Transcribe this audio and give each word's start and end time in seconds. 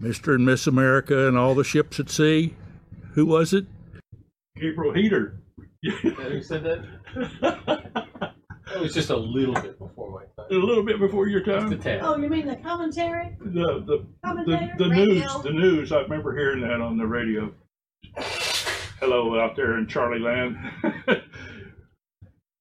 Mr. 0.00 0.34
and 0.34 0.44
Miss 0.46 0.66
America 0.66 1.28
and 1.28 1.36
all 1.36 1.54
the 1.54 1.64
ships 1.64 2.00
at 2.00 2.10
sea. 2.10 2.54
Who 3.14 3.26
was 3.26 3.52
it? 3.52 3.66
Gabriel 4.56 4.94
Heatter. 4.94 5.36
Who 5.82 6.42
said 6.42 6.64
that? 6.64 8.06
It 8.72 8.80
was 8.80 8.94
just 8.94 9.10
a 9.10 9.16
little 9.16 9.54
bit 9.54 9.78
before 9.78 10.10
my 10.12 10.20
time. 10.20 10.46
A 10.46 10.48
time. 10.54 10.62
little 10.62 10.84
bit 10.84 11.00
before 11.00 11.26
your 11.26 11.40
Just 11.40 11.66
a 11.66 11.70
time. 11.70 11.80
tad. 11.80 12.00
Oh, 12.02 12.16
you 12.16 12.28
mean 12.28 12.46
the 12.46 12.54
commentary? 12.56 13.36
The 13.40 13.50
the 13.50 13.82
the, 13.84 14.06
Commentator? 14.24 14.74
the 14.78 14.86
news 14.88 15.42
the 15.42 15.50
news. 15.50 15.90
I 15.92 16.02
remember 16.02 16.36
hearing 16.36 16.60
that 16.62 16.80
on 16.80 16.96
the 16.96 17.04
radio. 17.06 17.52
Hello 19.00 19.40
out 19.40 19.56
there 19.56 19.76
in 19.78 19.88
Charlie 19.88 20.20
Land. 20.20 20.56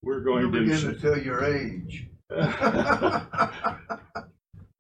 We're 0.02 0.16
You're 0.16 0.24
going 0.24 0.52
beginning 0.52 0.80
to 0.82 0.94
to 0.96 1.00
tell 1.00 1.18
your 1.20 1.46
age. 1.46 2.08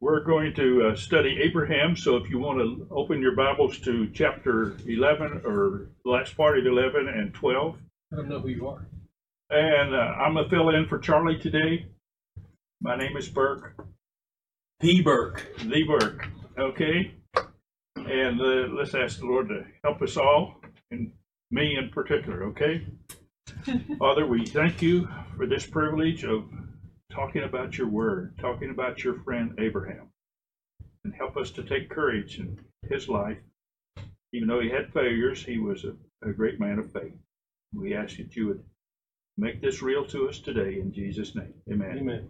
we're 0.09 0.23
going 0.23 0.51
to 0.55 0.87
uh, 0.87 0.95
study 0.95 1.39
Abraham. 1.43 1.95
So 1.95 2.15
if 2.15 2.31
you 2.31 2.39
want 2.39 2.57
to 2.57 2.87
open 2.89 3.21
your 3.21 3.35
Bibles 3.35 3.77
to 3.81 4.09
chapter 4.11 4.75
11 4.87 5.43
or 5.45 5.89
the 6.03 6.09
last 6.09 6.35
part 6.35 6.57
of 6.57 6.65
11 6.65 7.07
and 7.07 7.31
12. 7.31 7.77
I 8.11 8.15
don't 8.15 8.27
know 8.27 8.39
who 8.39 8.47
you 8.47 8.67
are. 8.67 8.87
And 9.51 9.93
uh, 9.93 9.99
I'm 9.99 10.37
a 10.37 10.49
fill 10.49 10.69
in 10.69 10.87
for 10.87 10.97
Charlie 10.97 11.37
today. 11.37 11.85
My 12.81 12.97
name 12.97 13.17
is 13.17 13.29
Burke, 13.29 13.85
The 14.79 15.03
Burke. 15.03 15.45
the 15.59 15.83
Burke. 15.83 16.27
Okay? 16.57 17.13
And 17.95 18.41
uh, 18.41 18.73
let's 18.73 18.95
ask 18.95 19.19
the 19.19 19.27
Lord 19.27 19.49
to 19.49 19.63
help 19.83 20.01
us 20.01 20.17
all, 20.17 20.59
and 20.89 21.11
me 21.51 21.77
in 21.77 21.89
particular, 21.89 22.45
okay? 22.45 22.87
Father, 23.99 24.25
we 24.25 24.43
thank 24.43 24.81
you 24.81 25.07
for 25.37 25.45
this 25.45 25.67
privilege 25.67 26.23
of 26.23 26.45
talking 27.11 27.43
about 27.43 27.77
your 27.77 27.87
word, 27.87 28.33
talking 28.39 28.69
about 28.69 29.03
your 29.03 29.15
friend 29.23 29.53
Abraham. 29.59 30.09
And 31.05 31.13
help 31.13 31.37
us 31.37 31.49
to 31.51 31.63
take 31.63 31.89
courage 31.89 32.39
in 32.39 32.59
his 32.89 33.07
life. 33.07 33.37
Even 34.33 34.47
though 34.47 34.59
he 34.59 34.69
had 34.69 34.93
failures, 34.93 35.43
he 35.43 35.57
was 35.57 35.85
a, 35.85 35.95
a 36.27 36.31
great 36.31 36.59
man 36.59 36.77
of 36.77 36.91
faith. 36.91 37.13
We 37.73 37.95
ask 37.95 38.17
that 38.17 38.35
you 38.35 38.47
would 38.47 38.63
make 39.37 39.61
this 39.61 39.81
real 39.81 40.05
to 40.05 40.27
us 40.27 40.39
today 40.39 40.79
in 40.79 40.91
Jesus' 40.91 41.35
name. 41.35 41.53
Amen. 41.71 41.97
Amen. 41.97 42.29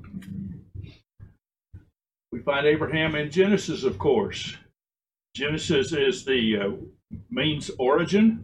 We 2.31 2.39
find 2.39 2.65
Abraham 2.67 3.15
in 3.15 3.31
Genesis, 3.31 3.83
of 3.83 3.97
course. 3.97 4.55
Genesis 5.35 5.91
is 5.91 6.25
the 6.25 6.57
uh, 6.57 6.69
means 7.29 7.71
origin. 7.79 8.43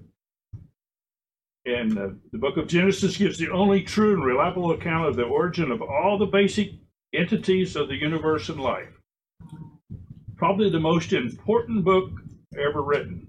And 1.66 1.98
uh, 1.98 2.10
the 2.32 2.38
book 2.38 2.58
of 2.58 2.68
Genesis 2.68 3.18
gives 3.18 3.38
the 3.38 3.50
only 3.50 3.82
true 3.82 4.14
and 4.14 4.24
reliable 4.24 4.72
account 4.72 5.08
of 5.08 5.16
the 5.16 5.24
origin 5.24 5.72
of 5.72 5.82
all 5.82 6.18
the 6.18 6.28
basic 6.28 6.72
entities 7.14 7.76
of 7.76 7.88
the 7.88 7.96
universe 7.96 8.50
and 8.50 8.60
life. 8.60 8.90
Probably 10.36 10.70
the 10.70 10.80
most 10.80 11.12
important 11.14 11.84
book 11.84 12.12
ever 12.58 12.84
written. 12.84 13.28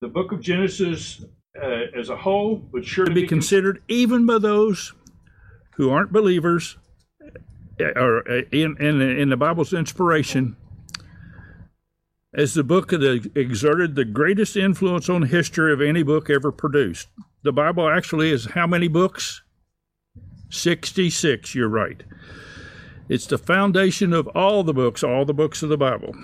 The 0.00 0.08
book 0.08 0.32
of 0.32 0.40
Genesis 0.40 1.22
uh, 1.60 1.98
as 1.98 2.08
a 2.08 2.16
whole 2.16 2.66
would 2.72 2.86
surely 2.86 3.12
be 3.14 3.26
considered 3.26 3.82
even 3.88 4.24
by 4.26 4.38
those 4.38 4.94
who 5.76 5.90
aren't 5.90 6.12
believers 6.12 6.78
uh, 7.80 7.84
or 7.96 8.28
uh, 8.30 8.42
in, 8.52 8.76
in, 8.78 9.00
in 9.00 9.28
the 9.28 9.36
Bible's 9.36 9.72
inspiration 9.72 10.56
as 12.34 12.54
the 12.54 12.64
book 12.64 12.88
that 12.88 13.30
exerted 13.36 13.94
the 13.94 14.04
greatest 14.04 14.56
influence 14.56 15.08
on 15.08 15.22
history 15.22 15.72
of 15.72 15.80
any 15.80 16.02
book 16.02 16.28
ever 16.28 16.50
produced. 16.50 17.08
The 17.42 17.52
Bible 17.52 17.88
actually 17.88 18.30
is 18.30 18.46
how 18.46 18.66
many 18.66 18.88
books? 18.88 19.42
66, 20.50 21.54
you're 21.54 21.68
right. 21.68 22.02
It's 23.08 23.26
the 23.26 23.38
foundation 23.38 24.12
of 24.12 24.26
all 24.28 24.64
the 24.64 24.72
books, 24.72 25.04
all 25.04 25.24
the 25.24 25.34
books 25.34 25.62
of 25.62 25.68
the 25.68 25.76
Bible. 25.76 26.14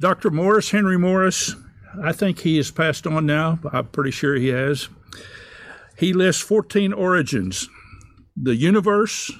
Dr. 0.00 0.30
Morris, 0.30 0.70
Henry 0.70 0.98
Morris, 0.98 1.54
I 2.02 2.12
think 2.12 2.40
he 2.40 2.56
has 2.56 2.70
passed 2.70 3.06
on 3.06 3.26
now. 3.26 3.58
I'm 3.72 3.86
pretty 3.86 4.10
sure 4.10 4.34
he 4.34 4.48
has. 4.48 4.88
He 5.96 6.12
lists 6.12 6.42
14 6.42 6.92
origins 6.92 7.68
the 8.42 8.56
universe, 8.56 9.30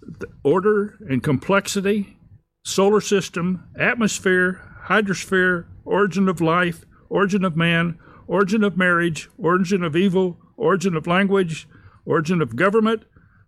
the 0.00 0.26
order 0.42 0.98
and 1.08 1.22
complexity, 1.22 2.16
solar 2.64 3.00
system, 3.00 3.68
atmosphere, 3.78 4.71
hydrosphere, 4.86 5.66
origin 5.84 6.28
of 6.28 6.40
life, 6.40 6.84
origin 7.08 7.44
of 7.44 7.56
man, 7.56 7.98
origin 8.26 8.64
of 8.64 8.76
marriage, 8.76 9.28
origin 9.38 9.82
of 9.82 9.96
evil, 9.96 10.38
origin 10.56 10.96
of 10.96 11.06
language, 11.06 11.68
origin 12.04 12.40
of 12.40 12.56
government, 12.56 13.04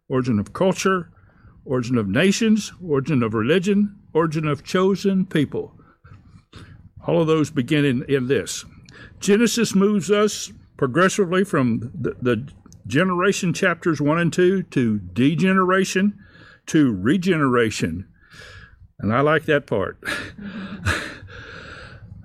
origin 0.09 0.39
of 0.39 0.53
culture, 0.53 1.11
origin 1.65 1.97
of 1.97 2.09
nations, 2.09 2.73
origin 2.83 3.23
of 3.23 3.35
religion, 3.35 3.97
origin 4.13 4.47
of 4.47 4.65
chosen 4.65 5.27
people. 5.27 5.73
All 7.07 7.21
of 7.21 7.27
those 7.27 7.51
begin 7.51 7.85
in, 7.85 8.03
in 8.05 8.29
this. 8.29 8.65
Genesis 9.21 9.75
moves 9.75 10.11
us 10.11 10.53
progressively 10.77 11.45
from 11.45 11.91
the, 11.95 12.17
the 12.21 12.49
generation 12.87 13.53
chapters 13.53 14.01
1 14.01 14.19
and 14.19 14.33
2 14.33 14.63
to 14.65 14.99
degeneration 14.99 16.19
to 16.67 16.95
regeneration. 16.95 18.07
And 18.99 19.13
I 19.13 19.21
like 19.21 19.45
that 19.47 19.67
part. 19.67 19.99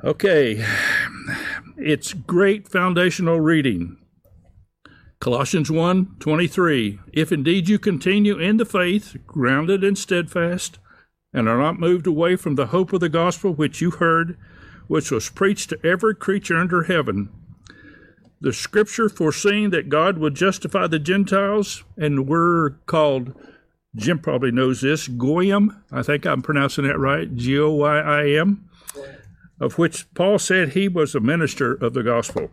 Okay, 0.04 0.66
it's 1.78 2.14
great 2.14 2.68
foundational 2.68 3.40
reading. 3.40 3.98
Colossians 5.20 5.70
1 5.70 6.16
23. 6.20 7.00
If 7.12 7.32
indeed 7.32 7.68
you 7.68 7.78
continue 7.78 8.38
in 8.38 8.58
the 8.58 8.66
faith, 8.66 9.18
grounded 9.28 9.84
and 9.84 9.98
steadfast, 9.98 10.80
and 11.34 11.50
are 11.50 11.58
not 11.58 11.80
moved 11.80 12.08
away 12.08 12.36
from 12.36 12.56
the 12.56 12.68
hope 12.68 12.94
of 12.94 13.02
the 13.02 13.10
gospel 13.10 13.54
which 13.54 13.82
you 13.82 13.92
heard, 13.92 14.38
which 14.88 15.12
was 15.12 15.30
preached 15.30 15.70
to 15.70 15.86
every 15.86 16.16
creature 16.16 16.58
under 16.58 16.84
heaven, 16.84 17.30
the 18.42 18.54
scripture 18.54 19.10
foreseeing 19.10 19.70
that 19.72 19.90
God 19.90 20.18
would 20.18 20.36
justify 20.36 20.88
the 20.88 21.00
Gentiles, 21.00 21.84
and 21.98 22.28
we're 22.28 22.72
called, 22.86 23.34
Jim 23.96 24.20
probably 24.20 24.52
knows 24.52 24.82
this, 24.82 25.08
Goyim, 25.08 25.84
I 25.92 26.02
think 26.04 26.26
I'm 26.26 26.42
pronouncing 26.42 26.88
that 26.88 26.98
right, 26.98 27.36
G 27.36 27.60
O 27.60 27.72
Y 27.72 28.00
I 28.00 28.30
M, 28.30 28.69
of 29.60 29.78
which 29.78 30.12
Paul 30.14 30.40
said 30.40 30.70
he 30.70 30.88
was 30.88 31.16
a 31.16 31.20
minister 31.20 31.74
of 31.74 31.94
the 31.94 32.04
gospel. 32.04 32.52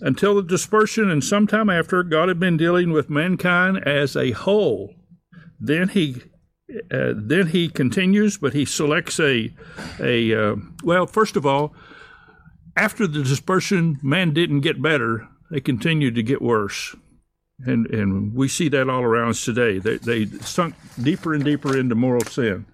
Until 0.00 0.34
the 0.34 0.42
dispersion 0.42 1.10
and 1.10 1.24
sometime 1.24 1.70
after, 1.70 2.02
God 2.02 2.28
had 2.28 2.38
been 2.38 2.56
dealing 2.56 2.92
with 2.92 3.08
mankind 3.08 3.78
as 3.86 4.14
a 4.14 4.32
whole. 4.32 4.94
Then 5.58 5.88
he 5.88 6.22
uh, 6.90 7.12
then 7.16 7.48
he 7.48 7.68
continues, 7.68 8.36
but 8.36 8.52
he 8.52 8.64
selects 8.64 9.20
a 9.20 9.54
a 10.00 10.34
uh, 10.34 10.56
well. 10.82 11.06
First 11.06 11.36
of 11.36 11.46
all, 11.46 11.74
after 12.76 13.06
the 13.06 13.22
dispersion, 13.22 13.98
man 14.02 14.34
didn't 14.34 14.60
get 14.60 14.82
better; 14.82 15.28
they 15.50 15.60
continued 15.60 16.14
to 16.16 16.22
get 16.22 16.42
worse, 16.42 16.94
and 17.60 17.86
and 17.86 18.34
we 18.34 18.48
see 18.48 18.68
that 18.68 18.90
all 18.90 19.02
around 19.02 19.30
us 19.30 19.44
today. 19.44 19.78
They 19.78 19.96
they 19.96 20.26
sunk 20.40 20.74
deeper 21.00 21.32
and 21.32 21.44
deeper 21.44 21.76
into 21.76 21.94
moral 21.94 22.24
sin. 22.24 22.66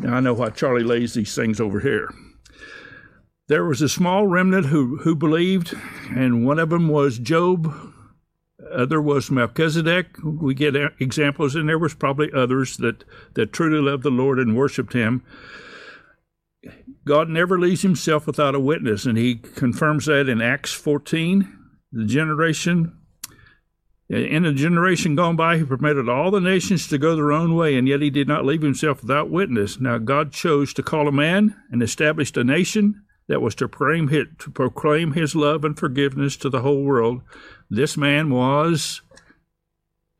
Now 0.00 0.16
I 0.16 0.20
know 0.20 0.34
why 0.34 0.50
Charlie 0.50 0.82
lays 0.82 1.14
these 1.14 1.34
things 1.34 1.60
over 1.60 1.80
here. 1.80 2.12
There 3.48 3.64
was 3.64 3.82
a 3.82 3.88
small 3.88 4.26
remnant 4.26 4.66
who 4.66 4.98
who 4.98 5.14
believed, 5.14 5.74
and 6.10 6.46
one 6.46 6.58
of 6.58 6.70
them 6.70 6.88
was 6.88 7.18
Job 7.18 7.72
other 8.74 9.00
was 9.00 9.30
Melchizedek. 9.30 10.16
We 10.22 10.54
get 10.54 10.76
examples, 10.98 11.54
and 11.54 11.68
there 11.68 11.78
was 11.78 11.94
probably 11.94 12.30
others 12.32 12.76
that, 12.78 13.04
that 13.34 13.52
truly 13.52 13.80
loved 13.80 14.02
the 14.02 14.10
Lord 14.10 14.38
and 14.38 14.56
worshiped 14.56 14.92
Him. 14.92 15.22
God 17.04 17.28
never 17.28 17.58
leaves 17.58 17.82
Himself 17.82 18.26
without 18.26 18.54
a 18.54 18.60
witness, 18.60 19.06
and 19.06 19.18
He 19.18 19.36
confirms 19.36 20.06
that 20.06 20.28
in 20.28 20.40
Acts 20.40 20.72
14. 20.72 21.60
The 21.92 22.04
generation, 22.04 22.98
in 24.08 24.44
a 24.44 24.52
generation 24.52 25.14
gone 25.14 25.36
by, 25.36 25.58
He 25.58 25.64
permitted 25.64 26.08
all 26.08 26.30
the 26.30 26.40
nations 26.40 26.88
to 26.88 26.98
go 26.98 27.16
their 27.16 27.32
own 27.32 27.54
way, 27.54 27.76
and 27.76 27.88
yet 27.88 28.02
He 28.02 28.10
did 28.10 28.28
not 28.28 28.44
leave 28.44 28.62
Himself 28.62 29.02
without 29.02 29.30
witness. 29.30 29.80
Now, 29.80 29.98
God 29.98 30.32
chose 30.32 30.74
to 30.74 30.82
call 30.82 31.08
a 31.08 31.12
man 31.12 31.56
and 31.70 31.82
established 31.82 32.36
a 32.36 32.44
nation 32.44 33.04
that 33.28 33.40
was 33.40 33.54
to 33.54 33.68
proclaim 33.68 35.12
his, 35.12 35.34
love 35.34 35.64
and 35.64 35.78
forgiveness 35.78 36.36
to 36.36 36.50
the 36.50 36.60
whole 36.60 36.82
world. 36.82 37.22
This 37.70 37.96
man 37.96 38.30
was 38.30 39.00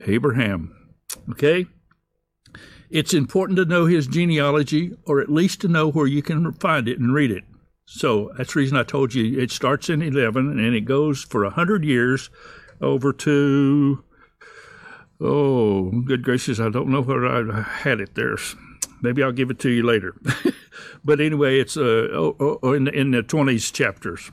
Abraham. 0.07 0.95
Okay? 1.31 1.67
It's 2.91 3.13
important 3.13 3.57
to 3.57 3.65
know 3.65 3.87
his 3.87 4.07
genealogy, 4.07 4.93
or 5.07 5.21
at 5.21 5.31
least 5.31 5.61
to 5.61 5.69
know 5.69 5.91
where 5.91 6.07
you 6.07 6.23
can 6.23 6.53
find 6.53 6.89
it 6.89 6.99
and 6.99 7.13
read 7.13 7.31
it. 7.31 7.45
So 7.87 8.33
that's 8.37 8.55
the 8.55 8.61
reason 8.61 8.79
I 8.79 8.83
told 8.85 9.15
you 9.15 9.39
it 9.39 9.51
starts 9.51 9.91
in 9.91 10.01
11 10.01 10.59
and 10.59 10.75
it 10.75 10.87
goes 10.87 11.23
for 11.23 11.43
100 11.43 11.85
years 11.85 12.31
over 12.81 13.13
to, 13.13 14.05
oh, 15.21 15.91
good 16.05 16.23
gracious, 16.23 16.61
I 16.61 16.69
don't 16.69 16.89
know 16.89 17.03
where 17.03 17.27
I 17.27 17.63
had 17.63 18.01
it 18.01 18.15
there. 18.15 18.37
Maybe 19.03 19.23
I'll 19.23 19.33
give 19.33 19.51
it 19.51 19.59
to 19.61 19.71
you 19.71 19.83
later. 19.83 20.15
but 21.05 21.21
anyway, 21.21 21.61
it's 21.61 21.77
uh, 21.77 22.09
oh, 22.13 22.59
oh, 22.63 22.73
in, 22.73 22.85
the, 22.85 22.93
in 22.93 23.11
the 23.11 23.23
20s 23.23 23.73
chapters. 23.73 24.31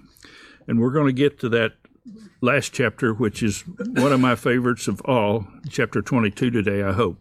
And 0.68 0.80
we're 0.80 0.92
going 0.92 1.08
to 1.08 1.14
get 1.14 1.40
to 1.40 1.50
that 1.50 1.74
last 2.42 2.74
chapter, 2.74 3.14
which 3.14 3.44
is 3.44 3.62
one 3.62 4.12
of 4.12 4.20
my 4.20 4.36
favorites 4.36 4.88
of 4.88 5.02
all, 5.06 5.46
chapter 5.70 6.02
22 6.02 6.50
today, 6.50 6.84
I 6.84 6.94
hope. 6.94 7.18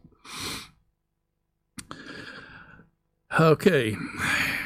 Okay. 3.38 3.96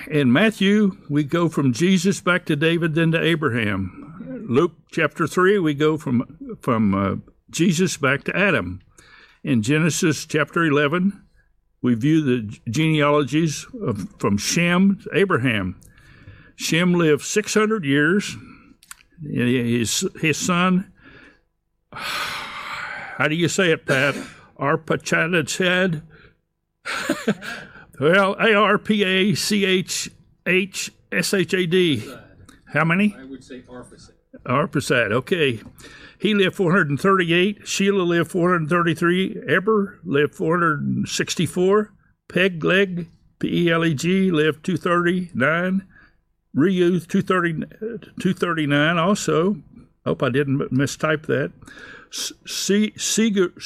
In 0.08 0.32
Matthew, 0.32 0.96
we 1.08 1.24
go 1.24 1.48
from 1.48 1.72
Jesus 1.72 2.20
back 2.20 2.46
to 2.46 2.56
David, 2.56 2.94
then 2.94 3.12
to 3.12 3.20
Abraham. 3.20 4.03
Luke 4.46 4.72
chapter 4.90 5.26
3, 5.26 5.58
we 5.58 5.74
go 5.74 5.96
from, 5.96 6.58
from 6.60 6.94
uh, 6.94 7.16
Jesus 7.50 7.96
back 7.96 8.24
to 8.24 8.36
Adam. 8.36 8.80
In 9.42 9.62
Genesis 9.62 10.26
chapter 10.26 10.64
11, 10.64 11.22
we 11.82 11.94
view 11.94 12.22
the 12.22 12.58
genealogies 12.70 13.66
of, 13.82 14.08
from 14.18 14.36
Shem 14.36 15.00
to 15.02 15.10
Abraham. 15.18 15.80
Shem 16.56 16.94
lived 16.94 17.22
600 17.22 17.84
years. 17.84 18.36
His, 19.22 20.06
his 20.20 20.36
son, 20.36 20.92
how 21.92 23.28
do 23.28 23.34
you 23.34 23.48
say 23.48 23.70
it, 23.72 23.86
Pat? 23.86 24.14
Arpachadad? 24.58 26.02
well, 28.00 28.36
A 28.38 28.54
R 28.54 28.78
P 28.78 29.04
A 29.04 29.34
C 29.34 29.64
H 29.64 30.10
H 30.46 30.92
S 31.10 31.32
H 31.32 31.54
A 31.54 31.66
D. 31.66 32.14
How 32.66 32.84
many? 32.84 33.16
I 33.18 33.24
would 33.24 33.42
say 33.42 33.62
Arpachad, 34.44 35.12
okay. 35.12 35.60
He 36.18 36.34
lived 36.34 36.56
438. 36.56 37.62
Shelah 37.62 38.06
lived 38.06 38.30
433. 38.30 39.42
Eber 39.48 40.00
lived 40.04 40.34
464. 40.34 41.92
Pegleg, 42.28 43.08
P 43.38 43.66
E 43.66 43.70
L 43.70 43.84
E 43.84 43.94
G, 43.94 44.30
lived 44.30 44.64
239. 44.64 45.86
Reu 46.56 47.06
230, 47.06 47.66
239 48.20 48.98
also. 48.98 49.56
Hope 50.06 50.22
I 50.22 50.28
didn't 50.28 50.58
mistype 50.72 51.26
that. 51.26 51.52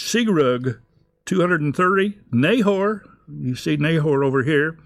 Sigrug, 0.01 0.79
230. 1.27 2.19
Nahor, 2.33 3.05
you 3.29 3.55
see 3.55 3.77
Nahor 3.77 4.25
over 4.25 4.43
here. 4.43 4.79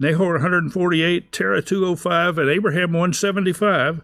Nahor 0.00 0.32
148, 0.32 1.32
Terah 1.32 1.62
205, 1.62 2.38
and 2.38 2.50
Abraham 2.50 2.92
175. 2.92 4.00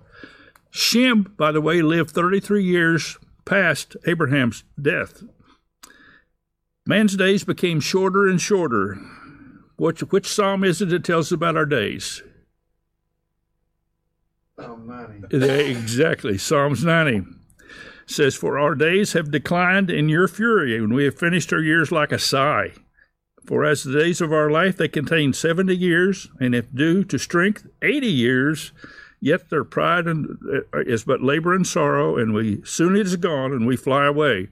Shem, 0.77 1.33
by 1.39 1.53
the 1.53 1.61
way, 1.61 1.83
lived 1.83 2.11
33 2.11 2.65
years 2.65 3.17
past 3.45 3.97
Abraham's 4.09 4.65
death. 4.81 5.23
Man's 6.85 7.17
days 7.17 7.45
became 7.45 7.79
shorter 7.79 8.27
and 8.27 8.41
shorter. 8.41 8.97
Which, 9.77 10.01
which 10.01 10.27
psalm 10.27 10.65
is 10.65 10.83
it 10.83 10.89
that 10.89 11.05
tells 11.05 11.31
about 11.31 11.57
our 11.57 11.65
days? 11.65 12.25
Psalm 14.59 14.89
90. 15.31 15.71
Exactly, 15.71 16.39
Psalms 16.39 16.83
90 16.83 17.23
says, 18.07 18.35
For 18.35 18.59
our 18.59 18.75
days 18.75 19.13
have 19.13 19.31
declined 19.31 19.91
in 19.91 20.09
your 20.09 20.27
fury, 20.27 20.77
and 20.77 20.93
we 20.93 21.05
have 21.05 21.17
finished 21.17 21.53
our 21.53 21.63
years 21.63 21.93
like 21.93 22.11
a 22.11 22.19
sigh. 22.19 22.73
For 23.47 23.65
as 23.65 23.85
the 23.85 23.97
days 23.97 24.21
of 24.21 24.33
our 24.33 24.51
life 24.51 24.77
they 24.77 24.89
contain 24.89 25.35
seventy 25.35 25.77
years, 25.77 26.29
and 26.41 26.55
if 26.55 26.75
due 26.75 27.05
to 27.05 27.19
strength 27.19 27.67
eighty 27.83 28.11
years, 28.11 28.73
yet 29.25 29.49
their 29.49 29.65
pride 29.65 30.07
and, 30.07 30.39
uh, 30.75 30.81
is 30.81 31.05
but 31.05 31.23
labor 31.23 31.55
and 31.55 31.67
sorrow, 31.67 32.19
and 32.19 32.35
we 32.35 32.61
soon 32.65 32.95
it 32.95 33.07
is 33.07 33.17
gone, 33.17 33.53
and 33.53 33.67
we 33.67 33.75
fly 33.75 34.05
away. 34.05 34.49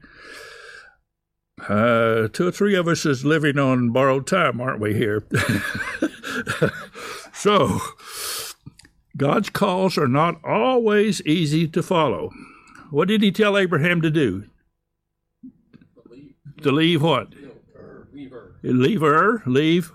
Uh, 1.68 2.26
two 2.28 2.48
or 2.48 2.50
three 2.50 2.74
of 2.74 2.88
us 2.88 3.04
is 3.04 3.22
living 3.22 3.58
on 3.58 3.90
borrowed 3.90 4.26
time, 4.26 4.62
aren't 4.62 4.80
we 4.80 4.94
here? 4.94 5.24
so, 7.34 7.80
God's 9.14 9.50
calls 9.50 9.98
are 9.98 10.08
not 10.08 10.42
always 10.42 11.20
easy 11.22 11.68
to 11.68 11.82
follow. 11.82 12.30
What 12.90 13.08
did 13.08 13.22
he 13.22 13.30
tell 13.30 13.58
Abraham 13.58 14.00
to 14.00 14.10
do? 14.10 14.44
Leave, 16.08 16.34
To 16.62 16.72
leave 16.72 17.02
what? 17.02 17.30
no, 17.34 17.50
or 17.78 18.08
leave 18.10 18.30
her. 18.30 18.54
Leave 18.62 19.00
her, 19.02 19.42
leave 19.44 19.92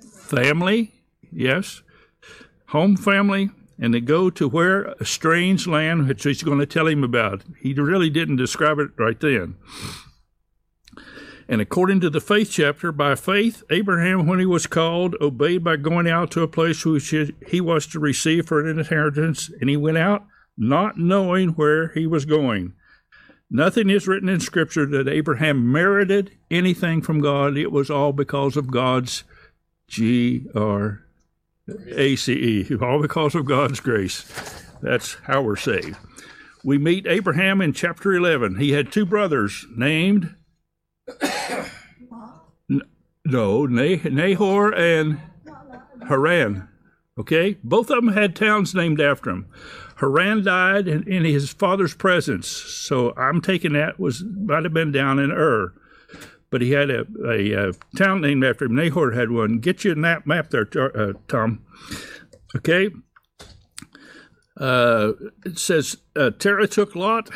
family, 0.00 0.92
yes, 1.32 1.82
home 2.72 2.96
family, 2.96 3.50
and 3.78 3.92
to 3.92 4.00
go 4.00 4.30
to 4.30 4.48
where 4.48 4.84
a 5.00 5.04
strange 5.04 5.66
land, 5.66 6.08
which 6.08 6.24
he's 6.24 6.42
going 6.42 6.58
to 6.58 6.66
tell 6.66 6.86
him 6.86 7.04
about. 7.04 7.42
He 7.58 7.72
really 7.74 8.10
didn't 8.10 8.36
describe 8.36 8.78
it 8.78 8.90
right 8.98 9.18
then. 9.18 9.56
And 11.48 11.60
according 11.60 12.00
to 12.00 12.10
the 12.10 12.20
faith 12.20 12.50
chapter, 12.50 12.92
by 12.92 13.14
faith, 13.14 13.62
Abraham, 13.70 14.26
when 14.26 14.38
he 14.38 14.46
was 14.46 14.66
called, 14.66 15.16
obeyed 15.20 15.62
by 15.62 15.76
going 15.76 16.08
out 16.08 16.30
to 16.30 16.42
a 16.42 16.48
place 16.48 16.84
which 16.84 17.14
he 17.46 17.60
was 17.60 17.86
to 17.88 17.98
receive 17.98 18.46
for 18.46 18.60
an 18.60 18.78
inheritance, 18.78 19.50
and 19.60 19.68
he 19.68 19.76
went 19.76 19.98
out 19.98 20.24
not 20.56 20.96
knowing 20.96 21.50
where 21.50 21.88
he 21.88 22.06
was 22.06 22.24
going. 22.24 22.72
Nothing 23.50 23.90
is 23.90 24.08
written 24.08 24.30
in 24.30 24.40
Scripture 24.40 24.86
that 24.86 25.08
Abraham 25.08 25.70
merited 25.70 26.30
anything 26.50 27.02
from 27.02 27.20
God. 27.20 27.58
It 27.58 27.72
was 27.72 27.90
all 27.90 28.12
because 28.12 28.56
of 28.56 28.70
God's 28.70 29.24
G 29.88 30.46
R 30.54 31.04
A 31.88 32.16
C 32.16 32.32
E, 32.70 32.76
all 32.80 33.00
because 33.00 33.34
of 33.34 33.44
God's 33.44 33.80
grace. 33.80 34.24
That's 34.82 35.14
how 35.24 35.42
we're 35.42 35.56
saved. 35.56 35.96
We 36.64 36.78
meet 36.78 37.06
Abraham 37.06 37.60
in 37.60 37.72
chapter 37.72 38.12
11. 38.12 38.56
He 38.58 38.72
had 38.72 38.92
two 38.92 39.06
brothers 39.06 39.66
named 39.76 40.34
no, 42.68 43.66
Nah- 43.66 44.08
Nahor 44.10 44.74
and 44.74 45.20
Haran. 46.08 46.68
Okay? 47.18 47.58
Both 47.62 47.90
of 47.90 47.96
them 47.96 48.14
had 48.14 48.34
towns 48.34 48.74
named 48.74 49.00
after 49.00 49.30
him. 49.30 49.46
Haran 49.96 50.44
died 50.44 50.88
in, 50.88 51.06
in 51.06 51.24
his 51.24 51.52
father's 51.52 51.94
presence, 51.94 52.48
so 52.48 53.14
I'm 53.16 53.40
taking 53.40 53.74
that 53.74 54.00
was 54.00 54.24
might 54.24 54.64
have 54.64 54.72
been 54.74 54.90
down 54.90 55.18
in 55.18 55.30
Ur. 55.30 55.72
But 56.52 56.60
he 56.60 56.70
had 56.70 56.90
a, 56.90 57.04
a, 57.26 57.70
uh 57.70 57.72
town 57.96 58.20
named 58.20 58.44
after 58.44 58.66
him. 58.66 58.76
Nahor 58.76 59.10
had 59.10 59.32
one. 59.32 59.58
Get 59.58 59.84
you 59.84 59.92
a 59.92 59.96
map, 59.96 60.26
map 60.26 60.50
there, 60.50 60.68
uh, 60.76 61.14
Tom. 61.26 61.64
Okay? 62.54 62.90
Uh, 64.60 65.12
it 65.44 65.58
says 65.58 65.96
uh, 66.14 66.30
Terah 66.38 66.68
took 66.68 66.94
Lot, 66.94 67.30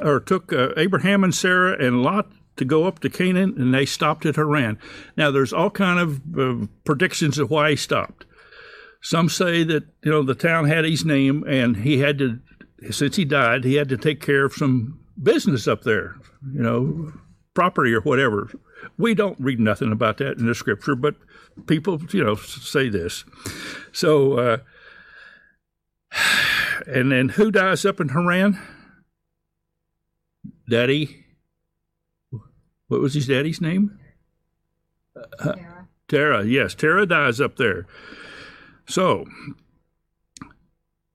or 0.00 0.18
took 0.18 0.52
uh, 0.52 0.70
Abraham 0.76 1.22
and 1.22 1.34
Sarah 1.34 1.76
and 1.78 2.02
Lot 2.02 2.32
to 2.56 2.64
go 2.64 2.84
up 2.84 2.98
to 3.00 3.10
Canaan, 3.10 3.54
and 3.58 3.74
they 3.74 3.86
stopped 3.86 4.26
at 4.26 4.36
Haran. 4.36 4.78
Now, 5.16 5.30
there's 5.30 5.52
all 5.52 5.70
kind 5.70 6.00
of 6.00 6.20
uh, 6.36 6.66
predictions 6.84 7.38
of 7.38 7.50
why 7.50 7.70
he 7.70 7.76
stopped. 7.76 8.24
Some 9.02 9.28
say 9.28 9.64
that 9.64 9.84
you 10.02 10.10
know 10.10 10.22
the 10.22 10.34
town 10.34 10.66
had 10.66 10.84
his 10.84 11.04
name, 11.04 11.44
and 11.46 11.76
he 11.76 11.98
had 11.98 12.18
to, 12.18 12.38
since 12.90 13.16
he 13.16 13.24
died, 13.24 13.64
he 13.64 13.74
had 13.74 13.88
to 13.90 13.96
take 13.96 14.20
care 14.20 14.44
of 14.44 14.54
some 14.54 14.98
business 15.22 15.68
up 15.68 15.82
there, 15.82 16.16
you 16.54 16.62
know, 16.62 17.12
property 17.54 17.92
or 17.92 18.00
whatever. 18.00 18.50
We 18.98 19.14
don't 19.14 19.38
read 19.38 19.60
nothing 19.60 19.92
about 19.92 20.18
that 20.18 20.38
in 20.38 20.46
the 20.46 20.54
scripture, 20.54 20.94
but 20.94 21.16
people, 21.66 22.00
you 22.10 22.24
know, 22.24 22.34
say 22.34 22.88
this. 22.88 23.24
So, 23.92 24.38
uh, 24.38 24.56
and 26.86 27.12
then 27.12 27.30
who 27.30 27.50
dies 27.50 27.84
up 27.84 28.00
in 28.00 28.10
Haran? 28.10 28.58
Daddy. 30.68 31.24
What 32.88 33.00
was 33.00 33.14
his 33.14 33.26
daddy's 33.26 33.60
name? 33.60 33.98
Sarah. 35.42 35.88
Terah, 36.08 36.44
Yes, 36.44 36.74
Terah 36.74 37.06
dies 37.06 37.40
up 37.40 37.56
there. 37.56 37.86
So, 38.86 39.24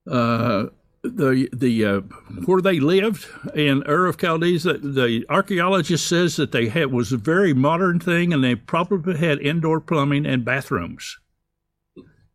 uh, 0.09 0.67
the 1.03 1.49
the 1.53 1.85
uh, 1.85 1.99
where 2.45 2.61
they 2.61 2.79
lived 2.79 3.27
in 3.55 3.83
Ur 3.87 4.07
of 4.07 4.19
Chaldees, 4.19 4.63
the, 4.63 4.73
the 4.73 5.25
archaeologist 5.29 6.07
says 6.07 6.35
that 6.35 6.51
they 6.51 6.67
had 6.67 6.91
was 6.91 7.11
a 7.11 7.17
very 7.17 7.53
modern 7.53 7.99
thing, 7.99 8.33
and 8.33 8.43
they 8.43 8.55
probably 8.55 9.17
had 9.17 9.39
indoor 9.39 9.79
plumbing 9.79 10.25
and 10.25 10.43
bathrooms. 10.43 11.17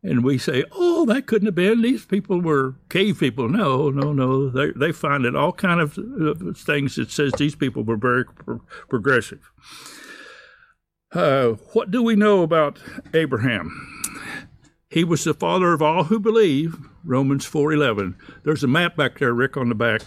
And 0.05 0.21
we 0.21 0.37
say, 0.37 0.65
oh, 0.73 1.05
that 1.05 1.27
couldn't 1.27 1.45
have 1.45 1.55
been. 1.55 1.81
These 1.81 2.05
people 2.05 2.41
were 2.41 2.75
cave 2.89 3.19
people. 3.19 3.47
No, 3.47 3.89
no, 3.89 4.11
no. 4.11 4.49
They 4.49 4.71
they 4.71 4.91
find 4.91 5.23
it 5.25 5.35
all 5.35 5.53
kind 5.53 5.79
of 5.79 5.97
uh, 5.97 6.53
things 6.53 6.95
that 6.95 7.09
says 7.09 7.31
these 7.33 7.55
people 7.55 7.83
were 7.83 7.95
very 7.97 8.25
pro- 8.25 8.61
progressive. 8.89 9.49
Uh, 11.13 11.49
what 11.73 11.91
do 11.91 12.01
we 12.03 12.15
know 12.15 12.41
about 12.41 12.79
Abraham? 13.13 14.42
He 14.93 15.03
was 15.03 15.23
the 15.23 15.33
father 15.33 15.73
of 15.73 15.81
all 15.81 16.03
who 16.03 16.19
believe. 16.19 16.75
Romans 17.03 17.45
four 17.45 17.73
eleven. 17.73 18.15
There's 18.43 18.63
a 18.63 18.67
map 18.67 18.95
back 18.95 19.17
there, 19.17 19.33
Rick, 19.33 19.57
on 19.57 19.69
the 19.69 19.75
back. 19.75 20.03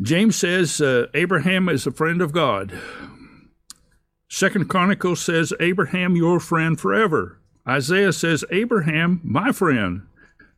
James 0.00 0.36
says 0.36 0.80
uh, 0.80 1.06
Abraham 1.12 1.68
is 1.68 1.84
a 1.84 1.90
friend 1.90 2.22
of 2.22 2.30
God. 2.30 2.72
Second 4.30 4.68
Chronicles 4.68 5.20
says 5.20 5.52
Abraham 5.58 6.14
your 6.14 6.38
friend 6.38 6.80
forever. 6.80 7.40
Isaiah 7.68 8.12
says 8.12 8.44
Abraham 8.52 9.20
my 9.24 9.50
friend. 9.50 10.06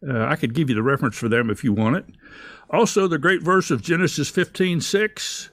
Uh, 0.06 0.26
I 0.26 0.36
could 0.36 0.52
give 0.52 0.68
you 0.68 0.74
the 0.74 0.82
reference 0.82 1.16
for 1.16 1.30
them 1.30 1.48
if 1.48 1.64
you 1.64 1.72
want 1.72 1.96
it. 1.96 2.04
Also, 2.68 3.08
the 3.08 3.18
great 3.18 3.42
verse 3.42 3.70
of 3.70 3.80
Genesis 3.80 4.28
fifteen 4.28 4.82
six. 4.82 5.48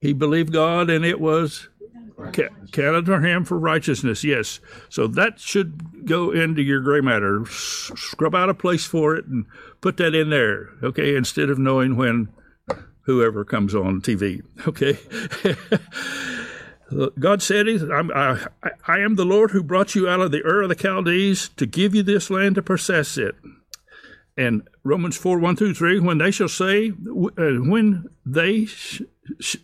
He 0.00 0.12
believed 0.12 0.52
God, 0.52 0.90
and 0.90 1.04
it 1.04 1.20
was 1.20 1.68
ca- 2.32 2.48
counted 2.72 3.06
to 3.06 3.20
him 3.20 3.44
for 3.44 3.58
righteousness. 3.58 4.24
Yes, 4.24 4.60
so 4.88 5.06
that 5.08 5.40
should 5.40 6.06
go 6.06 6.30
into 6.30 6.62
your 6.62 6.80
gray 6.80 7.00
matter. 7.00 7.44
Scrub 7.46 8.34
out 8.34 8.48
a 8.48 8.54
place 8.54 8.84
for 8.84 9.14
it 9.16 9.26
and 9.26 9.46
put 9.80 9.96
that 9.98 10.14
in 10.14 10.30
there. 10.30 10.70
Okay, 10.82 11.16
instead 11.16 11.50
of 11.50 11.58
knowing 11.58 11.96
when 11.96 12.28
whoever 13.02 13.44
comes 13.44 13.74
on 13.74 14.00
TV. 14.00 14.42
Okay. 14.68 14.98
God 17.18 17.42
said, 17.42 17.66
I, 17.68 18.46
I 18.86 18.98
am 19.00 19.16
the 19.16 19.26
Lord 19.26 19.50
who 19.50 19.62
brought 19.62 19.94
you 19.94 20.08
out 20.08 20.20
of 20.20 20.30
the 20.30 20.42
Ur 20.42 20.62
of 20.62 20.70
the 20.70 20.74
Chaldees 20.74 21.50
to 21.50 21.66
give 21.66 21.94
you 21.94 22.02
this 22.02 22.30
land 22.30 22.54
to 22.54 22.62
possess 22.62 23.18
it. 23.18 23.34
And 24.38 24.66
Romans 24.84 25.16
4 25.18 25.38
1 25.38 25.56
through 25.56 25.74
3, 25.74 26.00
when 26.00 26.16
they 26.16 26.30
shall 26.30 26.48
say, 26.48 26.90
uh, 26.90 27.60
when 27.60 28.08
they, 28.24 28.64
sh- 28.64 29.02
sh- 29.38 29.56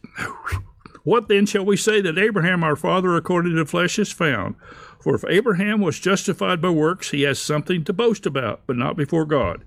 what 1.04 1.28
then 1.28 1.46
shall 1.46 1.64
we 1.64 1.76
say 1.76 2.00
that 2.00 2.18
Abraham 2.18 2.64
our 2.64 2.76
father 2.76 3.14
according 3.14 3.52
to 3.52 3.58
the 3.58 3.70
flesh 3.70 3.99
is 3.99 4.11
found? 4.11 4.56
For 5.00 5.14
if 5.14 5.25
Abraham 5.28 5.80
was 5.80 6.00
justified 6.00 6.62
by 6.62 6.70
works, 6.70 7.11
he 7.11 7.23
has 7.23 7.38
something 7.38 7.84
to 7.84 7.92
boast 7.92 8.25
about, 8.25 8.62
but 8.66 8.76
not 8.76 8.96
before 8.96 9.26
God. 9.26 9.64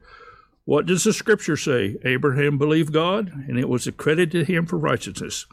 What 0.65 0.87
does 0.87 1.03
the 1.03 1.13
scripture 1.13 1.55
say? 1.55 1.97
Abraham 2.03 2.57
believed 2.57 2.91
God, 2.91 3.31
and 3.47 3.57
it 3.57 3.69
was 3.69 3.87
accredited 3.87 4.31
to 4.47 4.53
him 4.53 4.65
for 4.65 4.77
righteousness. 4.77 5.45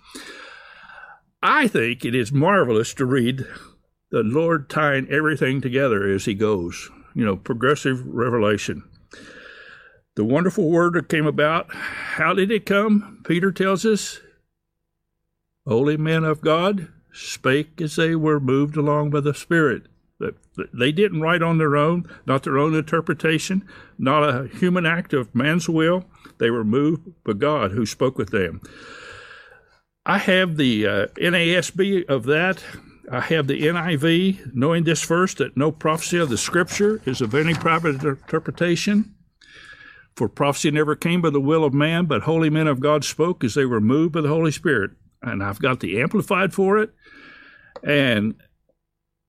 I 1.43 1.69
think 1.69 2.05
it 2.05 2.15
is 2.15 2.33
marvelous 2.33 2.95
to 2.95 3.05
read 3.05 3.47
the 4.11 4.23
Lord 4.23 4.71
tying 4.71 5.07
everything 5.11 5.61
together 5.61 6.09
as 6.09 6.25
he 6.25 6.35
goes, 6.35 6.91
you 7.15 7.25
know, 7.25 7.37
progressive 7.37 8.05
revelation. 8.07 8.83
The 10.17 10.25
wonderful 10.25 10.71
word 10.71 10.95
that 10.95 11.09
came 11.09 11.27
about, 11.27 11.73
how 11.75 12.33
did 12.33 12.51
it 12.51 12.65
come? 12.65 13.21
Peter 13.27 13.53
tells 13.53 13.85
us, 13.85 14.21
holy 15.67 15.97
men 15.97 16.25
of 16.25 16.41
God 16.41 16.89
spake 17.13 17.81
as 17.81 17.97
they 17.97 18.15
were 18.15 18.41
moved 18.41 18.77
along 18.77 19.11
by 19.11 19.21
the 19.21 19.35
Spirit. 19.35 19.85
They 20.73 20.93
didn't 20.93 21.21
write 21.21 21.43
on 21.43 21.59
their 21.59 21.77
own, 21.77 22.09
not 22.27 22.45
their 22.45 22.59
own 22.59 22.75
interpretation, 22.75 23.67
not 23.99 24.23
a 24.23 24.49
human 24.49 24.87
act 24.87 25.13
of 25.13 25.35
man's 25.35 25.69
will. 25.69 26.05
They 26.39 26.51
were 26.51 26.65
moved 26.65 27.25
by 27.25 27.33
God 27.33 27.73
who 27.73 27.87
spoke 27.87 28.17
with 28.17 28.31
them. 28.31 28.61
I 30.07 30.19
have 30.19 30.57
the 30.57 30.87
uh, 30.87 31.07
NASB 31.17 32.09
of 32.09 32.25
that. 32.25 32.63
I 33.11 33.21
have 33.21 33.47
the 33.47 33.63
NIV, 33.63 34.55
knowing 34.55 34.85
this 34.85 35.03
first 35.03 35.39
that 35.39 35.57
no 35.57 35.73
prophecy 35.73 36.19
of 36.19 36.29
the 36.29 36.39
Scripture 36.39 37.01
is 37.05 37.21
of 37.21 37.35
any 37.35 37.55
private 37.55 38.03
interpretation. 38.03 39.15
For 40.15 40.29
prophecy 40.29 40.71
never 40.71 40.95
came 40.95 41.21
by 41.21 41.31
the 41.31 41.41
will 41.41 41.65
of 41.65 41.75
man, 41.75 42.07
but 42.07 42.23
holy 42.23 42.51
men 42.51 42.69
of 42.69 42.81
God 42.81 43.05
spoke 43.05 43.43
as 43.43 43.55
they 43.55 43.65
were 43.65 43.81
moved 43.81 44.13
by 44.13 44.21
the 44.21 44.29
Holy 44.29 44.53
Spirit. 44.53 44.93
And 45.25 45.43
I've 45.43 45.61
got 45.61 45.81
the 45.81 46.01
Amplified 46.01 46.53
for 46.53 46.79
it. 46.79 46.93
And 47.83 48.35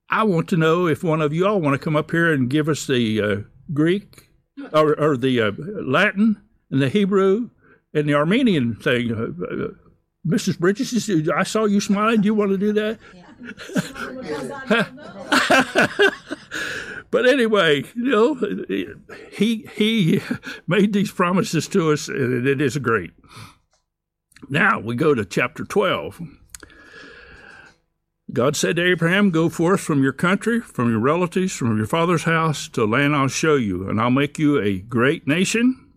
I 0.09 0.23
want 0.23 0.49
to 0.49 0.57
know 0.57 0.87
if 0.87 1.03
one 1.03 1.21
of 1.21 1.33
you 1.33 1.47
all 1.47 1.61
want 1.61 1.73
to 1.73 1.83
come 1.83 1.95
up 1.95 2.11
here 2.11 2.31
and 2.31 2.49
give 2.49 2.69
us 2.69 2.85
the 2.85 3.21
uh, 3.21 3.35
Greek 3.73 4.29
or, 4.73 4.99
or 4.99 5.17
the 5.17 5.41
uh, 5.41 5.51
Latin 5.83 6.41
and 6.69 6.81
the 6.81 6.89
Hebrew 6.89 7.49
and 7.93 8.07
the 8.07 8.13
Armenian 8.13 8.75
thing. 8.75 9.11
Uh, 9.11 9.73
Mrs. 10.27 10.57
Bridges, 10.57 11.09
I 11.29 11.43
saw 11.43 11.65
you 11.65 11.79
smiling. 11.79 12.21
Do 12.21 12.25
you 12.25 12.33
want 12.33 12.51
to 12.51 12.57
do 12.57 12.73
that? 12.73 12.97
but 17.11 17.27
anyway, 17.27 17.83
you 17.95 18.09
know, 18.09 18.33
he 19.31 19.69
he 19.75 20.21
made 20.67 20.93
these 20.93 21.11
promises 21.11 21.67
to 21.67 21.91
us, 21.91 22.07
and 22.07 22.47
it 22.47 22.59
is 22.59 22.75
great. 22.77 23.11
Now 24.49 24.79
we 24.79 24.95
go 24.95 25.13
to 25.13 25.25
chapter 25.25 25.63
twelve. 25.63 26.21
God 28.33 28.55
said 28.55 28.75
to 28.77 28.83
Abraham, 28.83 29.29
Go 29.29 29.49
forth 29.49 29.81
from 29.81 30.01
your 30.01 30.13
country, 30.13 30.59
from 30.59 30.89
your 30.89 30.99
relatives, 30.99 31.53
from 31.53 31.77
your 31.77 31.85
father's 31.85 32.23
house, 32.23 32.67
to 32.69 32.83
a 32.83 32.85
land 32.85 33.15
I'll 33.15 33.27
show 33.27 33.55
you, 33.55 33.87
and 33.87 34.01
I'll 34.01 34.09
make 34.09 34.39
you 34.39 34.59
a 34.59 34.79
great 34.79 35.27
nation. 35.27 35.91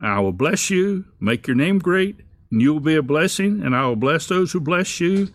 I 0.00 0.20
will 0.20 0.32
bless 0.32 0.68
you, 0.68 1.06
make 1.18 1.46
your 1.46 1.56
name 1.56 1.78
great 1.78 2.20
and 2.52 2.60
you 2.60 2.74
will 2.74 2.80
be 2.80 2.94
a 2.94 3.02
blessing, 3.02 3.62
and 3.62 3.74
I 3.74 3.86
will 3.86 3.96
bless 3.96 4.26
those 4.26 4.52
who 4.52 4.60
bless 4.60 5.00
you. 5.00 5.26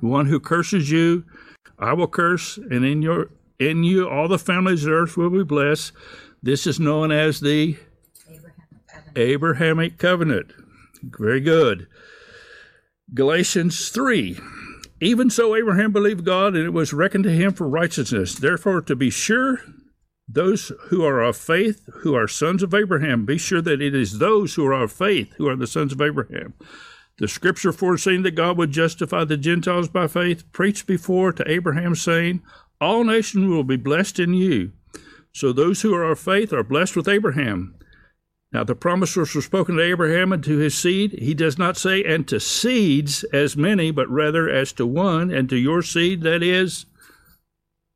The 0.00 0.08
one 0.08 0.26
who 0.26 0.40
curses 0.40 0.90
you, 0.90 1.24
I 1.78 1.92
will 1.92 2.08
curse, 2.08 2.58
and 2.58 2.84
in 2.84 3.00
your 3.00 3.30
in 3.60 3.84
you 3.84 4.08
all 4.08 4.26
the 4.26 4.38
families 4.38 4.84
of 4.84 4.92
earth 4.92 5.16
will 5.16 5.30
be 5.30 5.44
blessed. 5.44 5.92
This 6.42 6.66
is 6.66 6.80
known 6.80 7.12
as 7.12 7.38
the 7.38 7.78
Abrahamic 8.28 8.88
covenant. 8.88 9.16
Abrahamic 9.16 9.98
covenant. 9.98 10.52
Very 11.18 11.40
good. 11.40 11.86
Galatians 13.12 13.88
3. 13.90 14.38
Even 15.00 15.28
so, 15.28 15.54
Abraham 15.54 15.92
believed 15.92 16.24
God, 16.24 16.54
and 16.54 16.64
it 16.64 16.72
was 16.72 16.92
reckoned 16.92 17.24
to 17.24 17.30
him 17.30 17.52
for 17.52 17.68
righteousness. 17.68 18.34
Therefore, 18.34 18.80
to 18.82 18.96
be 18.96 19.10
sure, 19.10 19.60
those 20.26 20.72
who 20.88 21.04
are 21.04 21.20
of 21.20 21.36
faith, 21.36 21.86
who 22.02 22.14
are 22.14 22.26
sons 22.26 22.62
of 22.62 22.72
Abraham, 22.72 23.26
be 23.26 23.36
sure 23.36 23.60
that 23.60 23.82
it 23.82 23.94
is 23.94 24.18
those 24.18 24.54
who 24.54 24.64
are 24.66 24.72
of 24.72 24.92
faith 24.92 25.34
who 25.34 25.48
are 25.48 25.56
the 25.56 25.66
sons 25.66 25.92
of 25.92 26.00
Abraham. 26.00 26.54
The 27.18 27.28
scripture 27.28 27.72
foreseeing 27.72 28.22
that 28.22 28.34
God 28.34 28.56
would 28.56 28.72
justify 28.72 29.24
the 29.24 29.36
Gentiles 29.36 29.88
by 29.88 30.08
faith 30.08 30.50
preached 30.52 30.86
before 30.86 31.32
to 31.32 31.50
Abraham, 31.50 31.94
saying, 31.94 32.42
All 32.80 33.04
nations 33.04 33.46
will 33.46 33.64
be 33.64 33.76
blessed 33.76 34.18
in 34.18 34.34
you. 34.34 34.72
So 35.32 35.52
those 35.52 35.82
who 35.82 35.94
are 35.94 36.10
of 36.10 36.18
faith 36.18 36.52
are 36.52 36.64
blessed 36.64 36.96
with 36.96 37.08
Abraham. 37.08 37.76
Now 38.54 38.62
the 38.62 38.76
promises 38.76 39.34
were 39.34 39.42
spoken 39.42 39.76
to 39.76 39.82
Abraham 39.82 40.32
and 40.32 40.42
to 40.44 40.58
his 40.58 40.76
seed. 40.76 41.18
He 41.18 41.34
does 41.34 41.58
not 41.58 41.76
say, 41.76 42.04
and 42.04 42.26
to 42.28 42.38
seeds 42.38 43.24
as 43.24 43.56
many, 43.56 43.90
but 43.90 44.08
rather 44.08 44.48
as 44.48 44.72
to 44.74 44.86
one, 44.86 45.32
and 45.32 45.48
to 45.48 45.56
your 45.56 45.82
seed, 45.82 46.22
that 46.22 46.40
is 46.40 46.86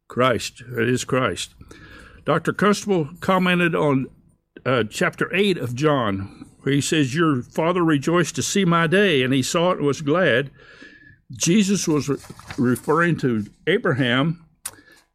Christ. 0.08 0.64
That 0.68 0.88
is 0.88 1.04
Christ. 1.04 1.54
Dr. 2.24 2.52
Constable 2.52 3.08
commented 3.20 3.76
on 3.76 4.08
uh, 4.66 4.82
chapter 4.90 5.32
8 5.32 5.58
of 5.58 5.76
John, 5.76 6.46
where 6.62 6.74
he 6.74 6.80
says, 6.80 7.14
Your 7.14 7.40
father 7.40 7.84
rejoiced 7.84 8.34
to 8.34 8.42
see 8.42 8.64
my 8.64 8.88
day, 8.88 9.22
and 9.22 9.32
he 9.32 9.44
saw 9.44 9.70
it 9.70 9.78
and 9.78 9.86
was 9.86 10.00
glad. 10.00 10.50
Jesus 11.30 11.86
was 11.86 12.08
re- 12.08 12.16
referring 12.58 13.16
to 13.18 13.46
Abraham 13.68 14.44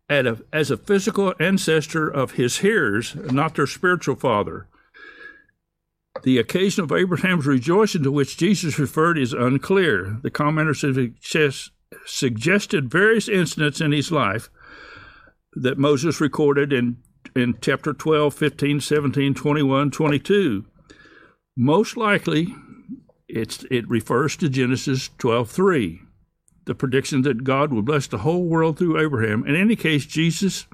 a, 0.09 0.37
as 0.53 0.71
a 0.71 0.77
physical 0.77 1.33
ancestor 1.37 2.07
of 2.07 2.31
his 2.31 2.59
hearers, 2.59 3.13
not 3.15 3.55
their 3.55 3.67
spiritual 3.67 4.15
father. 4.15 4.67
The 6.21 6.37
occasion 6.37 6.83
of 6.83 6.91
Abraham's 6.91 7.47
rejoicing 7.47 8.03
to 8.03 8.11
which 8.11 8.37
Jesus 8.37 8.77
referred 8.77 9.17
is 9.17 9.33
unclear. 9.33 10.19
The 10.21 10.29
commenters 10.29 11.69
suggested 12.05 12.91
various 12.91 13.27
incidents 13.27 13.81
in 13.81 13.91
his 13.91 14.11
life 14.11 14.49
that 15.53 15.79
Moses 15.79 16.21
recorded 16.21 16.71
in, 16.71 16.97
in 17.35 17.57
chapter 17.61 17.93
12, 17.93 18.33
15, 18.33 18.79
17, 18.79 19.33
21, 19.33 19.91
22. 19.91 20.65
Most 21.57 21.97
likely, 21.97 22.55
it's, 23.27 23.65
it 23.71 23.89
refers 23.89 24.37
to 24.37 24.49
Genesis 24.49 25.09
12, 25.17 25.49
3, 25.49 26.01
the 26.65 26.75
prediction 26.75 27.23
that 27.23 27.43
God 27.43 27.73
would 27.73 27.85
bless 27.85 28.07
the 28.07 28.19
whole 28.19 28.45
world 28.45 28.77
through 28.77 28.99
Abraham. 28.99 29.45
In 29.45 29.55
any 29.55 29.75
case, 29.75 30.05
Jesus 30.05 30.67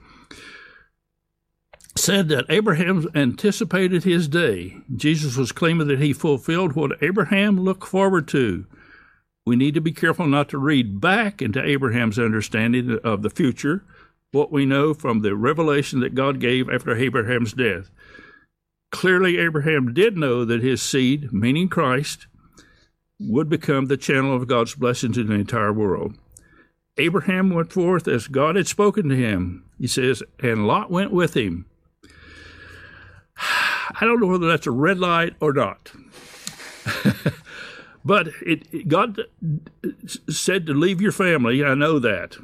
said 2.00 2.30
that 2.30 2.46
Abraham 2.50 3.08
anticipated 3.14 4.04
his 4.04 4.28
day. 4.28 4.78
Jesus 4.96 5.36
was 5.36 5.52
claiming 5.52 5.88
that 5.88 6.00
he 6.00 6.14
fulfilled 6.14 6.74
what 6.74 7.02
Abraham 7.04 7.60
looked 7.60 7.88
forward 7.88 8.28
to. 8.30 8.66
We 9.46 9.56
need 9.56 9.74
to 9.74 9.82
be 9.82 9.92
careful 9.92 10.28
not 10.28 10.50
to 10.50 10.58
read 10.58 11.02
back 11.02 11.42
into 11.42 11.64
Abraham's 11.64 12.20
understanding 12.20 13.00
of 13.04 13.22
the 13.22 13.30
future 13.30 13.84
what 14.32 14.52
we 14.52 14.66
know 14.66 14.94
from 14.94 15.22
the 15.22 15.36
revelation 15.36 16.02
that 16.02 16.16
God 16.16 16.40
gave 16.40 16.70
after 16.70 16.96
Abraham's 16.96 17.54
death. 17.54 17.90
Clearly, 18.92 19.38
Abraham 19.38 19.94
did 19.94 20.18
know 20.18 20.46
that 20.46 20.62
his 20.62 20.82
seed, 20.82 21.32
meaning 21.32 21.68
Christ, 21.68 22.28
would 23.20 23.50
become 23.50 23.86
the 23.86 23.98
channel 23.98 24.36
of 24.36 24.48
God's 24.48 24.76
blessing 24.76 25.12
to 25.14 25.24
the 25.24 25.34
entire 25.34 25.74
world. 25.74 26.16
Abraham 26.98 27.50
went 27.50 27.72
forth 27.72 28.08
as 28.08 28.28
God 28.28 28.56
had 28.56 28.68
spoken 28.68 29.10
to 29.10 29.16
him. 29.16 29.66
He 29.78 29.88
says, 29.88 30.22
and 30.40 30.68
Lot 30.68 30.92
went 30.92 31.12
with 31.12 31.36
him. 31.36 31.66
I 33.40 34.02
don't 34.02 34.20
know 34.20 34.28
whether 34.28 34.48
that's 34.48 34.68
a 34.68 34.72
red 34.72 35.00
light 35.00 35.36
or 35.40 35.54
not. 35.54 35.92
but 38.06 38.28
it, 38.46 38.68
it, 38.72 38.88
God 38.88 39.22
said 40.28 40.66
to 40.66 40.74
leave 40.74 41.02
your 41.02 41.12
family. 41.12 41.64
I 41.64 41.74
know 41.74 42.00
that 42.00 42.38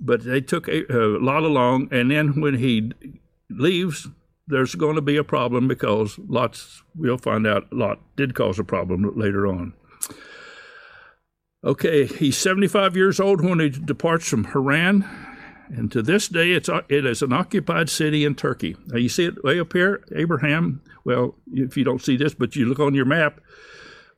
but 0.00 0.24
they 0.24 0.40
took 0.40 0.68
a, 0.68 0.84
a 0.90 1.18
lot 1.18 1.42
along, 1.42 1.88
and 1.90 2.10
then 2.10 2.40
when 2.40 2.54
he 2.54 2.92
leaves, 3.50 4.08
there's 4.46 4.74
going 4.74 4.96
to 4.96 5.02
be 5.02 5.16
a 5.16 5.24
problem 5.24 5.68
because 5.68 6.18
lots 6.18 6.82
we'll 6.96 7.18
find 7.18 7.46
out 7.46 7.72
Lot 7.72 8.00
did 8.16 8.34
cause 8.34 8.58
a 8.58 8.64
problem 8.64 9.10
later 9.16 9.46
on. 9.46 9.74
Okay, 11.64 12.06
he's 12.06 12.36
75 12.36 12.96
years 12.96 13.20
old 13.20 13.44
when 13.44 13.60
he 13.60 13.68
departs 13.68 14.28
from 14.28 14.44
Haran, 14.44 15.08
and 15.74 15.90
to 15.90 16.02
this 16.02 16.28
day 16.28 16.52
it's 16.52 16.68
it 16.88 17.06
is 17.06 17.22
an 17.22 17.32
occupied 17.32 17.88
city 17.88 18.24
in 18.24 18.34
Turkey. 18.34 18.76
Now 18.86 18.98
you 18.98 19.08
see 19.08 19.24
it 19.24 19.42
way 19.42 19.58
up 19.58 19.72
here, 19.72 20.04
Abraham. 20.14 20.82
Well, 21.04 21.34
if 21.52 21.76
you 21.76 21.84
don't 21.84 22.02
see 22.02 22.16
this, 22.16 22.34
but 22.34 22.54
you 22.54 22.66
look 22.66 22.78
on 22.78 22.94
your 22.94 23.06
map, 23.06 23.40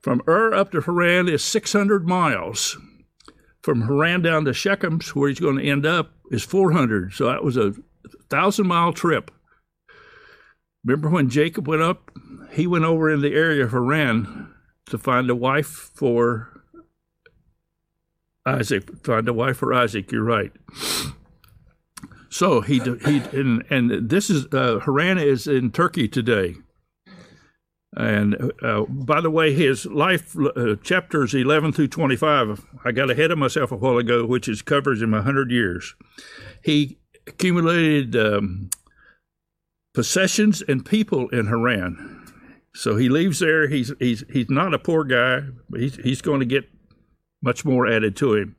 from 0.01 0.21
Ur 0.27 0.53
up 0.53 0.71
to 0.71 0.81
Haran 0.81 1.29
is 1.29 1.43
600 1.43 2.07
miles 2.07 2.77
from 3.65 3.81
Haran 3.81 4.21
down 4.21 4.45
to 4.45 4.51
Shechem's, 4.51 5.15
where 5.15 5.27
he's 5.27 5.39
going 5.39 5.57
to 5.57 5.67
end 5.67 5.87
up, 5.87 6.11
is 6.29 6.43
400. 6.43 7.13
So 7.13 7.25
that 7.25 7.43
was 7.43 7.57
a 7.57 7.73
thousand 8.29 8.67
mile 8.67 8.93
trip. 8.93 9.31
Remember 10.83 11.09
when 11.09 11.29
Jacob 11.29 11.67
went 11.67 11.81
up? 11.81 12.11
He 12.51 12.67
went 12.67 12.85
over 12.85 13.09
in 13.09 13.21
the 13.21 13.33
area 13.33 13.63
of 13.63 13.71
Haran 13.71 14.53
to 14.85 14.99
find 14.99 15.29
a 15.31 15.35
wife 15.35 15.91
for 15.95 16.61
Isaac, 18.45 19.03
find 19.03 19.27
a 19.27 19.33
wife 19.33 19.57
for 19.57 19.73
Isaac. 19.73 20.11
You're 20.11 20.23
right. 20.23 20.51
So 22.35 22.59
he 22.59 22.79
he 22.79 23.21
and, 23.31 23.63
and 23.69 24.09
this 24.09 24.29
is 24.29 24.45
uh, 24.51 24.79
Haran 24.79 25.17
is 25.17 25.47
in 25.47 25.71
Turkey 25.71 26.09
today. 26.09 26.55
And 27.95 28.51
uh, 28.61 28.81
by 28.89 29.21
the 29.21 29.31
way, 29.31 29.53
his 29.53 29.85
life 29.85 30.35
uh, 30.37 30.75
chapters 30.83 31.33
11 31.33 31.71
through 31.71 31.87
25, 31.87 32.65
I 32.83 32.91
got 32.91 33.09
ahead 33.09 33.31
of 33.31 33.37
myself 33.37 33.71
a 33.71 33.77
while 33.77 33.97
ago, 33.97 34.25
which 34.25 34.49
is 34.49 34.61
covers 34.61 35.01
him 35.01 35.11
100 35.11 35.49
years. 35.49 35.95
He 36.61 36.97
accumulated 37.25 38.17
um, 38.17 38.69
possessions 39.93 40.61
and 40.61 40.85
people 40.85 41.29
in 41.29 41.45
Haran. 41.45 42.33
So 42.75 42.97
he 42.97 43.07
leaves 43.07 43.39
there. 43.39 43.69
He's 43.69 43.93
he's 43.97 44.25
he's 44.29 44.49
not 44.49 44.73
a 44.73 44.79
poor 44.79 45.05
guy. 45.05 45.43
He's 45.73 45.95
he's 45.95 46.21
going 46.21 46.41
to 46.41 46.45
get 46.45 46.65
much 47.41 47.63
more 47.63 47.87
added 47.87 48.17
to 48.17 48.35
him. 48.35 48.57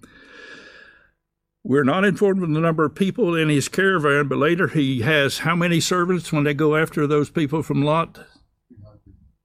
We're 1.69 1.83
not 1.83 2.05
informed 2.05 2.45
of 2.45 2.51
the 2.51 2.61
number 2.61 2.85
of 2.85 2.95
people 2.95 3.35
in 3.35 3.49
his 3.49 3.69
caravan, 3.69 4.29
but 4.29 4.39
later 4.39 4.69
he 4.69 5.01
has 5.01 5.39
how 5.39 5.57
many 5.57 5.81
servants 5.81 6.33
when 6.33 6.45
they 6.45 6.55
go 6.55 6.77
after 6.77 7.09
those 7.09 7.29
people 7.29 7.65
from 7.65 7.83
Lot? 7.83 8.21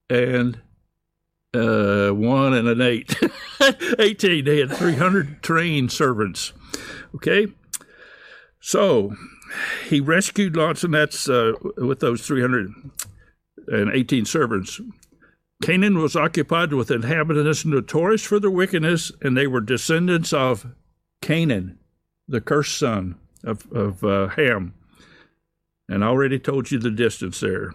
And 0.08 0.60
uh, 1.52 2.10
one 2.10 2.54
and 2.54 2.68
an 2.68 2.80
eight. 2.80 3.16
18. 3.98 4.44
They 4.44 4.60
had 4.60 4.70
300 4.70 5.42
trained 5.42 5.90
servants. 5.90 6.52
Okay? 7.16 7.48
So 8.60 9.16
he 9.88 9.98
rescued 9.98 10.54
lots, 10.54 10.84
and 10.84 10.94
that's 10.94 11.28
uh, 11.28 11.54
with 11.76 11.98
those 11.98 12.24
318 12.24 14.24
servants. 14.26 14.80
Canaan 15.60 15.98
was 15.98 16.14
occupied 16.14 16.72
with 16.72 16.92
inhabitants 16.92 17.64
notorious 17.64 18.22
for 18.22 18.38
their 18.38 18.48
wickedness, 18.48 19.10
and 19.20 19.36
they 19.36 19.48
were 19.48 19.60
descendants 19.60 20.32
of 20.32 20.68
Canaan, 21.20 21.80
the 22.32 22.40
cursed 22.40 22.76
son 22.76 23.16
of, 23.44 23.70
of 23.70 24.02
uh, 24.02 24.28
Ham. 24.28 24.74
And 25.88 26.02
I 26.02 26.08
already 26.08 26.38
told 26.38 26.70
you 26.70 26.78
the 26.78 26.90
distance 26.90 27.40
there. 27.40 27.72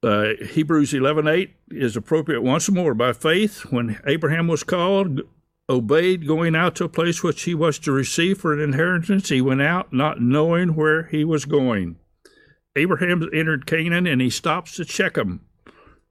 Uh, 0.00 0.34
Hebrews 0.52 0.92
11:8 0.92 1.50
is 1.70 1.96
appropriate 1.96 2.42
once 2.42 2.70
more. 2.70 2.94
By 2.94 3.12
faith, 3.12 3.62
when 3.70 3.98
Abraham 4.06 4.46
was 4.46 4.62
called, 4.62 5.22
obeyed, 5.68 6.28
going 6.28 6.54
out 6.54 6.76
to 6.76 6.84
a 6.84 6.88
place 6.88 7.24
which 7.24 7.42
he 7.42 7.54
was 7.54 7.80
to 7.80 7.90
receive 7.90 8.38
for 8.38 8.54
an 8.54 8.60
inheritance, 8.60 9.28
he 9.28 9.40
went 9.40 9.60
out 9.60 9.92
not 9.92 10.22
knowing 10.22 10.76
where 10.76 11.04
he 11.04 11.24
was 11.24 11.44
going. 11.44 11.96
Abraham 12.76 13.28
entered 13.34 13.66
Canaan 13.66 14.06
and 14.06 14.20
he 14.20 14.30
stops 14.30 14.78
at 14.78 14.88
Shechem, 14.88 15.40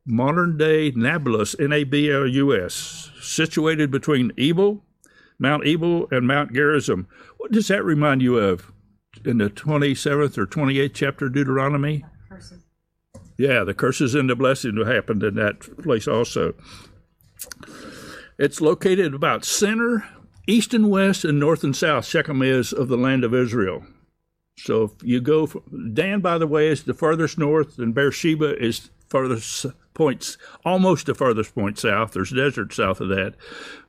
modern 0.06 0.58
day 0.58 0.92
Nablus, 0.92 1.56
N 1.58 1.72
A 1.72 1.86
B 1.86 2.12
L 2.12 2.28
U 2.28 2.54
S, 2.54 3.12
situated 3.22 3.90
between 3.90 4.34
Ebal, 4.38 4.84
Mount 5.40 5.66
Ebal, 5.66 6.08
and 6.12 6.28
Mount 6.28 6.54
Gerizim. 6.54 7.08
What 7.38 7.52
does 7.52 7.68
that 7.68 7.84
remind 7.84 8.22
you 8.22 8.38
of 8.38 8.72
in 9.26 9.38
the 9.38 9.50
27th 9.50 10.38
or 10.38 10.46
28th 10.46 10.94
chapter 10.94 11.26
of 11.28 11.34
Deuteronomy? 11.34 12.06
Curses. 12.30 12.64
Yeah, 13.38 13.64
the 13.64 13.74
curses 13.74 14.16
and 14.16 14.30
the 14.30 14.36
blessing 14.36 14.84
happened 14.86 15.24
in 15.24 15.36
that 15.36 15.62
place 15.84 16.08
also. 16.08 16.56
It's 18.40 18.62
located 18.62 19.14
about 19.14 19.46
center, 19.46 20.08
east 20.48 20.74
and 20.74 20.90
west, 20.90 21.24
and 21.24 21.40
north 21.40 21.64
and 21.64 21.76
south. 21.76 22.06
Shechem 22.06 22.42
is 22.42 22.74
of 22.74 22.88
the 22.88 22.98
land 22.98 23.24
of 23.24 23.34
Israel. 23.34 23.84
So 24.58 24.84
if 24.84 24.92
you 25.04 25.22
go, 25.22 25.46
from, 25.46 25.94
Dan, 25.94 26.20
by 26.22 26.40
the 26.40 26.48
way, 26.48 26.68
is 26.68 26.84
the 26.84 26.96
furthest 26.96 27.38
north, 27.38 27.78
and 27.78 27.94
Beersheba 27.94 28.58
is 28.64 28.90
furthest 29.08 29.68
points, 29.98 30.38
almost 30.64 31.08
the 31.08 31.16
furthest 31.16 31.56
point 31.56 31.80
south. 31.80 32.12
There's 32.12 32.32
desert 32.32 32.72
south 32.72 33.02
of 33.02 33.10
that, 33.10 33.34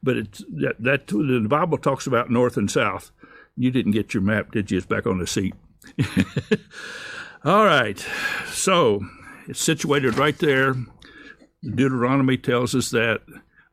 but 0.03 0.17
it's 0.17 0.39
that, 0.49 0.77
that 0.81 1.07
the 1.09 1.47
Bible 1.49 1.79
talks 1.79 2.07
about 2.07 2.31
north 2.31 2.57
and 2.57 2.71
south. 2.71 3.13
You 3.57 3.71
didn't 3.71 3.93
get 3.93 4.15
your 4.15 4.23
map, 4.23 4.51
did 4.53 4.71
you? 4.71 4.79
It's 4.79 4.87
back 4.87 5.07
on 5.07 5.19
the 5.19 5.27
seat. 5.27 5.55
All 7.45 7.65
right, 7.65 8.05
so 8.47 9.07
it's 9.47 9.61
situated 9.61 10.17
right 10.17 10.39
there. 10.39 10.75
Deuteronomy 11.63 12.39
tells 12.39 12.75
us 12.75 12.91
that. 12.91 13.21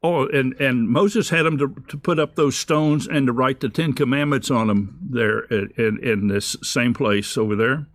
Oh, 0.03 0.27
and, 0.27 0.53
and 0.59 0.89
Moses 0.89 1.29
had 1.29 1.45
them 1.45 1.57
to, 1.57 1.73
to 1.87 1.97
put 1.97 2.19
up 2.19 2.35
those 2.35 2.55
stones 2.55 3.07
and 3.07 3.25
to 3.25 3.33
write 3.33 3.61
the 3.61 3.69
Ten 3.69 3.93
Commandments 3.93 4.51
on 4.51 4.67
them 4.67 4.99
there 5.01 5.39
in, 5.45 5.99
in 6.03 6.27
this 6.27 6.55
same 6.61 6.93
place 6.93 7.37
over 7.37 7.55
there. 7.55 7.87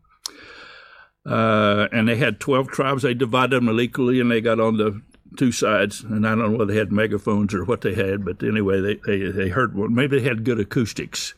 Uh, 1.26 1.88
and 1.92 2.08
they 2.08 2.16
had 2.16 2.40
12 2.40 2.68
tribes. 2.68 3.02
They 3.02 3.14
divided 3.14 3.56
them 3.56 3.80
equally, 3.80 4.20
and 4.20 4.30
they 4.30 4.40
got 4.40 4.60
on 4.60 4.76
the 4.76 5.02
two 5.36 5.52
sides. 5.52 6.02
And 6.02 6.26
I 6.26 6.30
don't 6.30 6.52
know 6.52 6.58
whether 6.58 6.72
they 6.72 6.78
had 6.78 6.92
megaphones 6.92 7.54
or 7.54 7.64
what 7.64 7.82
they 7.82 7.94
had, 7.94 8.24
but 8.24 8.42
anyway, 8.42 8.80
they, 8.80 8.94
they, 9.06 9.30
they 9.30 9.48
heard 9.48 9.74
one. 9.74 9.94
Maybe 9.94 10.18
they 10.18 10.28
had 10.28 10.44
good 10.44 10.60
acoustics. 10.60 11.34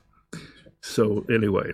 So, 0.81 1.25
anyway, 1.31 1.73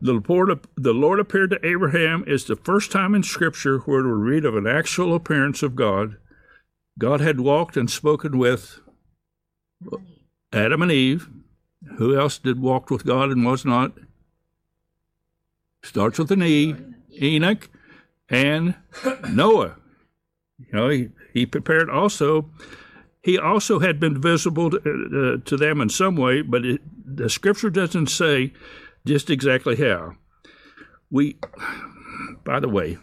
the 0.00 0.22
Lord, 0.28 0.66
the 0.76 0.92
Lord 0.92 1.20
appeared 1.20 1.50
to 1.50 1.66
Abraham 1.66 2.24
is 2.26 2.44
the 2.44 2.56
first 2.56 2.92
time 2.92 3.14
in 3.14 3.22
Scripture 3.22 3.78
where 3.80 4.02
we 4.02 4.10
read 4.10 4.44
of 4.44 4.56
an 4.56 4.66
actual 4.66 5.14
appearance 5.14 5.62
of 5.62 5.76
God. 5.76 6.16
God 6.98 7.20
had 7.20 7.40
walked 7.40 7.76
and 7.76 7.90
spoken 7.90 8.38
with 8.38 8.80
Adam 10.52 10.82
and 10.82 10.92
Eve. 10.92 11.28
Who 11.96 12.18
else 12.18 12.38
did 12.38 12.60
walk 12.60 12.90
with 12.90 13.06
God 13.06 13.30
and 13.30 13.44
was 13.44 13.64
not? 13.64 13.92
Starts 15.82 16.18
with 16.18 16.30
an 16.30 16.42
E. 16.42 16.76
Enoch 17.20 17.68
and 18.28 18.74
Noah. 19.28 19.76
You 20.58 20.66
know, 20.72 20.88
he, 20.88 21.08
he 21.32 21.46
prepared 21.46 21.90
also. 21.90 22.50
He 23.22 23.38
also 23.38 23.80
had 23.80 24.00
been 24.00 24.20
visible 24.20 24.70
to, 24.70 24.78
uh, 24.78 25.44
to 25.44 25.56
them 25.56 25.80
in 25.80 25.88
some 25.88 26.16
way, 26.16 26.42
but 26.42 26.64
it, 26.64 26.80
the 27.04 27.28
scripture 27.28 27.70
doesn't 27.70 28.08
say 28.08 28.52
just 29.04 29.30
exactly 29.30 29.76
how. 29.76 30.16
We, 31.10 31.36
by 32.44 32.60
the 32.60 32.68
way, 32.68 32.98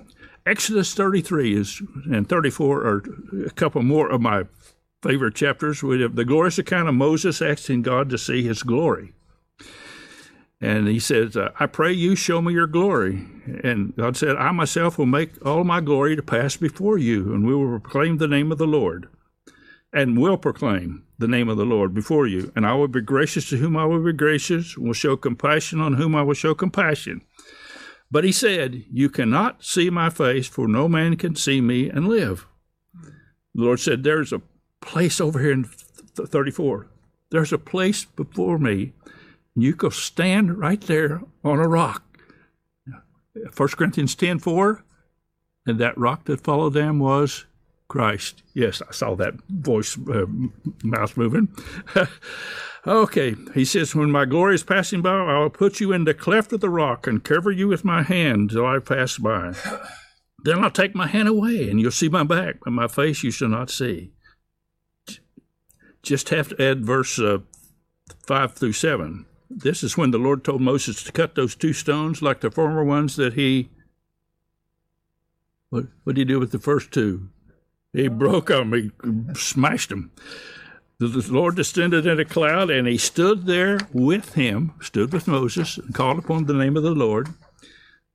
Exodus 0.45 0.93
33 0.93 1.55
is 1.55 1.81
and 2.05 2.27
34 2.27 2.81
are 2.81 3.03
a 3.45 3.49
couple 3.51 3.83
more 3.83 4.09
of 4.09 4.21
my 4.21 4.43
favorite 5.03 5.35
chapters. 5.35 5.83
We 5.83 6.01
have 6.01 6.15
the 6.15 6.25
glorious 6.25 6.57
account 6.57 6.87
of 6.87 6.95
Moses 6.95 7.41
asking 7.41 7.81
God 7.81 8.09
to 8.09 8.17
see 8.17 8.43
his 8.43 8.63
glory. 8.63 9.13
And 10.59 10.87
he 10.87 10.99
says, 10.99 11.37
uh, 11.37 11.51
I 11.59 11.67
pray 11.67 11.91
you 11.91 12.15
show 12.15 12.41
me 12.41 12.53
your 12.53 12.67
glory. 12.67 13.25
And 13.63 13.95
God 13.95 14.17
said, 14.17 14.35
I 14.37 14.51
myself 14.51 14.97
will 14.97 15.05
make 15.05 15.45
all 15.45 15.63
my 15.63 15.81
glory 15.81 16.15
to 16.15 16.23
pass 16.23 16.57
before 16.57 16.97
you, 16.97 17.33
and 17.33 17.45
we 17.45 17.53
will 17.53 17.79
proclaim 17.79 18.17
the 18.17 18.27
name 18.27 18.51
of 18.51 18.57
the 18.57 18.65
Lord, 18.65 19.07
and 19.93 20.17
will 20.17 20.37
proclaim 20.37 21.03
the 21.19 21.27
name 21.27 21.47
of 21.47 21.57
the 21.57 21.65
Lord 21.65 21.93
before 21.93 22.25
you. 22.25 22.51
And 22.55 22.65
I 22.65 22.73
will 22.73 22.87
be 22.87 23.01
gracious 23.01 23.49
to 23.49 23.57
whom 23.57 23.77
I 23.77 23.85
will 23.85 24.03
be 24.03 24.13
gracious, 24.13 24.75
and 24.75 24.87
will 24.87 24.93
show 24.93 25.15
compassion 25.15 25.79
on 25.79 25.93
whom 25.93 26.15
I 26.15 26.23
will 26.23 26.33
show 26.33 26.55
compassion. 26.55 27.21
But 28.09 28.23
he 28.23 28.31
said, 28.31 28.83
You 28.91 29.09
cannot 29.09 29.63
see 29.63 29.91
my 29.91 30.09
face, 30.09 30.47
for 30.47 30.67
no 30.67 30.87
man 30.87 31.17
can 31.17 31.35
see 31.35 31.61
me 31.61 31.87
and 31.87 32.07
live. 32.07 32.47
The 33.53 33.63
Lord 33.63 33.79
said, 33.79 34.03
There's 34.03 34.33
a 34.33 34.41
place 34.81 35.21
over 35.21 35.39
here 35.39 35.51
in 35.51 35.65
34. 36.15 36.87
There's 37.29 37.53
a 37.53 37.57
place 37.57 38.05
before 38.05 38.57
me 38.57 38.93
you 39.63 39.73
go 39.73 39.89
stand 39.89 40.57
right 40.59 40.81
there 40.81 41.21
on 41.43 41.59
a 41.59 41.67
rock. 41.67 42.03
1 43.55 43.69
Corinthians 43.69 44.15
10 44.15 44.39
4, 44.39 44.83
and 45.65 45.79
that 45.79 45.97
rock 45.97 46.25
that 46.25 46.41
followed 46.41 46.73
them 46.73 46.99
was 46.99 47.45
Christ. 47.87 48.43
Yes, 48.53 48.81
I 48.87 48.91
saw 48.91 49.15
that 49.15 49.35
voice, 49.49 49.97
uh, 49.97 50.25
mouth 50.83 51.17
moving. 51.17 51.49
okay, 52.87 53.35
he 53.53 53.65
says, 53.65 53.95
When 53.95 54.11
my 54.11 54.25
glory 54.25 54.55
is 54.55 54.63
passing 54.63 55.01
by, 55.01 55.09
I 55.09 55.39
will 55.39 55.49
put 55.49 55.79
you 55.79 55.91
in 55.91 56.03
the 56.03 56.13
cleft 56.13 56.53
of 56.53 56.61
the 56.61 56.69
rock 56.69 57.07
and 57.07 57.23
cover 57.23 57.51
you 57.51 57.67
with 57.67 57.85
my 57.85 58.03
hand 58.03 58.51
till 58.51 58.65
I 58.65 58.79
pass 58.79 59.17
by. 59.17 59.53
Then 60.43 60.63
I'll 60.63 60.71
take 60.71 60.95
my 60.95 61.07
hand 61.07 61.27
away, 61.27 61.69
and 61.69 61.79
you'll 61.79 61.91
see 61.91 62.09
my 62.09 62.23
back, 62.23 62.57
but 62.63 62.71
my 62.71 62.87
face 62.87 63.23
you 63.23 63.31
shall 63.31 63.49
not 63.49 63.69
see. 63.69 64.11
Just 66.03 66.29
have 66.29 66.49
to 66.49 66.61
add 66.61 66.85
verse 66.85 67.19
uh, 67.19 67.39
5 68.25 68.53
through 68.53 68.73
7 68.73 69.25
this 69.49 69.83
is 69.83 69.97
when 69.97 70.11
the 70.11 70.17
Lord 70.17 70.43
told 70.43 70.61
Moses 70.61 71.03
to 71.03 71.11
cut 71.11 71.35
those 71.35 71.55
two 71.55 71.73
stones 71.73 72.21
like 72.21 72.41
the 72.41 72.51
former 72.51 72.83
ones 72.83 73.15
that 73.15 73.33
he. 73.33 73.69
What, 75.69 75.85
what 76.03 76.15
did 76.15 76.27
he 76.27 76.33
do 76.33 76.39
with 76.39 76.51
the 76.51 76.59
first 76.59 76.91
two? 76.91 77.29
He 77.93 78.07
broke 78.07 78.47
them, 78.47 78.73
he 78.73 78.91
smashed 79.33 79.89
them. 79.89 80.11
The, 80.99 81.07
the 81.07 81.33
Lord 81.33 81.55
descended 81.55 82.05
in 82.05 82.19
a 82.19 82.25
cloud, 82.25 82.69
and 82.69 82.87
he 82.87 82.97
stood 82.97 83.45
there 83.45 83.79
with 83.93 84.33
him, 84.33 84.73
stood 84.81 85.13
with 85.13 85.27
Moses, 85.27 85.77
and 85.77 85.93
called 85.93 86.19
upon 86.19 86.45
the 86.45 86.53
name 86.53 86.77
of 86.77 86.83
the 86.83 86.95
Lord. 86.95 87.29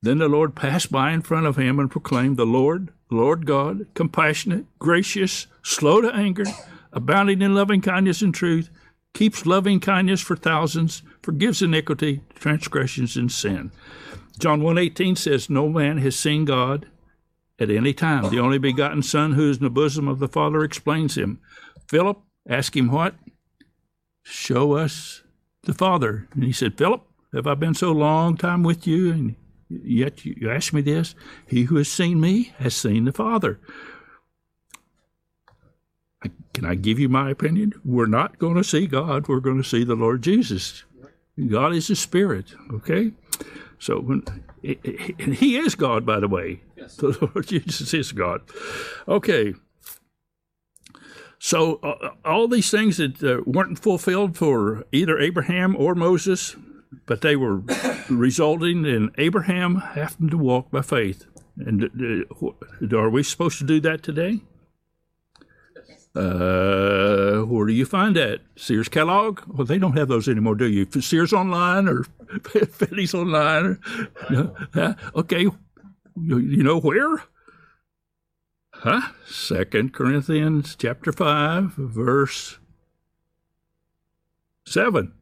Then 0.02 0.18
the 0.18 0.28
Lord 0.28 0.56
passed 0.56 0.90
by 0.90 1.12
in 1.12 1.22
front 1.22 1.46
of 1.46 1.56
him 1.56 1.78
and 1.78 1.90
proclaimed, 1.90 2.36
The 2.36 2.44
Lord, 2.44 2.92
Lord 3.10 3.46
God, 3.46 3.86
compassionate, 3.94 4.66
gracious, 4.78 5.46
slow 5.62 6.00
to 6.00 6.14
anger, 6.14 6.44
abounding 6.92 7.40
in 7.40 7.54
loving 7.54 7.80
kindness 7.80 8.20
and 8.20 8.34
truth 8.34 8.68
keeps 9.14 9.46
loving 9.46 9.78
kindness 9.80 10.20
for 10.20 10.36
thousands, 10.36 11.02
forgives 11.22 11.62
iniquity, 11.62 12.22
transgressions, 12.34 13.16
and 13.16 13.30
sin. 13.30 13.70
John 14.38 14.60
1.18 14.60 15.16
says, 15.16 15.48
No 15.48 15.68
man 15.68 15.98
has 15.98 16.18
seen 16.18 16.44
God 16.44 16.86
at 17.58 17.70
any 17.70 17.92
time. 17.92 18.28
The 18.30 18.40
only 18.40 18.58
begotten 18.58 19.02
Son 19.02 19.32
who 19.32 19.50
is 19.50 19.58
in 19.58 19.64
the 19.64 19.70
bosom 19.70 20.08
of 20.08 20.18
the 20.18 20.28
Father 20.28 20.64
explains 20.64 21.16
him. 21.16 21.40
Philip, 21.88 22.18
ask 22.48 22.76
him 22.76 22.90
what? 22.90 23.14
Show 24.22 24.72
us 24.72 25.22
the 25.62 25.74
Father. 25.74 26.28
And 26.34 26.44
he 26.44 26.52
said, 26.52 26.76
Philip, 26.76 27.06
have 27.32 27.46
I 27.46 27.54
been 27.54 27.74
so 27.74 27.92
long 27.92 28.36
time 28.36 28.62
with 28.62 28.86
you, 28.86 29.12
and 29.12 29.36
yet 29.68 30.24
you 30.24 30.50
ask 30.50 30.72
me 30.72 30.82
this? 30.82 31.14
He 31.46 31.64
who 31.64 31.76
has 31.76 31.88
seen 31.88 32.20
me 32.20 32.52
has 32.58 32.74
seen 32.74 33.04
the 33.04 33.12
Father. 33.12 33.60
Can 36.54 36.66
I 36.66 36.74
give 36.74 36.98
you 36.98 37.08
my 37.08 37.30
opinion? 37.30 37.72
We're 37.84 38.06
not 38.06 38.38
going 38.38 38.56
to 38.56 38.64
see 38.64 38.86
God. 38.86 39.28
We're 39.28 39.40
going 39.40 39.62
to 39.62 39.68
see 39.68 39.84
the 39.84 39.94
Lord 39.94 40.22
Jesus. 40.22 40.84
God 41.48 41.74
is 41.74 41.88
a 41.90 41.96
spirit, 41.96 42.54
okay? 42.72 43.12
So 43.78 44.00
when 44.00 44.24
and 44.62 45.34
he 45.34 45.56
is 45.56 45.74
God, 45.74 46.06
by 46.06 46.20
the 46.20 46.28
way. 46.28 46.60
Yes. 46.76 46.96
The 46.96 47.16
Lord 47.34 47.46
Jesus 47.46 47.92
is 47.94 48.12
God. 48.12 48.42
Okay. 49.08 49.54
So 51.38 51.80
uh, 51.82 52.10
all 52.24 52.46
these 52.46 52.70
things 52.70 52.98
that 52.98 53.22
uh, 53.22 53.42
weren't 53.44 53.78
fulfilled 53.78 54.36
for 54.36 54.84
either 54.92 55.18
Abraham 55.18 55.74
or 55.76 55.96
Moses, 55.96 56.54
but 57.06 57.20
they 57.20 57.34
were 57.34 57.62
resulting 58.08 58.84
in 58.84 59.10
Abraham 59.18 59.76
having 59.76 60.30
to 60.30 60.38
walk 60.38 60.70
by 60.70 60.82
faith. 60.82 61.26
And 61.56 62.26
uh, 62.40 62.96
are 62.96 63.10
we 63.10 63.24
supposed 63.24 63.58
to 63.58 63.64
do 63.64 63.80
that 63.80 64.02
today? 64.02 64.42
Uh, 66.14 67.40
where 67.42 67.66
do 67.66 67.72
you 67.72 67.86
find 67.86 68.16
that? 68.16 68.40
Sears 68.56 68.88
catalog? 68.88 69.40
Well, 69.46 69.66
they 69.66 69.78
don't 69.78 69.96
have 69.96 70.08
those 70.08 70.28
anymore, 70.28 70.56
do 70.56 70.68
you? 70.68 70.86
Sears 71.00 71.32
Online 71.32 71.88
or 71.88 72.04
Fetty's 72.42 73.14
Online? 73.14 73.64
Or, 73.64 73.80
no? 74.30 74.54
Huh? 74.74 74.94
Okay, 75.16 75.42
you, 75.42 76.38
you 76.38 76.62
know 76.62 76.80
where? 76.80 77.22
Huh? 78.74 79.12
Second 79.26 79.94
Corinthians 79.94 80.76
chapter 80.76 81.12
five, 81.12 81.72
verse 81.74 82.58
seven. 84.66 85.14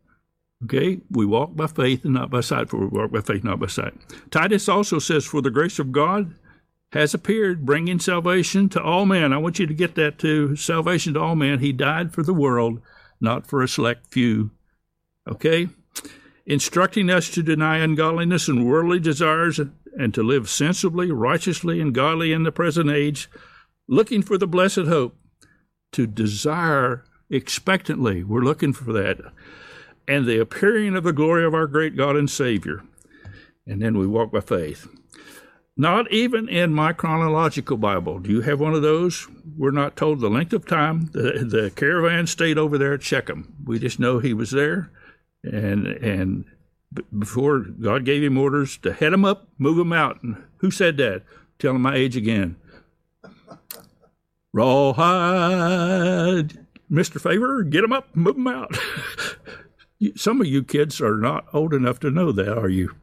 Okay, 0.65 1.01
we 1.11 1.25
walk 1.25 1.57
by 1.57 1.67
faith 1.67 2.05
and 2.05 2.15
not 2.15 2.31
by 2.31 2.41
sight, 2.41 2.69
for 2.69 2.79
we 2.79 2.87
walk 2.87 3.13
by 3.13 3.21
faith, 3.21 3.45
not 3.45 3.61
by 3.61 3.67
sight. 3.67 3.95
Titus 4.31 4.69
also 4.69 4.99
says, 4.99 5.25
For 5.25 5.41
the 5.41 5.51
grace 5.51 5.79
of 5.79 5.93
God 5.93 6.35
has 6.93 7.15
appeared, 7.15 7.65
bringing 7.65 8.01
salvation 8.01 8.69
to 8.69 8.83
all 8.83 9.07
men. 9.07 9.33
I 9.33 9.39
want 9.39 9.59
you 9.59 9.67
to 9.67 9.75
get 9.75 9.95
that 9.95 10.19
too. 10.19 10.57
Salvation 10.57 11.15
to 11.15 11.21
all 11.21 11.37
men. 11.37 11.61
He 11.61 11.73
died 11.73 12.13
for 12.13 12.23
the 12.23 12.35
world, 12.35 12.81
not 13.21 13.47
for 13.47 13.63
a 13.63 13.69
select 13.69 14.07
few. 14.09 14.51
Okay? 15.29 15.69
Instructing 16.47 17.09
us 17.09 17.31
to 17.31 17.43
deny 17.43 17.79
ungodliness 17.79 18.49
and 18.49 18.67
worldly 18.67 18.99
desires 18.99 19.61
and 19.97 20.15
to 20.15 20.23
live 20.23 20.49
sensibly, 20.49 21.13
righteously, 21.13 21.81
and 21.81 21.95
godly 21.95 22.33
in 22.33 22.43
the 22.43 22.53
present 22.53 22.91
age, 22.91 23.31
looking 23.89 24.23
for 24.23 24.37
the 24.37 24.49
blessed 24.49 24.87
hope, 24.87 25.17
to 25.93 26.07
desire 26.07 27.05
expectantly. 27.29 28.25
We're 28.25 28.41
looking 28.41 28.73
for 28.73 28.93
that. 28.93 29.19
And 30.09 30.27
the 30.27 30.41
appearing 30.41 30.97
of 30.97 31.05
the 31.05 31.13
glory 31.13 31.45
of 31.45 31.55
our 31.55 31.67
great 31.67 31.97
God 31.97 32.17
and 32.17 32.29
Savior. 32.29 32.83
And 33.67 33.81
then 33.81 33.97
we 33.97 34.07
walk 34.07 34.33
by 34.33 34.41
faith. 34.41 34.89
Not 35.81 36.13
even 36.13 36.47
in 36.47 36.75
my 36.75 36.93
chronological 36.93 37.79
Bible. 37.79 38.19
Do 38.19 38.31
you 38.31 38.43
have 38.43 38.61
one 38.61 38.75
of 38.75 38.83
those? 38.83 39.27
We're 39.57 39.71
not 39.71 39.97
told 39.97 40.21
the 40.21 40.29
length 40.29 40.53
of 40.53 40.67
time. 40.67 41.07
The, 41.15 41.43
the 41.49 41.73
caravan 41.75 42.27
stayed 42.27 42.59
over 42.59 42.77
there 42.77 42.93
at 42.93 43.03
Shechem. 43.03 43.55
We 43.65 43.79
just 43.79 43.99
know 43.99 44.19
he 44.19 44.35
was 44.35 44.51
there. 44.51 44.91
And, 45.43 45.87
and 45.87 46.45
before 47.19 47.61
God 47.61 48.05
gave 48.05 48.23
him 48.23 48.37
orders 48.37 48.77
to 48.83 48.93
head 48.93 49.15
him 49.15 49.25
up, 49.25 49.49
move 49.57 49.79
him 49.79 49.95
out. 49.95 50.23
And 50.23 50.45
who 50.59 50.71
said 50.71 50.99
that? 50.99 51.23
Tell 51.59 51.75
him 51.75 51.81
my 51.81 51.95
age 51.95 52.15
again. 52.15 52.57
Rawhide. 54.53 54.99
Mr. 56.93 57.19
Favor, 57.19 57.63
get 57.63 57.85
him 57.85 57.95
up, 57.95 58.15
move 58.15 58.37
him 58.37 58.49
out. 58.49 58.77
Some 60.15 60.43
of 60.43 60.47
you 60.47 60.63
kids 60.63 61.01
are 61.01 61.17
not 61.17 61.47
old 61.55 61.73
enough 61.73 62.01
to 62.01 62.11
know 62.11 62.33
that, 62.33 62.59
are 62.59 62.69
you? 62.69 62.95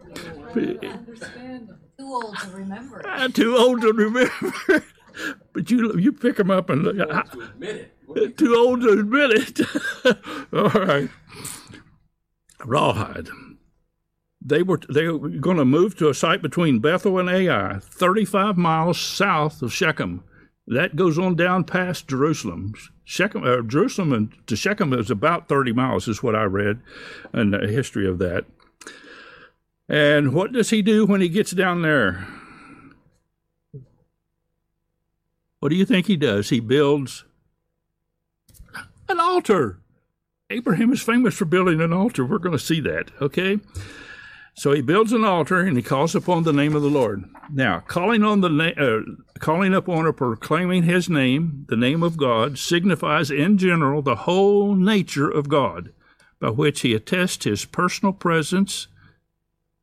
Too 2.07 2.13
old 2.13 2.37
to 2.37 2.49
remember. 2.51 3.01
I'm 3.05 3.33
too 3.33 3.57
old 3.57 3.81
to 3.81 3.91
remember. 3.91 4.83
but 5.53 5.69
you 5.69 5.97
you 5.97 6.13
pick 6.13 6.37
them 6.37 6.49
up 6.51 6.69
and 6.69 6.83
look. 6.83 6.95
I, 7.11 7.23
To 7.23 7.41
admit 7.41 7.93
it. 8.15 8.37
too 8.37 8.55
old 8.55 8.81
to 8.81 8.89
admit 8.99 9.31
it. 9.31 9.59
All 10.53 10.69
right. 10.85 11.09
Rawhide. 12.63 13.27
They 14.41 14.63
were 14.63 14.79
they 14.93 15.07
were 15.09 15.27
going 15.29 15.57
to 15.57 15.65
move 15.65 15.97
to 15.97 16.07
a 16.09 16.13
site 16.13 16.41
between 16.41 16.79
Bethel 16.79 17.19
and 17.19 17.29
Ai, 17.29 17.79
35 17.81 18.55
miles 18.57 18.99
south 18.99 19.61
of 19.61 19.73
Shechem. 19.73 20.23
That 20.65 20.95
goes 20.95 21.17
on 21.19 21.35
down 21.35 21.63
past 21.65 22.07
Jerusalem. 22.07 22.73
Shechem, 23.03 23.43
uh, 23.43 23.61
Jerusalem 23.61 24.11
and 24.13 24.33
to 24.47 24.55
Shechem 24.55 24.93
is 24.93 25.09
about 25.09 25.47
30 25.47 25.71
miles, 25.73 26.07
is 26.07 26.21
what 26.23 26.35
I 26.35 26.43
read 26.43 26.81
in 27.33 27.51
the 27.51 27.67
history 27.67 28.07
of 28.07 28.19
that. 28.19 28.45
And 29.89 30.33
what 30.33 30.51
does 30.51 30.69
he 30.69 30.81
do 30.81 31.05
when 31.05 31.21
he 31.21 31.29
gets 31.29 31.51
down 31.51 31.81
there? 31.81 32.27
What 35.59 35.69
do 35.69 35.75
you 35.75 35.85
think 35.85 36.07
he 36.07 36.17
does? 36.17 36.49
He 36.49 36.59
builds 36.59 37.25
an 39.09 39.19
altar. 39.19 39.79
Abraham 40.49 40.93
is 40.93 41.01
famous 41.01 41.35
for 41.35 41.45
building 41.45 41.81
an 41.81 41.93
altar. 41.93 42.25
We're 42.25 42.37
going 42.37 42.57
to 42.57 42.63
see 42.63 42.79
that, 42.81 43.11
okay? 43.21 43.59
So 44.55 44.71
he 44.71 44.81
builds 44.81 45.13
an 45.13 45.23
altar 45.23 45.59
and 45.59 45.77
he 45.77 45.83
calls 45.83 46.15
upon 46.15 46.43
the 46.43 46.53
name 46.53 46.75
of 46.75 46.81
the 46.81 46.89
Lord. 46.89 47.25
Now, 47.51 47.79
calling 47.79 48.23
on 48.23 48.41
the 48.41 48.49
na- 48.49 48.81
uh, 48.81 49.01
calling 49.39 49.73
upon 49.73 50.05
or 50.05 50.13
proclaiming 50.13 50.83
his 50.83 51.09
name, 51.09 51.65
the 51.69 51.75
name 51.75 52.01
of 52.01 52.17
God, 52.17 52.57
signifies 52.57 53.29
in 53.29 53.57
general 53.57 54.01
the 54.01 54.15
whole 54.15 54.75
nature 54.75 55.29
of 55.29 55.49
God, 55.49 55.91
by 56.39 56.49
which 56.49 56.81
he 56.81 56.93
attests 56.93 57.45
his 57.45 57.65
personal 57.65 58.13
presence 58.13 58.87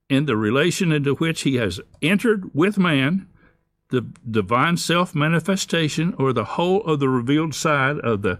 in 0.08 0.26
the 0.26 0.36
relation 0.36 0.92
into 0.92 1.14
which 1.14 1.42
he 1.42 1.56
has 1.56 1.80
entered 2.02 2.54
with 2.54 2.78
man, 2.78 3.28
the 3.90 4.02
divine 4.28 4.76
self 4.76 5.14
manifestation, 5.14 6.14
or 6.18 6.32
the 6.32 6.44
whole 6.44 6.82
of 6.84 7.00
the 7.00 7.08
revealed 7.08 7.54
side 7.54 7.98
of 7.98 8.22
the 8.22 8.38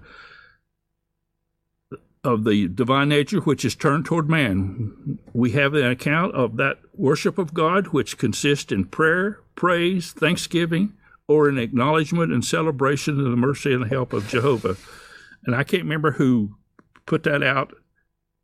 of 2.22 2.44
the 2.44 2.66
divine 2.68 3.10
nature 3.10 3.40
which 3.40 3.64
is 3.64 3.74
turned 3.74 4.06
toward 4.06 4.30
man. 4.30 5.18
We 5.34 5.50
have 5.52 5.74
an 5.74 5.84
account 5.84 6.34
of 6.34 6.56
that 6.56 6.78
worship 6.94 7.36
of 7.36 7.52
God 7.52 7.88
which 7.88 8.16
consists 8.16 8.72
in 8.72 8.86
prayer, 8.86 9.40
praise, 9.54 10.12
thanksgiving, 10.12 10.94
or 11.28 11.48
in 11.50 11.58
acknowledgement 11.58 12.32
and 12.32 12.44
celebration 12.44 13.18
of 13.18 13.30
the 13.30 13.36
mercy 13.36 13.74
and 13.74 13.86
help 13.86 14.14
of 14.14 14.28
Jehovah. 14.28 14.76
And 15.44 15.54
I 15.54 15.64
can't 15.64 15.82
remember 15.82 16.12
who 16.12 16.56
put 17.04 17.24
that 17.24 17.42
out. 17.42 17.74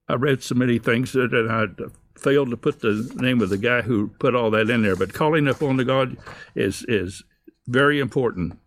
I 0.08 0.14
read 0.14 0.42
so 0.42 0.54
many 0.54 0.78
things 0.78 1.12
that 1.12 1.32
I 1.32 1.82
failed 2.20 2.50
to 2.50 2.56
put 2.56 2.80
the 2.80 3.10
name 3.16 3.40
of 3.40 3.48
the 3.48 3.58
guy 3.58 3.82
who 3.82 4.08
put 4.18 4.34
all 4.34 4.50
that 4.50 4.70
in 4.70 4.82
there. 4.82 4.96
But 4.96 5.14
calling 5.14 5.48
upon 5.48 5.76
the 5.76 5.84
God 5.84 6.16
is 6.54 6.84
is 6.88 7.22
very 7.66 8.00
important. 8.00 8.58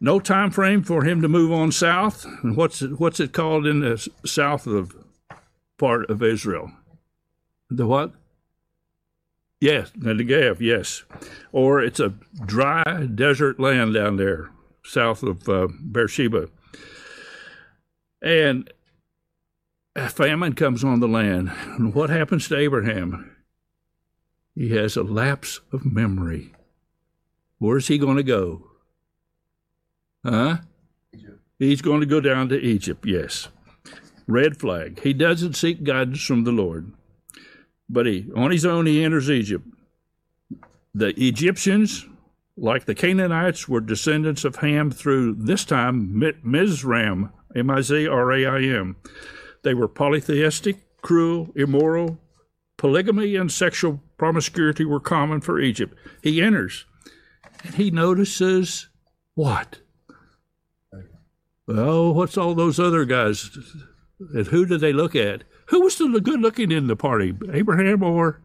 No 0.00 0.18
time 0.18 0.50
frame 0.50 0.82
for 0.82 1.04
him 1.04 1.20
to 1.20 1.28
move 1.28 1.52
on 1.52 1.72
south. 1.72 2.24
And 2.42 2.56
what's 2.56 2.80
it, 2.80 2.98
what's 2.98 3.20
it 3.20 3.32
called 3.32 3.66
in 3.66 3.80
the 3.80 4.08
south 4.24 4.66
of 4.66 4.96
part 5.78 6.08
of 6.10 6.22
Israel? 6.22 6.72
The 7.68 7.86
what? 7.86 8.12
Yes, 9.60 9.92
the 9.94 10.14
Negev. 10.14 10.60
Yes, 10.60 11.04
or 11.52 11.82
it's 11.82 12.00
a 12.00 12.14
dry 12.46 13.06
desert 13.14 13.60
land 13.60 13.94
down 13.94 14.16
there 14.16 14.50
south 14.84 15.22
of 15.22 15.48
uh, 15.48 15.68
Beersheba. 15.82 16.48
And 18.22 18.70
a 19.96 20.08
famine 20.08 20.54
comes 20.54 20.84
on 20.84 21.00
the 21.00 21.08
land. 21.08 21.50
And 21.78 21.94
what 21.94 22.10
happens 22.10 22.48
to 22.48 22.56
Abraham? 22.56 23.36
He 24.54 24.74
has 24.76 24.96
a 24.96 25.02
lapse 25.02 25.60
of 25.72 25.84
memory. 25.84 26.52
Where's 27.58 27.88
he 27.88 27.98
going 27.98 28.16
to 28.16 28.22
go? 28.22 28.66
Huh? 30.24 30.58
He's 31.58 31.82
going 31.82 32.00
to 32.00 32.06
go 32.06 32.20
down 32.20 32.48
to 32.48 32.58
Egypt, 32.58 33.04
yes. 33.06 33.48
Red 34.26 34.58
flag. 34.58 35.00
He 35.02 35.12
doesn't 35.12 35.56
seek 35.56 35.84
guidance 35.84 36.24
from 36.24 36.44
the 36.44 36.52
Lord. 36.52 36.92
But 37.88 38.06
he, 38.06 38.30
on 38.36 38.50
his 38.50 38.64
own, 38.64 38.86
he 38.86 39.04
enters 39.04 39.30
Egypt. 39.30 39.66
The 40.94 41.08
Egyptians, 41.22 42.06
like 42.56 42.84
the 42.84 42.94
Canaanites, 42.94 43.68
were 43.68 43.80
descendants 43.80 44.44
of 44.44 44.56
Ham 44.56 44.90
through 44.90 45.34
this 45.34 45.64
time 45.64 46.18
Mizraim, 46.18 46.42
Mizram, 46.44 47.32
M 47.54 47.70
I 47.70 47.80
Z 47.80 48.06
R 48.06 48.32
A 48.32 48.46
I 48.46 48.62
M. 48.62 48.96
They 49.62 49.74
were 49.74 49.88
polytheistic, 49.88 50.78
cruel, 51.02 51.50
immoral. 51.54 52.18
Polygamy 52.76 53.36
and 53.36 53.52
sexual 53.52 54.00
promiscuity 54.16 54.84
were 54.84 55.00
common 55.00 55.40
for 55.40 55.60
Egypt. 55.60 55.94
He 56.22 56.40
enters 56.40 56.86
and 57.62 57.74
he 57.74 57.90
notices 57.90 58.88
what? 59.34 59.80
Well, 61.66 62.14
what's 62.14 62.36
all 62.36 62.54
those 62.54 62.80
other 62.80 63.04
guys? 63.04 63.50
And 64.34 64.46
who 64.46 64.66
did 64.66 64.80
they 64.80 64.92
look 64.92 65.14
at? 65.14 65.44
Who 65.66 65.82
was 65.82 65.96
the 65.96 66.20
good 66.20 66.40
looking 66.40 66.72
in 66.72 66.88
the 66.88 66.96
party? 66.96 67.34
Abraham 67.52 68.02
or 68.02 68.40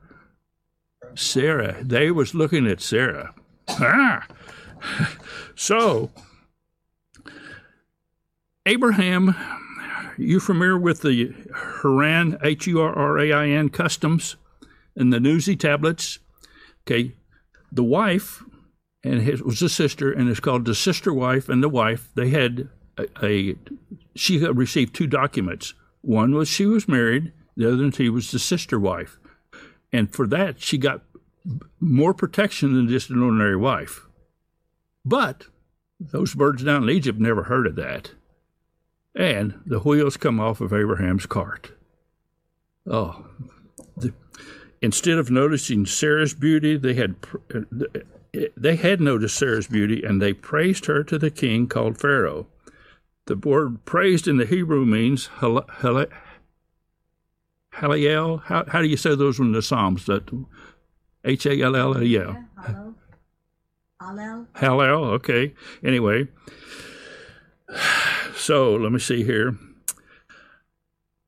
Sarah? 1.15 1.84
They 1.84 2.12
was 2.12 2.36
looking 2.36 2.67
at 2.67 2.82
Sarah. 2.82 3.34
Ah. 3.69 4.28
So 5.58 6.12
Abraham 8.65 9.34
you 10.17 10.39
familiar 10.39 10.78
with 10.78 11.01
the 11.01 11.34
Hurrian, 11.54 12.38
H 12.43 12.67
U 12.67 12.82
R 12.82 12.93
R 12.93 13.19
A 13.19 13.32
I 13.34 13.47
N 13.47 13.69
customs 13.69 14.36
and 14.95 15.12
the 15.12 15.19
Nuzi 15.19 15.60
tablets? 15.60 16.19
Okay, 16.86 17.13
the 17.71 17.84
wife 17.84 18.43
and 19.06 19.28
it 19.28 19.45
was 19.45 19.62
a 19.62 19.69
sister, 19.69 20.12
and 20.12 20.28
it's 20.28 20.39
called 20.39 20.65
the 20.65 20.73
sister 20.73 21.13
wife 21.13 21.47
and 21.47 21.62
the 21.62 21.69
wife. 21.69 22.10
They 22.15 22.30
had 22.30 22.69
a, 22.97 23.06
a 23.23 23.56
she 24.15 24.39
had 24.39 24.58
received 24.58 24.95
two 24.95 25.06
documents. 25.06 25.75
One 26.01 26.34
was 26.34 26.49
she 26.49 26.65
was 26.65 26.88
married, 26.88 27.32
the 27.56 27.71
other 27.71 27.91
she 27.91 28.10
was 28.10 28.32
the 28.32 28.39
sister 28.39 28.80
wife, 28.80 29.19
and 29.93 30.12
for 30.12 30.25
that 30.28 30.60
she 30.60 30.80
got 30.80 31.04
more 31.80 32.15
protection 32.15 32.73
than 32.73 32.88
just 32.88 33.12
an 33.12 33.21
ordinary 33.21 33.56
wife. 33.56 34.08
But 35.06 35.45
those 35.99 36.34
birds 36.34 36.63
down 36.63 36.84
in 36.84 36.89
Egypt 36.89 37.19
never 37.19 37.43
heard 37.43 37.67
of 37.67 37.75
that. 37.75 38.12
And 39.15 39.62
the 39.65 39.80
wheels 39.80 40.17
come 40.17 40.39
off 40.39 40.60
of 40.62 40.73
Abraham's 40.73 41.25
cart. 41.25 41.71
Oh, 42.86 43.25
the, 43.95 44.13
instead 44.82 45.17
of 45.17 45.32
noticing 45.32 45.86
Sarah's 45.86 46.34
beauty, 46.34 46.78
they 46.78 46.93
had 46.93 47.15
they 48.58 48.75
had 48.75 48.99
noticed 48.99 49.38
Sarah's 49.38 49.67
beauty 49.67 50.04
and 50.04 50.21
they 50.21 50.34
praised 50.34 50.86
her 50.88 51.04
to 51.06 51.17
the 51.17 51.32
king 51.32 51.67
called 51.67 51.99
Pharaoh. 51.99 52.47
The 53.28 53.38
word 53.38 53.86
praised 53.86 54.28
in 54.28 54.38
the 54.38 54.45
Hebrew 54.45 54.86
means 54.86 55.28
hal- 55.39 55.65
hal- 55.80 56.08
Hallel. 57.78 58.41
How, 58.43 58.65
how 58.67 58.82
do 58.82 58.88
you 58.88 58.97
say 58.97 59.15
those 59.15 59.39
in 59.39 59.51
the 59.51 59.62
Psalms? 59.62 60.06
That 60.06 60.30
H 61.23 61.45
A 61.45 61.62
L 61.62 61.75
L. 61.75 62.01
Yeah. 62.04 62.43
Hallel. 64.01 64.47
Hallel. 64.54 65.06
Okay. 65.13 65.54
Anyway, 65.84 66.28
so 68.36 68.76
let 68.76 68.91
me 68.91 69.00
see 69.00 69.24
here. 69.24 69.58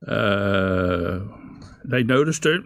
Uh, 0.06 1.20
they 1.84 2.04
noticed 2.04 2.46
it, 2.46 2.62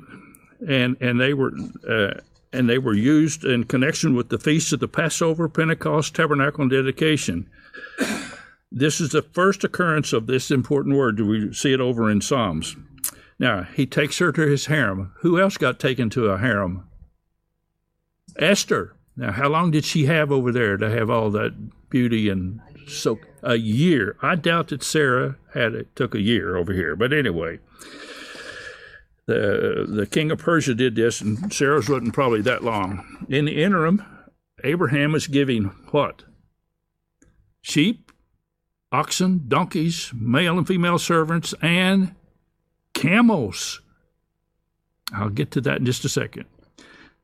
and 0.67 0.97
and 0.99 1.19
they 1.19 1.33
were 1.33 1.51
uh, 1.87 2.19
and 2.53 2.69
they 2.69 2.77
were 2.77 2.93
used 2.93 3.45
in 3.45 3.63
connection 3.63 4.15
with 4.15 4.29
the 4.29 4.39
feasts 4.39 4.73
of 4.73 4.79
the 4.79 4.87
Passover, 4.87 5.47
Pentecost, 5.47 6.15
Tabernacle, 6.15 6.63
and 6.63 6.71
dedication. 6.71 7.49
This 8.71 9.01
is 9.01 9.09
the 9.09 9.21
first 9.21 9.63
occurrence 9.63 10.13
of 10.13 10.27
this 10.27 10.49
important 10.49 10.95
word. 10.95 11.17
Do 11.17 11.25
we 11.27 11.53
see 11.53 11.73
it 11.73 11.81
over 11.81 12.09
in 12.09 12.21
Psalms. 12.21 12.75
Now 13.37 13.63
he 13.63 13.85
takes 13.85 14.19
her 14.19 14.31
to 14.31 14.41
his 14.41 14.67
harem. 14.67 15.13
Who 15.19 15.39
else 15.39 15.57
got 15.57 15.79
taken 15.79 16.09
to 16.11 16.27
a 16.27 16.37
harem? 16.37 16.87
Esther. 18.37 18.95
Now, 19.17 19.33
how 19.33 19.49
long 19.49 19.71
did 19.71 19.83
she 19.83 20.05
have 20.05 20.31
over 20.31 20.53
there 20.53 20.77
to 20.77 20.89
have 20.89 21.09
all 21.09 21.29
that 21.31 21.89
beauty 21.89 22.29
and 22.29 22.61
so 22.87 23.19
a 23.43 23.55
year? 23.55 24.15
I 24.21 24.35
doubt 24.35 24.69
that 24.69 24.83
Sarah 24.83 25.37
had 25.53 25.73
it 25.73 25.95
took 25.95 26.15
a 26.15 26.21
year 26.21 26.55
over 26.55 26.73
here, 26.73 26.95
but 26.95 27.13
anyway, 27.13 27.59
the 29.25 29.85
the 29.87 30.05
king 30.05 30.31
of 30.31 30.39
Persia 30.39 30.75
did 30.75 30.95
this, 30.95 31.21
and 31.21 31.53
Sarah's 31.53 31.89
wasn't 31.89 32.13
probably 32.13 32.41
that 32.41 32.63
long. 32.63 33.25
In 33.29 33.45
the 33.45 33.63
interim, 33.63 34.05
Abraham 34.63 35.15
is 35.15 35.27
giving 35.27 35.65
what? 35.91 36.23
Sheep, 37.61 38.11
oxen, 38.91 39.45
donkeys, 39.47 40.11
male 40.13 40.57
and 40.57 40.67
female 40.67 40.99
servants, 40.99 41.53
and 41.61 42.15
camels. 42.93 43.81
I'll 45.13 45.29
get 45.29 45.51
to 45.51 45.61
that 45.61 45.79
in 45.79 45.85
just 45.85 46.05
a 46.05 46.09
second. 46.09 46.45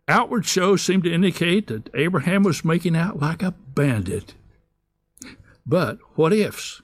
Outward 0.08 0.46
shows 0.46 0.82
seem 0.82 1.02
to 1.02 1.14
indicate 1.14 1.68
that 1.68 1.90
Abraham 1.94 2.44
was 2.44 2.64
making 2.64 2.96
out 2.96 3.20
like 3.20 3.44
a 3.44 3.52
bandit. 3.52 4.36
But 5.68 6.00
what 6.16 6.32
ifs 6.32 6.82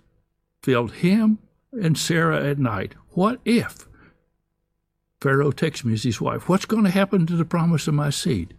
filled 0.62 0.94
him 0.96 1.40
and 1.72 1.98
Sarah 1.98 2.46
at 2.46 2.60
night? 2.60 2.96
What 3.12 3.40
if? 3.46 3.88
Pharaoh 5.22 5.52
takes 5.52 5.86
me 5.86 5.94
as 5.94 6.04
his 6.04 6.20
wife, 6.20 6.50
What's 6.50 6.66
going 6.66 6.84
to 6.84 6.90
happen 6.90 7.26
to 7.28 7.38
the 7.38 7.46
promise 7.46 7.88
of 7.88 7.94
my 7.94 8.10
seed? 8.10 8.54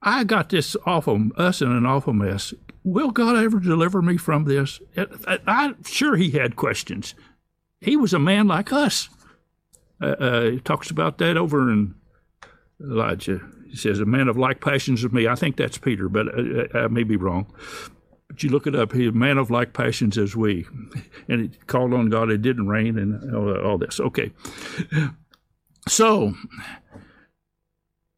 I 0.00 0.22
got 0.22 0.50
this 0.50 0.76
awful, 0.86 1.30
us 1.36 1.60
in 1.60 1.72
an 1.72 1.86
awful 1.86 2.12
mess. 2.12 2.54
Will 2.84 3.10
God 3.10 3.42
ever 3.42 3.58
deliver 3.58 4.02
me 4.02 4.18
from 4.18 4.44
this? 4.44 4.80
I'm 5.46 5.82
sure 5.84 6.16
he 6.16 6.30
had 6.30 6.56
questions. 6.56 7.14
He 7.80 7.96
was 7.96 8.12
a 8.12 8.18
man 8.18 8.46
like 8.46 8.72
us. 8.72 9.08
Uh, 10.00 10.06
uh, 10.06 10.50
he 10.50 10.60
talks 10.60 10.90
about 10.90 11.18
that 11.18 11.36
over 11.36 11.72
in 11.72 11.94
Elijah. 12.80 13.40
He 13.68 13.76
says, 13.76 14.00
"A 14.00 14.04
man 14.04 14.28
of 14.28 14.36
like 14.36 14.60
passions 14.60 15.02
of 15.04 15.12
me." 15.12 15.26
I 15.26 15.34
think 15.34 15.56
that's 15.56 15.78
Peter, 15.78 16.08
but 16.08 16.26
I, 16.28 16.80
I 16.80 16.88
may 16.88 17.04
be 17.04 17.16
wrong. 17.16 17.46
But 18.34 18.42
you 18.42 18.50
look 18.50 18.66
it 18.66 18.74
up. 18.74 18.92
He's 18.92 19.10
a 19.10 19.12
man 19.12 19.38
of 19.38 19.48
like 19.48 19.72
passions 19.72 20.18
as 20.18 20.34
we, 20.34 20.66
and 21.28 21.42
he 21.42 21.48
called 21.68 21.94
on 21.94 22.08
God. 22.08 22.30
It 22.30 22.42
didn't 22.42 22.66
rain, 22.66 22.98
and 22.98 23.32
all, 23.32 23.56
all 23.64 23.78
this. 23.78 24.00
Okay, 24.00 24.32
so 25.86 26.34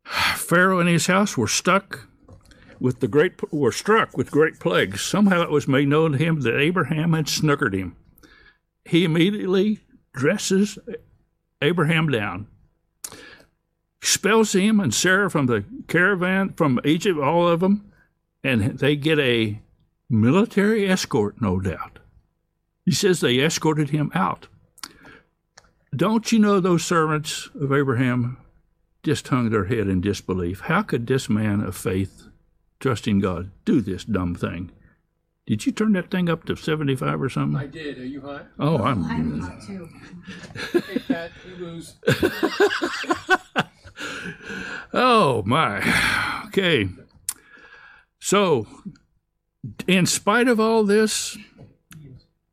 Pharaoh 0.05 0.81
and 0.81 0.89
his 0.89 1.07
house 1.07 1.37
were 1.37 1.47
stuck 1.47 2.09
with 2.81 3.01
the 3.01 3.09
great 3.09 3.53
were 3.53 3.73
struck 3.73 4.17
with 4.17 4.31
great 4.31 4.59
plagues. 4.59 5.03
Somehow 5.03 5.43
it 5.43 5.51
was 5.51 5.69
made 5.69 5.89
known 5.89 6.13
to 6.13 6.19
him 6.19 6.41
that 6.41 6.59
Abraham 6.59 7.13
had 7.13 7.27
snookered 7.27 7.75
him. 7.75 7.95
He 8.87 9.05
immediately 9.05 9.81
dresses 10.15 10.79
Abraham 11.61 12.09
down 12.09 12.47
expels 14.07 14.53
him 14.53 14.79
and 14.79 14.95
Sarah 14.95 15.29
from 15.29 15.47
the 15.47 15.65
caravan 15.89 16.53
from 16.53 16.79
Egypt, 16.85 17.19
all 17.19 17.49
of 17.49 17.59
them, 17.59 17.93
and 18.45 18.79
they 18.79 18.95
get 18.95 19.19
a 19.19 19.61
military 20.09 20.89
escort, 20.89 21.41
no 21.41 21.61
doubt. 21.61 21.99
He 22.85 22.93
says 22.93 23.21
they 23.21 23.39
escorted 23.41 23.91
him 23.91 24.11
out. 24.15 24.49
Don't 25.95 26.31
you 26.31 26.39
know 26.39 26.61
those 26.61 26.85
servants 26.85 27.49
of 27.61 27.73
Abraham 27.73 28.39
just 29.03 29.27
hung 29.29 29.51
their 29.51 29.65
head 29.65 29.89
in 29.89 30.01
disbelief? 30.01 30.61
How 30.61 30.83
could 30.83 31.07
this 31.07 31.29
man 31.29 31.61
of 31.61 31.77
faith, 31.77 32.29
trusting 32.81 33.21
God, 33.21 33.51
do 33.65 33.81
this 33.81 34.05
dumb 34.05 34.35
thing? 34.35 34.71
Did 35.47 35.65
you 35.65 35.73
turn 35.73 35.93
that 35.93 36.11
thing 36.11 36.29
up 36.29 36.45
to 36.47 36.57
75 36.57 37.23
or 37.23 37.29
something? 37.31 37.61
I 37.61 37.67
did. 37.67 37.99
Are 37.99 38.05
you 38.05 38.21
hot? 38.21 38.47
Oh, 38.59 38.79
I'm. 38.79 39.05
I'm 39.05 39.41
hot 39.41 39.63
too. 39.65 39.89
Hey, 40.73 40.99
Pat, 40.99 41.31
you 41.47 41.65
lose. 41.65 41.95
Oh 44.93 45.43
my. 45.45 45.83
Okay. 46.47 46.89
So, 48.19 48.67
in 49.87 50.07
spite 50.07 50.49
of 50.49 50.61
all 50.61 50.85
this, 50.85 51.37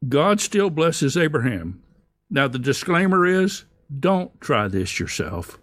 God 0.08 0.42
still 0.42 0.70
blesses 0.70 1.18
Abraham. 1.18 1.82
Now 2.30 2.48
the 2.48 2.60
disclaimer 2.60 3.26
is 3.26 3.66
don't 4.00 4.40
try 4.42 4.68
this 4.68 5.00
yourself. 5.00 5.60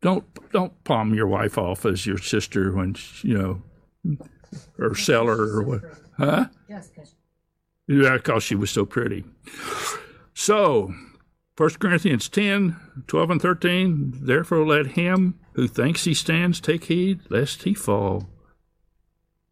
Don't 0.00 0.24
don't 0.52 0.84
palm 0.84 1.14
your 1.14 1.26
wife 1.26 1.58
off 1.58 1.84
as 1.86 2.06
your 2.06 2.18
sister 2.18 2.72
when 2.72 2.96
you 3.22 3.38
know 3.38 4.18
or 4.78 4.94
sell 4.94 5.26
her 5.26 5.58
or 5.58 5.62
what. 5.62 5.80
Huh? 6.16 6.46
Yeah, 7.88 8.16
because 8.16 8.42
she 8.42 8.54
was 8.54 8.70
so 8.70 8.84
pretty. 8.84 9.24
So, 10.34 10.94
1 11.56 11.70
Corinthians 11.80 12.28
10, 12.28 12.76
12 13.06 13.30
and 13.30 13.42
13, 13.42 14.12
therefore 14.22 14.66
let 14.66 14.88
him 14.88 15.38
who 15.54 15.68
thinks 15.68 16.04
he 16.04 16.14
stands 16.14 16.60
take 16.60 16.84
heed 16.84 17.20
lest 17.28 17.64
he 17.64 17.74
fall. 17.74 18.28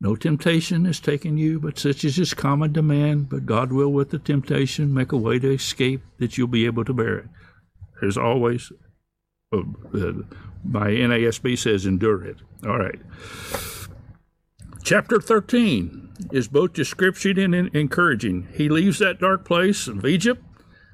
No 0.02 0.16
temptation 0.16 0.86
has 0.86 0.98
taken 0.98 1.36
you, 1.36 1.60
but 1.60 1.78
such 1.78 2.04
as 2.04 2.18
is 2.18 2.32
common 2.32 2.72
to 2.72 2.82
man, 2.82 3.24
but 3.24 3.44
God 3.44 3.70
will 3.70 3.92
with 3.92 4.10
the 4.10 4.18
temptation 4.18 4.94
make 4.94 5.12
a 5.12 5.16
way 5.16 5.38
to 5.38 5.52
escape 5.52 6.00
that 6.18 6.38
you'll 6.38 6.48
be 6.48 6.64
able 6.64 6.86
to 6.86 6.94
bear 6.94 7.18
it. 7.18 7.28
As 8.02 8.16
always, 8.16 8.72
uh, 9.52 9.58
uh, 9.58 10.12
my 10.64 10.88
NASB 10.88 11.58
says 11.58 11.84
endure 11.84 12.24
it. 12.24 12.38
All 12.66 12.78
right. 12.78 12.98
Chapter 14.82 15.20
13 15.20 16.08
is 16.32 16.48
both 16.48 16.72
description 16.72 17.52
and 17.52 17.74
encouraging. 17.76 18.48
He 18.54 18.70
leaves 18.70 18.98
that 19.00 19.20
dark 19.20 19.44
place 19.44 19.86
of 19.86 20.06
Egypt 20.06 20.42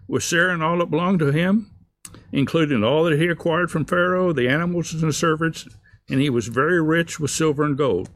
with 0.08 0.24
Sarah 0.24 0.52
and 0.52 0.64
all 0.64 0.78
that 0.78 0.90
belonged 0.90 1.20
to 1.20 1.30
him, 1.30 1.70
including 2.32 2.82
all 2.82 3.04
that 3.04 3.20
he 3.20 3.28
acquired 3.28 3.70
from 3.70 3.84
Pharaoh, 3.84 4.32
the 4.32 4.48
animals 4.48 4.92
and 4.92 5.02
the 5.02 5.12
servants, 5.12 5.68
and 6.10 6.20
he 6.20 6.28
was 6.28 6.48
very 6.48 6.82
rich 6.82 7.20
with 7.20 7.30
silver 7.30 7.62
and 7.62 7.78
gold. 7.78 8.10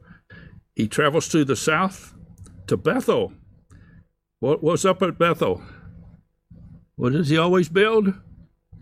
He 0.80 0.88
travels 0.88 1.28
to 1.28 1.44
the 1.44 1.56
south 1.56 2.14
to 2.66 2.74
Bethel. 2.74 3.34
What 4.38 4.62
was 4.62 4.86
up 4.86 5.02
at 5.02 5.18
Bethel? 5.18 5.60
What 6.96 7.12
does 7.12 7.28
he 7.28 7.36
always 7.36 7.68
build? 7.68 8.14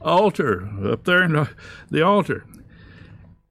Altar 0.00 0.70
up 0.92 1.02
there 1.02 1.24
in 1.24 1.32
the, 1.32 1.50
the 1.90 2.02
altar. 2.02 2.44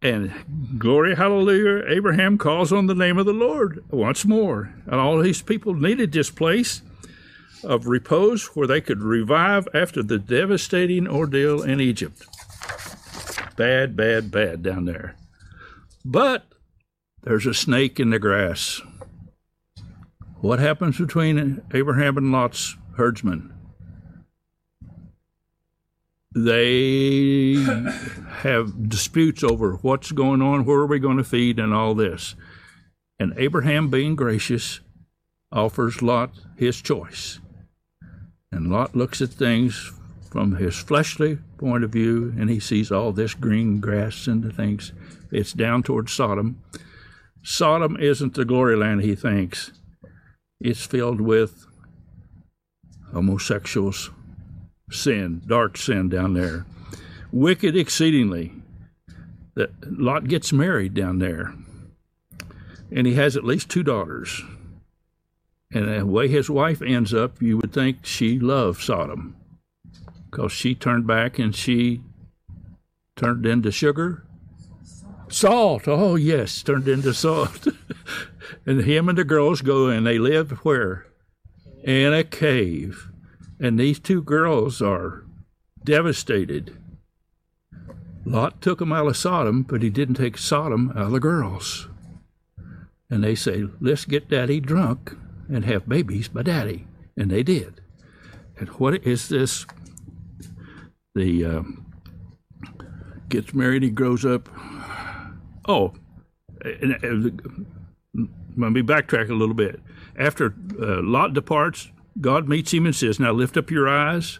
And 0.02 0.32
glory, 0.78 1.18
hallelujah, 1.18 1.84
Abraham 1.90 2.38
calls 2.38 2.72
on 2.72 2.86
the 2.86 2.96
name 2.96 3.18
of 3.18 3.26
the 3.26 3.34
Lord 3.34 3.84
once 3.90 4.24
more. 4.24 4.74
And 4.86 4.96
all 4.96 5.22
these 5.22 5.42
people 5.42 5.74
needed 5.74 6.14
this 6.14 6.32
place 6.32 6.82
of 7.66 7.86
repose 7.86 8.56
where 8.56 8.68
they 8.68 8.80
could 8.80 9.04
revive 9.04 9.68
after 9.74 10.02
the 10.02 10.20
devastating 10.20 11.06
ordeal 11.06 11.62
in 11.62 11.82
Egypt. 11.82 12.26
Bad, 13.58 13.98
bad, 13.98 14.32
bad 14.32 14.64
down 14.64 14.86
there. 14.86 15.18
But 16.06 16.54
there's 17.28 17.46
a 17.46 17.54
snake 17.54 18.00
in 18.00 18.10
the 18.10 18.20
grass. 18.20 18.82
What 20.40 20.60
happens 20.60 20.98
between 20.98 21.62
Abraham 21.74 22.18
and 22.18 22.32
Lot's 22.32 22.78
herdsmen? 22.96 23.54
they 26.46 27.54
have 28.44 28.90
disputes 28.90 29.44
over 29.44 29.74
what's 29.82 30.12
going 30.12 30.42
on, 30.42 30.66
where 30.66 30.80
are 30.80 30.86
we 30.86 31.00
going 31.00 31.18
to 31.18 31.24
feed, 31.24 31.60
and 31.60 31.74
all 31.74 31.96
this. 31.96 32.36
And 33.20 33.34
Abraham, 33.38 33.90
being 33.90 34.16
gracious, 34.16 34.80
offers 35.52 36.02
Lot 36.02 36.32
his 36.56 36.82
choice. 36.82 37.40
And 38.52 38.72
Lot 38.72 38.96
looks 38.96 39.22
at 39.22 39.30
things 39.30 39.92
from 40.30 40.58
his 40.58 40.76
fleshly 40.76 41.40
point 41.58 41.84
of 41.84 41.90
view, 41.90 42.34
and 42.38 42.50
he 42.50 42.60
sees 42.60 42.92
all 42.92 43.12
this 43.12 43.34
green 43.34 43.80
grass 43.80 44.28
and 44.28 44.44
the 44.44 44.52
things. 44.52 44.94
It's 45.32 45.54
down 45.54 45.84
towards 45.84 46.12
Sodom. 46.14 46.62
Sodom 47.50 47.96
isn't 47.96 48.34
the 48.34 48.44
glory 48.44 48.76
land 48.76 49.02
he 49.02 49.16
thinks. 49.16 49.72
It's 50.60 50.86
filled 50.86 51.22
with 51.22 51.66
homosexuals, 53.14 54.12
sin, 54.92 55.42
dark 55.48 55.78
sin 55.78 56.10
down 56.10 56.34
there. 56.34 56.66
Wicked 57.32 57.74
exceedingly. 57.74 58.52
That 59.56 59.70
Lot 59.90 60.28
gets 60.28 60.52
married 60.52 60.94
down 60.94 61.20
there. 61.20 61.54
And 62.92 63.08
he 63.08 63.14
has 63.14 63.38
at 63.38 63.46
least 63.46 63.70
two 63.70 63.82
daughters. 63.82 64.42
And 65.72 65.88
the 65.88 66.06
way 66.06 66.28
his 66.28 66.50
wife 66.50 66.82
ends 66.82 67.14
up, 67.14 67.42
you 67.42 67.56
would 67.56 67.72
think 67.72 68.06
she 68.06 68.38
loved 68.40 68.82
Sodom. 68.82 69.38
Because 70.30 70.52
she 70.52 70.76
turned 70.76 71.08
back 71.08 71.40
and 71.40 71.56
she 71.56 72.02
turned 73.16 73.46
into 73.46 73.72
sugar. 73.72 74.27
Salt. 75.30 75.88
Oh, 75.88 76.16
yes, 76.16 76.64
turned 76.64 76.88
into 76.88 77.14
salt. 77.14 77.68
and 78.66 78.82
him 78.82 79.10
and 79.10 79.18
the 79.18 79.24
girls 79.24 79.62
go 79.62 79.88
and 79.88 80.06
they 80.06 80.18
live 80.20 80.52
where? 80.64 81.08
In 81.84 82.14
a 82.14 82.24
cave. 82.24 83.10
And 83.60 83.80
these 83.80 84.00
two 84.00 84.22
girls 84.22 84.82
are 84.82 85.26
devastated. 85.84 86.78
Lot 88.26 88.62
took 88.62 88.80
them 88.80 88.92
out 88.92 89.08
of 89.08 89.18
Sodom, 89.18 89.64
but 89.64 89.82
he 89.82 89.90
didn't 89.90 90.16
take 90.16 90.38
Sodom 90.38 90.92
out 90.92 91.08
of 91.08 91.12
the 91.12 91.20
girls. 91.20 91.88
And 93.10 93.24
they 93.24 93.36
say, 93.36 93.64
let's 93.80 94.06
get 94.06 94.30
daddy 94.30 94.60
drunk 94.60 95.16
and 95.50 95.64
have 95.66 95.88
babies 95.88 96.28
by 96.28 96.44
daddy. 96.44 96.88
And 97.16 97.32
they 97.32 97.42
did. 97.42 97.82
And 98.58 98.68
what 98.70 99.06
is 99.06 99.30
this? 99.30 99.66
The 101.16 101.46
uh, 101.46 101.64
gets 103.30 103.54
married, 103.54 103.84
he 103.84 103.90
grows 103.90 104.26
up. 104.26 104.50
Oh, 105.68 105.94
and, 106.64 106.94
uh, 106.96 108.24
let 108.58 108.72
me 108.72 108.82
backtrack 108.82 109.30
a 109.30 109.34
little 109.34 109.56
bit. 109.56 109.80
After 110.18 110.56
uh, 110.82 111.02
Lot 111.04 111.34
departs, 111.34 111.92
God 112.20 112.48
meets 112.48 112.74
him 112.74 112.86
and 112.86 112.96
says, 112.96 113.20
Now 113.20 113.32
lift 113.32 113.58
up 113.58 113.70
your 113.70 113.88
eyes 113.88 114.40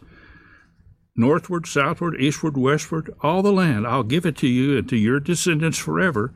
northward, 1.18 1.66
southward, 1.66 2.16
eastward, 2.22 2.56
westward, 2.56 3.14
all 3.22 3.42
the 3.42 3.52
land. 3.52 3.88
I'll 3.88 4.04
give 4.04 4.26
it 4.26 4.38
to 4.38 4.48
you 4.48 4.78
and 4.78 4.88
to 4.88 4.96
your 4.96 5.20
descendants 5.20 5.80
forever. 5.80 6.32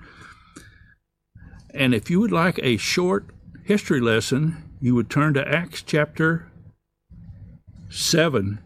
And 1.73 1.93
if 1.93 2.09
you 2.09 2.19
would 2.19 2.31
like 2.31 2.59
a 2.61 2.77
short 2.77 3.27
history 3.63 4.01
lesson, 4.01 4.69
you 4.81 4.95
would 4.95 5.09
turn 5.09 5.35
to 5.35 5.47
Acts 5.47 5.83
chapter 5.83 6.51
7, 7.89 8.59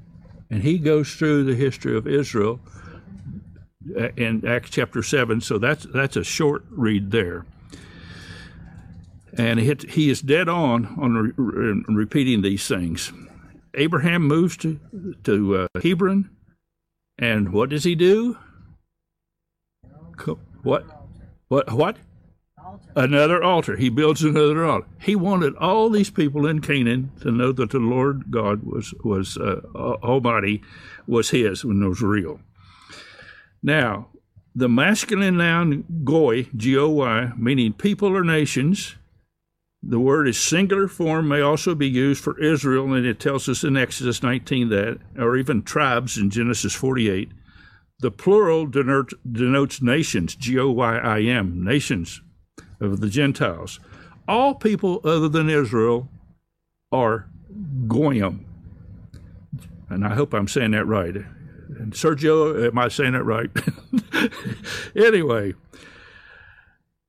and 0.49 0.63
he 0.63 0.79
goes 0.79 1.13
through 1.13 1.43
the 1.43 1.55
history 1.55 1.95
of 1.95 2.07
Israel 2.07 2.61
in 4.17 4.45
Acts 4.47 4.69
chapter 4.69 5.03
7. 5.03 5.41
So 5.41 5.57
that's, 5.57 5.85
that's 5.85 6.15
a 6.15 6.23
short 6.23 6.63
read 6.69 7.11
there. 7.11 7.45
And 9.37 9.59
he, 9.59 9.75
he 9.89 10.09
is 10.09 10.21
dead 10.21 10.47
on 10.47 10.85
on 10.97 11.33
re, 11.35 11.83
repeating 11.87 12.41
these 12.41 12.67
things. 12.67 13.11
Abraham 13.73 14.23
moves 14.23 14.55
to, 14.57 14.79
to 15.25 15.57
uh, 15.57 15.67
Hebron, 15.81 16.29
and 17.19 17.51
what 17.51 17.69
does 17.69 17.83
he 17.83 17.95
do? 17.95 18.37
What? 20.63 20.85
What? 21.49 21.71
What? 21.73 21.97
Another 22.95 23.43
altar. 23.43 23.75
He 23.75 23.89
builds 23.89 24.23
another 24.23 24.65
altar. 24.65 24.87
He 24.99 25.15
wanted 25.15 25.55
all 25.57 25.89
these 25.89 26.09
people 26.09 26.47
in 26.47 26.61
Canaan 26.61 27.11
to 27.21 27.31
know 27.31 27.51
that 27.51 27.71
the 27.71 27.79
Lord 27.79 28.31
God 28.31 28.63
was 28.63 28.93
was 29.03 29.37
uh, 29.37 29.61
Almighty, 29.75 30.63
was 31.05 31.29
His 31.29 31.63
and 31.63 31.87
was 31.87 32.01
real. 32.01 32.39
Now, 33.65 34.09
the 34.53 34.69
masculine 34.69 35.37
noun 35.37 35.85
goy, 36.03 36.47
G 36.55 36.77
O 36.77 36.87
Y, 36.87 37.31
meaning 37.35 37.73
people 37.73 38.15
or 38.15 38.23
nations. 38.23 38.95
The 39.81 39.99
word 39.99 40.27
is 40.27 40.37
singular 40.37 40.87
form, 40.87 41.27
may 41.27 41.41
also 41.41 41.73
be 41.73 41.89
used 41.89 42.23
for 42.23 42.39
Israel, 42.39 42.93
and 42.93 43.07
it 43.07 43.19
tells 43.19 43.49
us 43.49 43.63
in 43.63 43.75
Exodus 43.75 44.21
19 44.21 44.69
that, 44.69 44.99
or 45.17 45.35
even 45.35 45.63
tribes 45.63 46.15
in 46.15 46.29
Genesis 46.29 46.73
48. 46.73 47.31
The 48.01 48.11
plural 48.11 48.67
denotes, 48.67 49.81
nations, 49.81 50.35
G 50.35 50.59
O 50.59 50.69
Y 50.69 50.97
I 50.97 51.21
M, 51.21 51.63
nations 51.63 52.21
of 52.79 52.99
the 52.99 53.09
Gentiles. 53.09 53.79
All 54.27 54.53
people 54.53 55.01
other 55.03 55.27
than 55.27 55.49
Israel 55.49 56.07
are 56.91 57.27
goyim. 57.87 58.45
And 59.89 60.05
I 60.05 60.13
hope 60.13 60.35
I'm 60.35 60.47
saying 60.47 60.71
that 60.71 60.85
right. 60.85 61.15
And 61.79 61.93
Sergio, 61.93 62.67
am 62.67 62.77
I 62.77 62.87
saying 62.87 63.13
that 63.13 63.23
right? 63.23 63.49
anyway, 64.95 65.53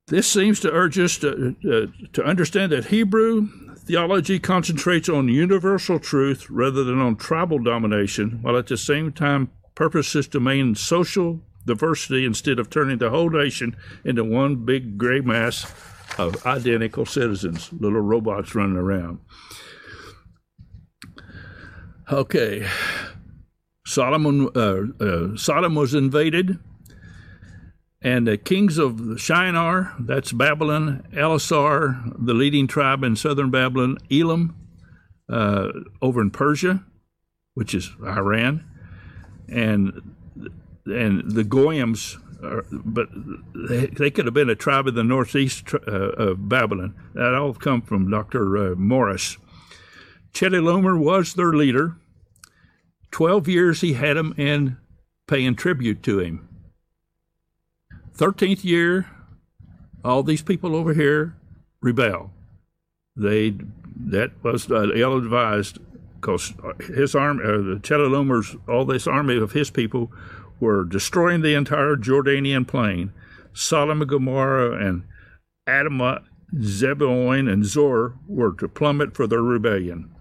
this 0.07 0.27
seems 0.27 0.59
to 0.61 0.71
urge 0.71 0.97
us 0.97 1.17
to, 1.19 1.55
uh, 1.69 2.07
to 2.13 2.23
understand 2.23 2.71
that 2.71 2.85
Hebrew 2.85 3.49
theology 3.75 4.39
concentrates 4.39 5.09
on 5.09 5.29
universal 5.29 5.99
truth 5.99 6.49
rather 6.49 6.83
than 6.83 6.99
on 6.99 7.15
tribal 7.15 7.59
domination, 7.59 8.39
while 8.41 8.57
at 8.57 8.67
the 8.67 8.77
same 8.77 9.11
time 9.11 9.49
purposes 9.75 10.27
to 10.27 10.39
maintain 10.39 10.75
social 10.75 11.41
diversity 11.65 12.25
instead 12.25 12.59
of 12.59 12.69
turning 12.69 12.97
the 12.97 13.09
whole 13.09 13.29
nation 13.29 13.75
into 14.03 14.23
one 14.23 14.55
big 14.65 14.97
gray 14.97 15.19
mass 15.19 15.71
of 16.17 16.45
identical 16.45 17.05
citizens, 17.05 17.69
little 17.73 18.01
robots 18.01 18.55
running 18.55 18.77
around. 18.77 19.19
Okay, 22.11 22.65
Solomon, 23.87 24.49
uh, 24.53 24.81
uh, 24.99 25.37
Sodom 25.37 25.73
was 25.73 25.93
invaded, 25.93 26.59
and 28.01 28.27
the 28.27 28.37
kings 28.37 28.77
of 28.77 29.17
Shinar, 29.17 29.95
that's 29.97 30.33
Babylon, 30.33 31.07
Elasar, 31.13 32.13
the 32.19 32.33
leading 32.33 32.67
tribe 32.67 33.01
in 33.05 33.15
southern 33.15 33.49
Babylon, 33.49 33.97
Elam, 34.11 34.57
uh, 35.31 35.69
over 36.01 36.19
in 36.19 36.31
Persia, 36.31 36.83
which 37.53 37.73
is 37.73 37.89
Iran, 38.05 38.65
and 39.47 40.13
and 40.85 41.31
the 41.31 41.43
Goyams, 41.43 42.17
are, 42.43 42.65
but 42.69 43.07
they, 43.69 43.85
they, 43.87 44.11
could 44.11 44.25
have 44.25 44.33
been 44.33 44.49
a 44.49 44.55
tribe 44.55 44.87
of 44.87 44.95
the 44.95 45.03
northeast 45.03 45.73
uh, 45.73 45.91
of 45.91 46.49
Babylon. 46.49 46.93
That 47.13 47.33
all 47.35 47.53
come 47.53 47.81
from 47.81 48.11
Dr. 48.11 48.57
Uh, 48.57 48.75
Morris. 48.75 49.37
Chedorlaomer 50.33 50.99
was 50.99 51.33
their 51.33 51.53
leader. 51.53 51.95
Twelve 53.11 53.47
years 53.47 53.81
he 53.81 53.93
had 53.93 54.17
them 54.17 54.33
in 54.37 54.77
paying 55.27 55.55
tribute 55.55 56.03
to 56.03 56.19
him. 56.19 56.47
Thirteenth 58.13 58.65
year, 58.65 59.07
all 60.03 60.23
these 60.23 60.41
people 60.41 60.75
over 60.75 60.93
here 60.93 61.35
rebel. 61.81 62.31
They 63.15 63.55
that 64.09 64.31
was 64.43 64.69
uh, 64.71 64.91
ill 64.93 65.17
advised 65.17 65.79
because 66.15 66.53
his 66.79 67.15
army, 67.15 67.43
uh, 67.43 67.57
the 67.57 67.79
Chedorlaomer's, 67.81 68.55
all 68.67 68.85
this 68.85 69.07
army 69.07 69.37
of 69.37 69.51
his 69.51 69.69
people 69.69 70.11
were 70.59 70.83
destroying 70.83 71.41
the 71.41 71.53
entire 71.53 71.95
Jordanian 71.95 72.67
plain. 72.67 73.13
Sodom 73.53 74.01
and 74.01 74.09
Gomorrah 74.09 74.83
and 74.85 75.03
Admah, 75.67 76.23
Zeboim, 76.55 77.51
and 77.51 77.65
Zoar 77.65 78.13
were 78.27 78.53
to 78.53 78.67
plummet 78.67 79.15
for 79.15 79.27
their 79.27 79.41
rebellion. 79.41 80.11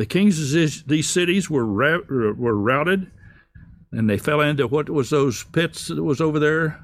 The 0.00 0.06
kings 0.06 0.54
of 0.54 0.88
these 0.88 1.10
cities 1.10 1.50
were 1.50 1.66
were 1.66 2.56
routed, 2.56 3.10
and 3.92 4.08
they 4.08 4.16
fell 4.16 4.40
into 4.40 4.66
what 4.66 4.88
was 4.88 5.10
those 5.10 5.44
pits 5.44 5.88
that 5.88 6.02
was 6.02 6.22
over 6.22 6.38
there? 6.38 6.82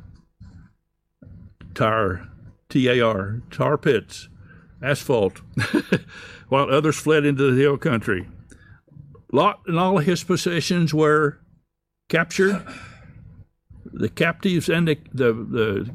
Tar, 1.73 2.29
T-A-R, 2.69 3.41
tar 3.51 3.79
pits, 3.79 4.29
asphalt, 4.83 5.41
while 6.51 6.69
others 6.69 6.97
fled 6.97 7.25
into 7.25 7.51
the 7.51 7.59
hill 7.59 7.79
country. 7.79 8.29
Lot 9.33 9.61
and 9.67 9.79
all 9.79 9.97
his 9.97 10.23
possessions 10.23 10.93
were 10.93 11.39
captured. 12.11 12.67
The 13.87 14.11
captives 14.11 14.69
and 14.69 14.89
the, 14.89 14.99
the, 15.15 15.33
the 15.33 15.91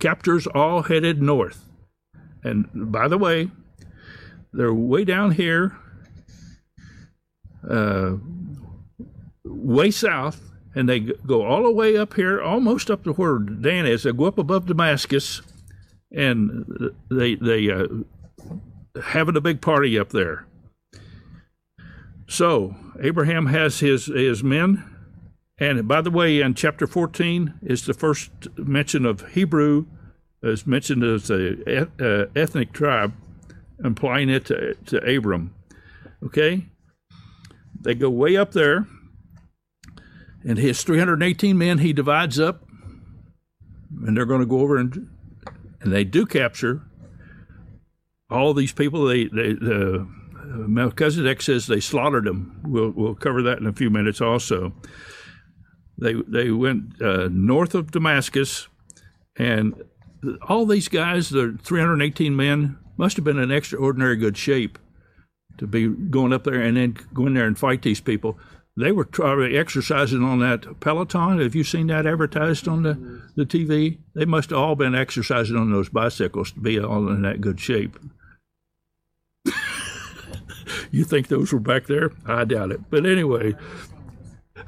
captors 0.00 0.46
all 0.46 0.82
headed 0.82 1.22
north. 1.22 1.64
And 2.44 2.68
by 2.92 3.08
the 3.08 3.16
way, 3.16 3.50
they're 4.52 4.74
way 4.74 5.06
down 5.06 5.30
here, 5.30 5.74
uh, 7.68 8.16
way 9.44 9.90
south, 9.90 10.40
and 10.74 10.88
they 10.88 11.00
go 11.00 11.44
all 11.44 11.64
the 11.64 11.72
way 11.72 11.96
up 11.96 12.14
here, 12.14 12.40
almost 12.40 12.90
up 12.90 13.04
to 13.04 13.12
where 13.12 13.38
Dan 13.38 13.86
is. 13.86 14.02
They 14.04 14.12
go 14.12 14.26
up 14.26 14.38
above 14.38 14.66
Damascus, 14.66 15.42
and 16.12 16.64
they 17.10 17.34
they 17.34 17.70
uh, 17.70 17.86
having 19.04 19.36
a 19.36 19.40
big 19.40 19.60
party 19.60 19.98
up 19.98 20.10
there. 20.10 20.46
So 22.28 22.76
Abraham 23.00 23.46
has 23.46 23.80
his 23.80 24.06
his 24.06 24.42
men 24.44 24.84
And 25.60 25.88
by 25.88 26.00
the 26.00 26.10
way, 26.10 26.40
in 26.40 26.54
chapter 26.54 26.86
14 26.86 27.54
is 27.62 27.84
the 27.84 27.94
first 27.94 28.30
mention 28.56 29.04
of 29.04 29.28
Hebrew, 29.30 29.86
is 30.42 30.66
mentioned 30.66 31.02
as 31.02 31.30
a 31.30 31.88
uh, 32.00 32.26
ethnic 32.36 32.72
tribe, 32.72 33.12
implying 33.84 34.28
it 34.28 34.46
to, 34.46 34.74
to 34.86 34.98
Abram. 35.16 35.54
Okay? 36.24 36.66
They 37.80 37.94
go 37.94 38.10
way 38.10 38.36
up 38.36 38.52
there, 38.52 38.86
and 40.44 40.58
his 40.58 40.82
318 40.82 41.56
men 41.56 41.78
he 41.78 41.92
divides 41.92 42.38
up, 42.40 42.64
and 44.04 44.16
they're 44.16 44.26
going 44.26 44.40
to 44.40 44.46
go 44.46 44.60
over 44.60 44.76
and 44.76 45.08
and 45.80 45.92
they 45.92 46.04
do 46.04 46.26
capture 46.26 46.82
all 48.30 48.52
these 48.52 48.72
people. 48.72 49.06
They, 49.06 49.24
they 49.24 49.52
the 49.52 50.08
Melchizedek 50.44 51.42
says 51.42 51.66
they 51.66 51.80
slaughtered 51.80 52.24
them. 52.24 52.60
We'll 52.64 52.90
we'll 52.90 53.14
cover 53.14 53.42
that 53.42 53.58
in 53.58 53.66
a 53.66 53.72
few 53.72 53.90
minutes 53.90 54.20
also. 54.20 54.72
They 55.96 56.14
they 56.26 56.50
went 56.50 57.00
uh, 57.02 57.28
north 57.30 57.74
of 57.74 57.90
Damascus, 57.90 58.68
and 59.36 59.74
all 60.48 60.66
these 60.66 60.88
guys, 60.88 61.30
the 61.30 61.58
318 61.62 62.34
men, 62.34 62.78
must 62.96 63.16
have 63.16 63.24
been 63.24 63.38
in 63.38 63.50
extraordinary 63.50 64.16
good 64.16 64.36
shape 64.36 64.78
to 65.58 65.66
be 65.66 65.88
going 65.88 66.32
up 66.32 66.44
there 66.44 66.60
and 66.60 66.76
then 66.76 66.96
go 67.12 67.26
in 67.26 67.34
there 67.34 67.46
and 67.46 67.58
fight 67.58 67.82
these 67.82 68.00
people. 68.00 68.38
They 68.76 68.92
were 68.92 69.08
exercising 69.56 70.22
on 70.22 70.38
that 70.38 70.78
Peloton. 70.78 71.40
Have 71.40 71.56
you 71.56 71.64
seen 71.64 71.88
that 71.88 72.06
advertised 72.06 72.68
on 72.68 72.84
the, 72.84 73.22
the 73.34 73.44
TV? 73.44 73.98
They 74.14 74.24
must 74.24 74.50
have 74.50 74.58
all 74.60 74.76
been 74.76 74.94
exercising 74.94 75.56
on 75.56 75.72
those 75.72 75.88
bicycles 75.88 76.52
to 76.52 76.60
be 76.60 76.78
all 76.78 77.08
in 77.08 77.22
that 77.22 77.40
good 77.40 77.58
shape. 77.58 77.98
you 80.92 81.02
think 81.02 81.26
those 81.26 81.52
were 81.52 81.58
back 81.58 81.86
there? 81.86 82.12
I 82.24 82.44
doubt 82.44 82.70
it. 82.70 82.88
But 82.88 83.04
anyway, 83.04 83.56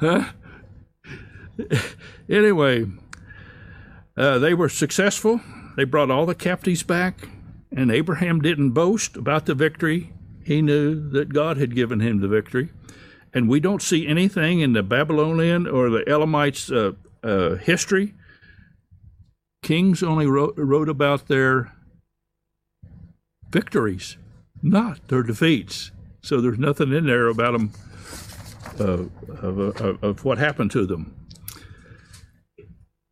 huh? 0.00 0.24
anyway, 2.28 2.86
uh, 4.16 4.38
they 4.38 4.54
were 4.54 4.68
successful. 4.68 5.40
They 5.76 5.84
brought 5.84 6.10
all 6.10 6.26
the 6.26 6.34
captives 6.34 6.82
back, 6.82 7.28
and 7.70 7.92
Abraham 7.92 8.40
didn't 8.40 8.72
boast 8.72 9.16
about 9.16 9.46
the 9.46 9.54
victory. 9.54 10.12
He 10.44 10.62
knew 10.62 11.10
that 11.10 11.32
God 11.32 11.56
had 11.56 11.74
given 11.74 12.00
him 12.00 12.20
the 12.20 12.28
victory. 12.28 12.70
And 13.32 13.48
we 13.48 13.60
don't 13.60 13.82
see 13.82 14.06
anything 14.06 14.60
in 14.60 14.72
the 14.72 14.82
Babylonian 14.82 15.66
or 15.66 15.90
the 15.90 16.08
Elamites' 16.08 16.70
uh, 16.70 16.92
uh, 17.22 17.56
history. 17.56 18.14
Kings 19.62 20.02
only 20.02 20.26
wrote, 20.26 20.54
wrote 20.56 20.88
about 20.88 21.28
their 21.28 21.72
victories, 23.50 24.16
not 24.62 25.06
their 25.08 25.22
defeats. 25.22 25.90
So 26.22 26.40
there's 26.40 26.58
nothing 26.58 26.92
in 26.92 27.06
there 27.06 27.28
about 27.28 27.52
them 27.52 27.72
uh, 28.80 29.04
of, 29.42 29.58
of, 29.58 30.04
of 30.04 30.24
what 30.24 30.38
happened 30.38 30.70
to 30.72 30.86
them 30.86 31.14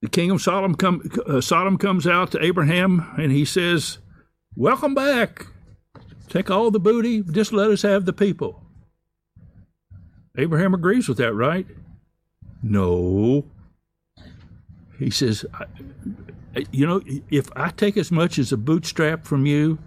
the 0.01 0.09
king 0.09 0.31
of 0.31 0.41
Sodom, 0.41 0.75
come, 0.75 1.03
uh, 1.27 1.41
Sodom 1.41 1.77
comes 1.77 2.07
out 2.07 2.31
to 2.33 2.45
Abraham 2.45 3.07
and 3.19 3.33
he 3.33 3.45
says, 3.45 3.99
Welcome 4.55 4.95
back. 4.95 5.47
Take 6.29 6.51
all 6.51 6.71
the 6.71 6.81
booty, 6.81 7.23
just 7.23 7.53
let 7.53 7.71
us 7.71 7.83
have 7.83 8.05
the 8.05 8.13
people. 8.13 8.63
Abraham 10.37 10.75
agrees 10.75 11.09
with 11.09 11.19
that, 11.19 11.33
right? 11.33 11.67
No. 12.63 13.45
He 14.99 15.11
says, 15.11 15.45
You 16.71 16.87
know, 16.87 17.03
if 17.31 17.49
I 17.57 17.71
take 17.71 17.97
as 17.97 18.11
much 18.13 18.39
as 18.39 18.53
a 18.53 18.57
bootstrap 18.57 19.25
from 19.25 19.47
you, 19.47 19.79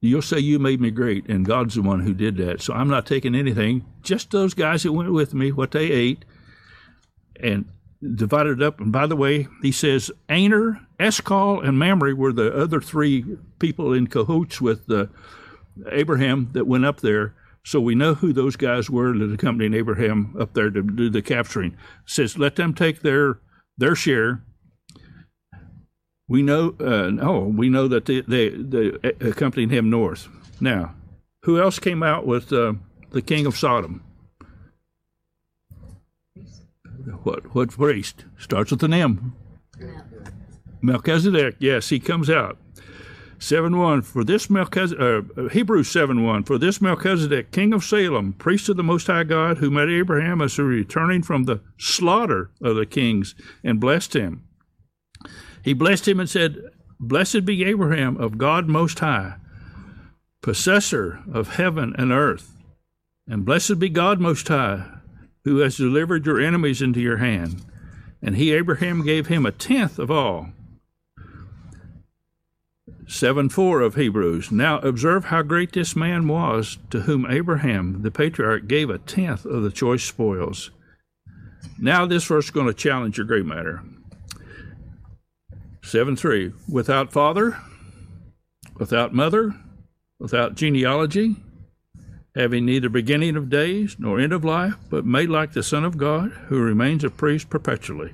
you'll 0.00 0.22
say 0.22 0.38
you 0.38 0.58
made 0.58 0.80
me 0.80 0.90
great, 0.90 1.28
and 1.28 1.46
God's 1.46 1.74
the 1.76 1.82
one 1.82 2.00
who 2.00 2.14
did 2.14 2.36
that. 2.38 2.60
So 2.60 2.74
I'm 2.74 2.88
not 2.88 3.06
taking 3.06 3.34
anything, 3.34 3.84
just 4.02 4.30
those 4.30 4.54
guys 4.54 4.82
that 4.82 4.92
went 4.92 5.12
with 5.12 5.34
me, 5.34 5.52
what 5.52 5.70
they 5.70 5.90
ate. 5.90 6.24
And 7.40 7.66
divided 8.14 8.62
up. 8.62 8.80
And 8.80 8.92
by 8.92 9.06
the 9.06 9.16
way, 9.16 9.48
he 9.62 9.72
says 9.72 10.10
Aner, 10.28 10.80
Eshcol, 10.98 11.60
and 11.60 11.78
Mamre 11.78 12.14
were 12.14 12.32
the 12.32 12.54
other 12.54 12.80
three 12.80 13.24
people 13.58 13.92
in 13.92 14.06
cahoots 14.06 14.60
with 14.60 14.90
uh, 14.90 15.06
Abraham 15.90 16.50
that 16.52 16.66
went 16.66 16.84
up 16.84 17.00
there. 17.00 17.34
So 17.64 17.80
we 17.80 17.94
know 17.94 18.14
who 18.14 18.32
those 18.32 18.56
guys 18.56 18.88
were 18.88 19.16
that 19.18 19.32
accompanied 19.32 19.74
Abraham 19.74 20.36
up 20.38 20.54
there 20.54 20.70
to 20.70 20.82
do 20.82 21.10
the 21.10 21.22
capturing. 21.22 21.72
It 21.72 21.78
says 22.06 22.38
let 22.38 22.56
them 22.56 22.74
take 22.74 23.00
their 23.00 23.40
their 23.76 23.94
share. 23.94 24.42
We 26.28 26.42
know, 26.42 26.74
uh, 26.80 27.10
oh, 27.24 27.44
we 27.44 27.68
know 27.68 27.86
that 27.86 28.06
they, 28.06 28.20
they, 28.20 28.48
they 28.48 28.86
accompanied 29.20 29.70
him 29.70 29.90
north. 29.90 30.28
Now, 30.60 30.94
who 31.42 31.60
else 31.60 31.78
came 31.78 32.02
out 32.02 32.26
with 32.26 32.52
uh, 32.52 32.72
the 33.10 33.22
king 33.22 33.46
of 33.46 33.56
Sodom? 33.56 34.02
what 37.22 37.54
what 37.54 37.70
priest 37.70 38.24
starts 38.38 38.70
with 38.70 38.82
an 38.82 38.92
M? 38.92 39.34
Melchizedek. 40.80 41.56
Yes, 41.58 41.88
he 41.88 41.98
comes 41.98 42.30
out. 42.30 42.58
Seven 43.38 43.78
one 43.78 44.02
for 44.02 44.24
this 44.24 44.48
Melchizedek. 44.48 45.26
Uh, 45.36 45.48
Hebrews 45.48 45.88
seven 45.88 46.24
one 46.24 46.42
for 46.42 46.58
this 46.58 46.80
Melchizedek, 46.80 47.52
king 47.52 47.72
of 47.72 47.84
Salem, 47.84 48.32
priest 48.32 48.68
of 48.68 48.76
the 48.76 48.82
Most 48.82 49.06
High 49.06 49.24
God, 49.24 49.58
who 49.58 49.70
met 49.70 49.88
Abraham 49.88 50.40
as 50.40 50.56
he 50.56 50.62
was 50.62 50.68
returning 50.68 51.22
from 51.22 51.44
the 51.44 51.60
slaughter 51.78 52.50
of 52.62 52.76
the 52.76 52.86
kings 52.86 53.34
and 53.62 53.80
blessed 53.80 54.14
him. 54.14 54.44
He 55.62 55.72
blessed 55.72 56.08
him 56.08 56.20
and 56.20 56.28
said, 56.28 56.58
"Blessed 56.98 57.44
be 57.44 57.64
Abraham 57.64 58.16
of 58.16 58.38
God 58.38 58.68
Most 58.68 59.00
High, 59.00 59.34
possessor 60.42 61.22
of 61.32 61.56
heaven 61.56 61.94
and 61.98 62.12
earth, 62.12 62.56
and 63.28 63.44
blessed 63.44 63.78
be 63.78 63.88
God 63.88 64.20
Most 64.20 64.48
High." 64.48 64.92
who 65.46 65.58
has 65.58 65.76
delivered 65.76 66.26
your 66.26 66.40
enemies 66.40 66.82
into 66.82 67.00
your 67.00 67.18
hand. 67.18 67.64
And 68.20 68.34
he, 68.34 68.52
Abraham, 68.52 69.04
gave 69.04 69.28
him 69.28 69.46
a 69.46 69.52
tenth 69.52 69.96
of 69.96 70.10
all. 70.10 70.48
7 73.08 73.48
4 73.48 73.80
of 73.82 73.94
Hebrews. 73.94 74.50
Now 74.50 74.78
observe 74.80 75.26
how 75.26 75.42
great 75.42 75.72
this 75.72 75.94
man 75.94 76.26
was, 76.26 76.78
to 76.90 77.02
whom 77.02 77.30
Abraham, 77.30 78.02
the 78.02 78.10
patriarch, 78.10 78.66
gave 78.66 78.90
a 78.90 78.98
tenth 78.98 79.44
of 79.44 79.62
the 79.62 79.70
choice 79.70 80.02
spoils. 80.02 80.70
Now, 81.78 82.06
this 82.06 82.24
verse 82.24 82.46
is 82.46 82.50
going 82.50 82.66
to 82.66 82.74
challenge 82.74 83.16
your 83.16 83.26
great 83.26 83.46
matter. 83.46 83.82
7 85.82 86.16
3. 86.16 86.52
Without 86.68 87.12
father, 87.12 87.58
without 88.74 89.14
mother, 89.14 89.54
without 90.18 90.56
genealogy, 90.56 91.36
having 92.34 92.66
neither 92.66 92.88
beginning 92.88 93.36
of 93.36 93.48
days 93.48 93.96
nor 93.98 94.18
end 94.18 94.32
of 94.32 94.44
life, 94.44 94.74
but 94.90 95.06
made 95.06 95.28
like 95.28 95.52
the 95.52 95.62
Son 95.62 95.84
of 95.84 95.96
God, 95.96 96.30
who 96.48 96.60
remains 96.60 97.04
a 97.04 97.10
priest 97.10 97.48
perpetually. 97.48 98.12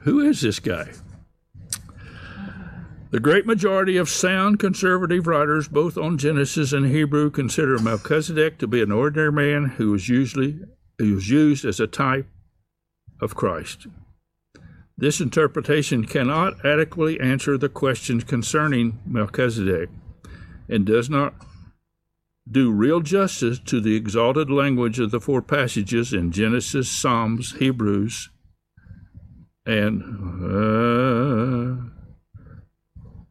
Who 0.00 0.20
is 0.20 0.40
this 0.42 0.60
guy? 0.60 0.92
The 3.10 3.20
great 3.20 3.46
majority 3.46 3.96
of 3.96 4.10
sound 4.10 4.58
conservative 4.58 5.26
writers, 5.26 5.66
both 5.66 5.96
on 5.96 6.18
Genesis 6.18 6.74
and 6.74 6.86
Hebrew, 6.86 7.30
consider 7.30 7.78
Melchizedek 7.78 8.58
to 8.58 8.66
be 8.66 8.82
an 8.82 8.92
ordinary 8.92 9.32
man 9.32 9.64
who 9.76 9.92
was 9.92 10.10
usually 10.10 10.60
who 10.98 11.14
was 11.14 11.30
used 11.30 11.64
as 11.64 11.80
a 11.80 11.86
type 11.86 12.26
of 13.20 13.34
Christ. 13.34 13.86
This 14.96 15.20
interpretation 15.20 16.04
cannot 16.04 16.66
adequately 16.66 17.18
answer 17.20 17.56
the 17.56 17.68
questions 17.68 18.24
concerning 18.24 18.98
Melchizedek 19.06 19.88
and 20.68 20.84
does 20.84 21.08
not 21.08 21.34
do 22.50 22.72
real 22.72 23.00
justice 23.00 23.58
to 23.60 23.80
the 23.80 23.94
exalted 23.94 24.50
language 24.50 24.98
of 24.98 25.12
the 25.12 25.20
four 25.20 25.40
passages 25.40 26.12
in 26.12 26.32
Genesis, 26.32 26.90
Psalms, 26.90 27.54
Hebrews, 27.58 28.28
and 29.64 30.02
uh, 30.42 31.97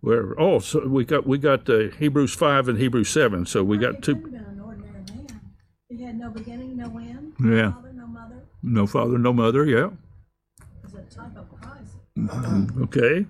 where 0.08 0.40
oh, 0.40 0.60
so 0.60 0.88
we 0.88 1.04
got 1.04 1.28
we 1.28 1.38
got 1.38 1.70
uh, 1.70 1.90
Hebrews 2.00 2.34
five 2.34 2.68
and 2.68 2.78
Hebrews 2.78 3.10
seven. 3.10 3.46
So 3.46 3.64
we 3.64 3.78
got 3.78 4.02
two. 4.02 4.16
Been 4.16 4.36
an 4.36 4.62
ordinary 4.62 4.94
man. 4.94 5.42
He 5.90 6.02
had 6.02 6.18
no 6.18 6.30
beginning, 6.30 6.78
no 6.78 6.98
end. 6.98 7.34
Yeah. 7.40 7.48
No 7.48 7.72
father, 7.72 7.94
no 7.94 8.08
mother. 8.08 8.44
No 8.64 8.88
father, 8.88 9.18
no 9.18 9.34
mother. 9.34 9.66
Yeah. 9.66 9.90
Is 10.86 10.94
a 10.94 11.02
type 11.04 11.36
of 11.36 11.50
Christ. 11.62 12.78
Okay. 12.82 13.26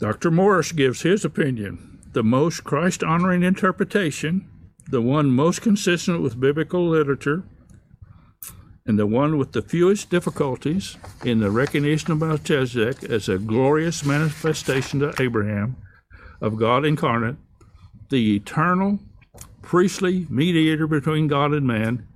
Dr. 0.00 0.30
Morris 0.30 0.72
gives 0.72 1.02
his 1.02 1.24
opinion. 1.24 2.00
The 2.12 2.24
most 2.24 2.64
Christ 2.64 3.02
honoring 3.02 3.42
interpretation 3.42 4.48
the 4.88 5.00
one 5.00 5.30
most 5.30 5.62
consistent 5.62 6.20
with 6.20 6.38
biblical 6.38 6.86
literature, 6.88 7.44
and 8.86 8.98
the 8.98 9.06
one 9.06 9.38
with 9.38 9.52
the 9.52 9.62
fewest 9.62 10.10
difficulties 10.10 10.96
in 11.24 11.40
the 11.40 11.50
recognition 11.50 12.12
of 12.12 12.18
Melchizedek 12.18 13.02
as 13.04 13.28
a 13.28 13.38
glorious 13.38 14.04
manifestation 14.04 15.00
to 15.00 15.14
Abraham 15.20 15.76
of 16.40 16.56
God 16.56 16.84
incarnate, 16.84 17.36
the 18.10 18.36
eternal 18.36 18.98
priestly 19.62 20.26
mediator 20.28 20.86
between 20.86 21.26
God 21.26 21.52
and 21.52 21.66
man, 21.66 22.06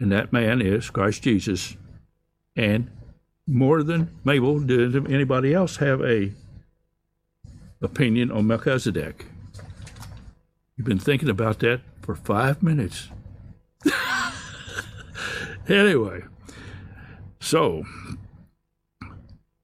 and 0.00 0.10
that 0.10 0.32
man 0.32 0.60
is 0.60 0.90
Christ 0.90 1.22
Jesus. 1.22 1.76
And 2.56 2.90
more 3.46 3.82
than 3.82 4.10
Mabel, 4.24 4.58
did 4.58 4.96
anybody 5.10 5.54
else 5.54 5.76
have 5.76 6.00
a 6.02 6.32
opinion 7.80 8.32
on 8.32 8.48
Melchizedek? 8.48 9.26
You've 10.76 10.86
been 10.86 10.98
thinking 10.98 11.28
about 11.28 11.60
that 11.60 11.82
for 12.02 12.16
five 12.16 12.62
minutes. 12.62 13.08
Anyway, 15.68 16.22
so 17.40 17.84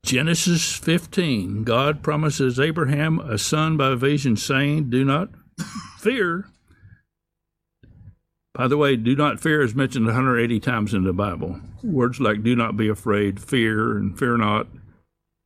Genesis 0.02 0.74
15, 0.76 1.62
God 1.62 2.02
promises 2.02 2.58
Abraham 2.58 3.20
a 3.20 3.36
son 3.38 3.76
by 3.76 3.94
vision, 3.94 4.36
saying, 4.36 4.90
Do 4.90 5.04
not 5.04 5.28
fear. 5.98 6.48
By 8.54 8.66
the 8.66 8.76
way, 8.76 8.96
do 8.96 9.14
not 9.14 9.40
fear 9.40 9.62
is 9.62 9.74
mentioned 9.74 10.06
180 10.06 10.58
times 10.60 10.94
in 10.94 11.04
the 11.04 11.12
Bible. 11.12 11.60
Words 11.82 12.18
like 12.18 12.42
do 12.42 12.56
not 12.56 12.76
be 12.76 12.88
afraid, 12.88 13.40
fear, 13.40 13.96
and 13.96 14.18
fear 14.18 14.36
not 14.36 14.66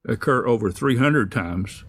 occur 0.07 0.47
over 0.47 0.71
300 0.71 1.31
times. 1.31 1.85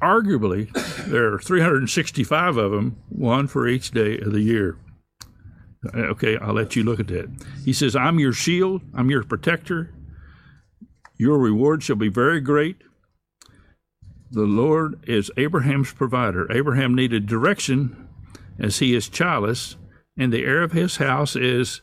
Arguably, 0.00 0.70
there 1.06 1.34
are 1.34 1.38
365 1.38 2.56
of 2.56 2.70
them, 2.70 2.96
one 3.08 3.46
for 3.46 3.66
each 3.66 3.90
day 3.90 4.18
of 4.18 4.32
the 4.32 4.40
year. 4.40 4.76
Uh, 5.86 5.98
okay, 5.98 6.36
I'll 6.36 6.54
let 6.54 6.76
you 6.76 6.82
look 6.82 7.00
at 7.00 7.08
that. 7.08 7.30
He 7.64 7.72
says, 7.72 7.96
I'm 7.96 8.18
your 8.18 8.32
shield, 8.32 8.82
I'm 8.94 9.10
your 9.10 9.22
protector. 9.24 9.92
Your 11.16 11.38
reward 11.38 11.82
shall 11.82 11.96
be 11.96 12.08
very 12.08 12.40
great. 12.40 12.76
The 14.30 14.42
Lord 14.42 15.02
is 15.08 15.30
Abraham's 15.36 15.92
provider. 15.92 16.50
Abraham 16.52 16.94
needed 16.94 17.26
direction 17.26 18.08
as 18.58 18.78
he 18.78 18.94
is 18.94 19.08
childless, 19.08 19.76
and 20.16 20.32
the 20.32 20.44
heir 20.44 20.62
of 20.62 20.72
his 20.72 20.98
house 20.98 21.34
is 21.34 21.80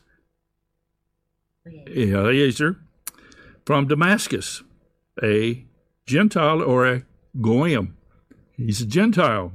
Eliezer 1.86 2.76
from 3.66 3.86
Damascus, 3.86 4.62
a 5.22 5.66
Gentile 6.06 6.62
or 6.62 6.86
a 6.86 7.02
Goyim. 7.40 7.96
He's 8.56 8.80
a 8.80 8.86
Gentile. 8.86 9.52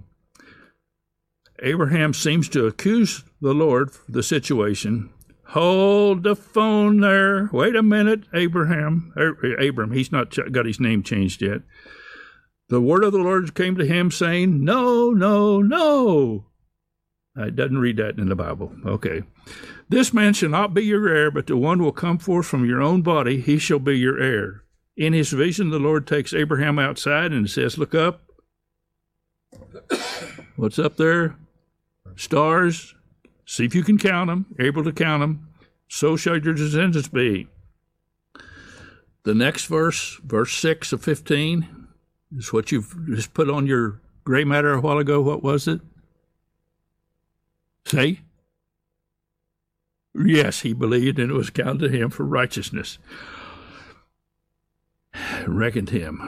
Abraham 1.62 2.14
seems 2.14 2.50
to 2.50 2.66
accuse 2.66 3.24
the 3.42 3.54
Lord 3.54 3.92
for 3.92 4.12
the 4.12 4.24
situation. 4.24 5.10
Hold 5.48 6.24
the 6.24 6.36
phone 6.36 7.00
there. 7.02 7.50
Wait 7.54 7.76
a 7.76 7.84
minute, 7.84 8.24
Abraham. 8.34 9.14
Er, 9.16 9.38
Abram, 9.60 9.92
he's 9.92 10.12
not 10.12 10.36
got 10.52 10.66
his 10.66 10.80
name 10.80 11.04
changed 11.04 11.42
yet. 11.42 11.62
The 12.70 12.82
word 12.82 13.04
of 13.04 13.12
the 13.12 13.20
Lord 13.20 13.54
came 13.54 13.76
to 13.76 13.86
him 13.86 14.10
saying, 14.10 14.64
No, 14.64 15.12
no, 15.12 15.62
no. 15.62 16.46
It 17.36 17.56
doesn't 17.56 17.78
read 17.78 17.98
that 17.98 18.18
in 18.18 18.30
the 18.30 18.36
Bible. 18.36 18.72
Okay. 18.86 19.24
This 19.90 20.14
man 20.14 20.34
shall 20.34 20.50
not 20.50 20.74
be 20.74 20.84
your 20.84 21.08
heir, 21.08 21.30
but 21.30 21.48
the 21.48 21.58
one 21.58 21.84
will 21.84 21.92
come 21.92 22.18
forth 22.18 22.48
from 22.48 22.66
your 22.66 22.82
own 22.82 23.02
body, 23.02 23.42
he 23.42 23.60
shall 23.60 23.80
be 23.80 23.98
your 23.98 24.20
heir. 24.20 24.64
In 24.96 25.14
his 25.14 25.32
vision, 25.32 25.70
the 25.70 25.80
Lord 25.80 26.08
takes 26.08 26.34
Abraham 26.34 26.80
outside 26.80 27.32
and 27.32 27.50
says, 27.50 27.78
Look 27.78 27.94
up. 27.94 28.22
What's 30.56 30.80
up 30.80 30.98
there? 30.98 31.36
Stars. 32.16 32.96
See 33.46 33.66
if 33.66 33.76
you 33.76 33.84
can 33.84 33.98
count 33.98 34.30
them, 34.30 34.46
able 34.60 34.84
to 34.84 34.92
count 34.92 35.22
them. 35.22 35.48
So 35.88 36.16
shall 36.16 36.38
your 36.38 36.54
descendants 36.54 37.08
be. 37.08 37.48
The 39.24 39.36
next 39.36 39.66
verse, 39.66 40.20
verse 40.24 40.54
6 40.54 40.94
of 40.94 41.04
15, 41.04 41.88
is 42.38 42.52
what 42.52 42.72
you've 42.72 42.96
just 43.08 43.34
put 43.34 43.50
on 43.50 43.68
your 43.68 44.02
gray 44.24 44.44
matter 44.44 44.74
a 44.74 44.82
while 44.82 44.98
ago. 44.98 45.22
What 45.22 45.44
was 45.44 45.68
it? 45.68 45.82
Say? 47.86 48.22
Yes, 50.16 50.62
he 50.62 50.74
believed, 50.74 51.20
and 51.20 51.32
it 51.32 51.36
was 51.36 51.50
counted 51.50 51.92
to 51.92 51.98
him 51.98 52.10
for 52.10 52.24
righteousness. 52.24 52.98
Reckoned 55.48 55.90
him. 55.90 56.22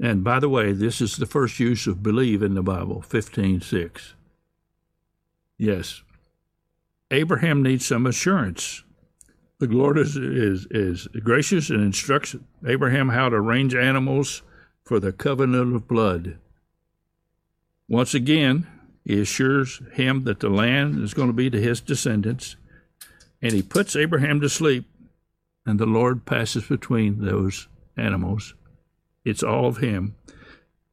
And 0.00 0.24
by 0.24 0.40
the 0.40 0.48
way, 0.48 0.72
this 0.72 1.00
is 1.00 1.16
the 1.16 1.26
first 1.26 1.60
use 1.60 1.86
of 1.86 2.02
believe 2.02 2.42
in 2.42 2.54
the 2.54 2.62
Bible, 2.62 3.02
15:6. 3.02 4.14
Yes. 5.60 6.02
Abraham 7.10 7.62
needs 7.62 7.84
some 7.84 8.06
assurance. 8.06 8.82
The 9.58 9.66
Lord 9.66 9.98
is, 9.98 10.16
is, 10.16 10.66
is 10.70 11.06
gracious 11.22 11.68
and 11.68 11.82
instructs 11.82 12.34
Abraham 12.66 13.10
how 13.10 13.28
to 13.28 13.36
arrange 13.36 13.74
animals 13.74 14.40
for 14.82 14.98
the 14.98 15.12
covenant 15.12 15.76
of 15.76 15.86
blood. 15.86 16.38
Once 17.90 18.14
again, 18.14 18.66
he 19.04 19.20
assures 19.20 19.82
him 19.92 20.24
that 20.24 20.40
the 20.40 20.48
land 20.48 20.98
is 20.98 21.12
going 21.12 21.28
to 21.28 21.34
be 21.34 21.50
to 21.50 21.60
his 21.60 21.82
descendants, 21.82 22.56
and 23.42 23.52
he 23.52 23.60
puts 23.60 23.94
Abraham 23.94 24.40
to 24.40 24.48
sleep, 24.48 24.86
and 25.66 25.78
the 25.78 25.84
Lord 25.84 26.24
passes 26.24 26.64
between 26.68 27.22
those 27.22 27.68
animals. 27.98 28.54
It's 29.26 29.42
all 29.42 29.66
of 29.66 29.76
him. 29.76 30.14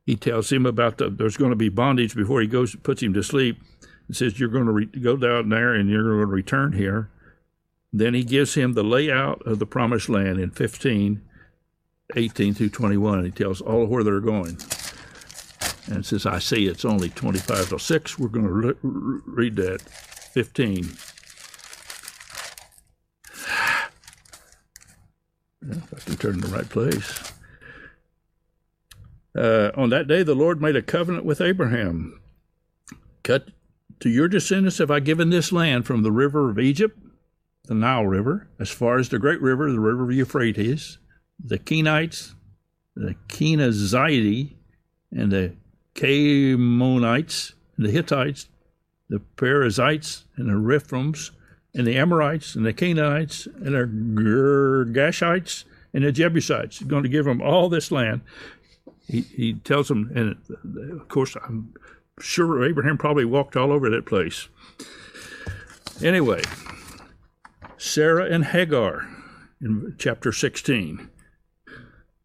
He 0.05 0.17
tells 0.17 0.51
him 0.51 0.65
about 0.65 0.97
the, 0.97 1.09
there's 1.09 1.37
going 1.37 1.51
to 1.51 1.55
be 1.55 1.69
bondage 1.69 2.15
before 2.15 2.41
he 2.41 2.47
goes 2.47 2.75
puts 2.75 3.01
him 3.01 3.13
to 3.13 3.23
sleep. 3.23 3.59
It 4.09 4.15
says 4.15 4.39
you're 4.39 4.49
going 4.49 4.65
to 4.65 4.71
re- 4.71 4.85
go 4.85 5.17
down 5.17 5.49
there 5.49 5.73
and 5.73 5.89
you're 5.89 6.03
going 6.03 6.19
to 6.19 6.25
return 6.25 6.73
here. 6.73 7.09
Then 7.91 8.13
he 8.13 8.23
gives 8.23 8.53
him 8.53 8.73
the 8.73 8.83
layout 8.83 9.45
of 9.45 9.59
the 9.59 9.65
promised 9.65 10.09
land 10.09 10.39
in 10.39 10.51
15, 10.51 11.21
18 12.15 12.53
through 12.53 12.69
21. 12.69 13.17
And 13.19 13.25
he 13.25 13.31
tells 13.31 13.61
all 13.61 13.85
where 13.85 14.03
they're 14.03 14.19
going. 14.19 14.57
And 15.87 16.05
since 16.05 16.25
I 16.25 16.39
see 16.39 16.67
it's 16.67 16.85
only 16.85 17.09
25 17.09 17.69
to 17.69 17.79
6, 17.79 18.19
we're 18.19 18.27
going 18.27 18.45
to 18.45 18.51
re- 18.51 19.21
read 19.25 19.55
that 19.57 19.81
15. 19.81 20.97
If 25.69 25.93
I 25.93 25.99
can 25.99 26.17
turn 26.17 26.35
in 26.35 26.41
the 26.41 26.47
right 26.47 26.69
place. 26.69 27.33
Uh, 29.35 29.71
on 29.75 29.89
that 29.89 30.07
day, 30.07 30.23
the 30.23 30.35
Lord 30.35 30.61
made 30.61 30.75
a 30.75 30.81
covenant 30.81 31.25
with 31.25 31.41
Abraham. 31.41 32.19
Cut 33.23 33.49
to 33.99 34.09
your 34.09 34.27
descendants 34.27 34.77
have 34.77 34.91
I 34.91 34.99
given 34.99 35.29
this 35.29 35.51
land 35.51 35.85
from 35.85 36.03
the 36.03 36.11
river 36.11 36.49
of 36.49 36.59
Egypt, 36.59 36.97
the 37.65 37.73
Nile 37.73 38.05
River, 38.05 38.47
as 38.59 38.69
far 38.69 38.97
as 38.97 39.09
the 39.09 39.19
great 39.19 39.41
river, 39.41 39.71
the 39.71 39.79
river 39.79 40.03
of 40.03 40.11
Euphrates, 40.11 40.97
the 41.43 41.59
Kenites, 41.59 42.33
the 42.95 43.15
Kenizzite, 43.27 44.55
and 45.11 45.31
the 45.31 45.53
Canaanites, 45.93 47.53
the 47.77 47.91
Hittites, 47.91 48.49
the 49.09 49.19
Perizzites, 49.19 50.25
and 50.35 50.49
the 50.49 50.53
Rephaims, 50.53 51.31
and 51.73 51.85
the 51.85 51.97
Amorites, 51.97 52.55
and 52.55 52.65
the 52.65 52.73
Canaanites, 52.73 53.45
and 53.45 53.75
the 53.75 53.85
Girgashites, 53.85 55.63
and 55.93 56.03
the 56.03 56.11
Jebusites. 56.11 56.79
He's 56.79 56.87
going 56.87 57.03
to 57.03 57.09
give 57.09 57.25
them 57.25 57.41
all 57.41 57.69
this 57.69 57.91
land. 57.91 58.21
He, 59.07 59.21
he 59.21 59.53
tells 59.53 59.87
them, 59.87 60.11
and 60.13 60.35
of 60.91 61.07
course, 61.07 61.35
I'm 61.35 61.73
sure 62.19 62.63
Abraham 62.63 62.97
probably 62.97 63.25
walked 63.25 63.55
all 63.55 63.71
over 63.71 63.89
that 63.89 64.05
place. 64.05 64.47
Anyway, 66.03 66.41
Sarah 67.77 68.25
and 68.25 68.45
Hagar 68.45 69.07
in 69.61 69.95
chapter 69.97 70.31
16. 70.31 71.09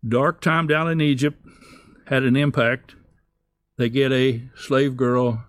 Dark 0.07 0.40
time 0.40 0.66
down 0.66 0.90
in 0.90 1.01
Egypt 1.01 1.45
had 2.07 2.22
an 2.24 2.36
impact. 2.36 2.95
They 3.76 3.88
get 3.88 4.12
a 4.12 4.43
slave 4.55 4.97
girl 4.97 5.45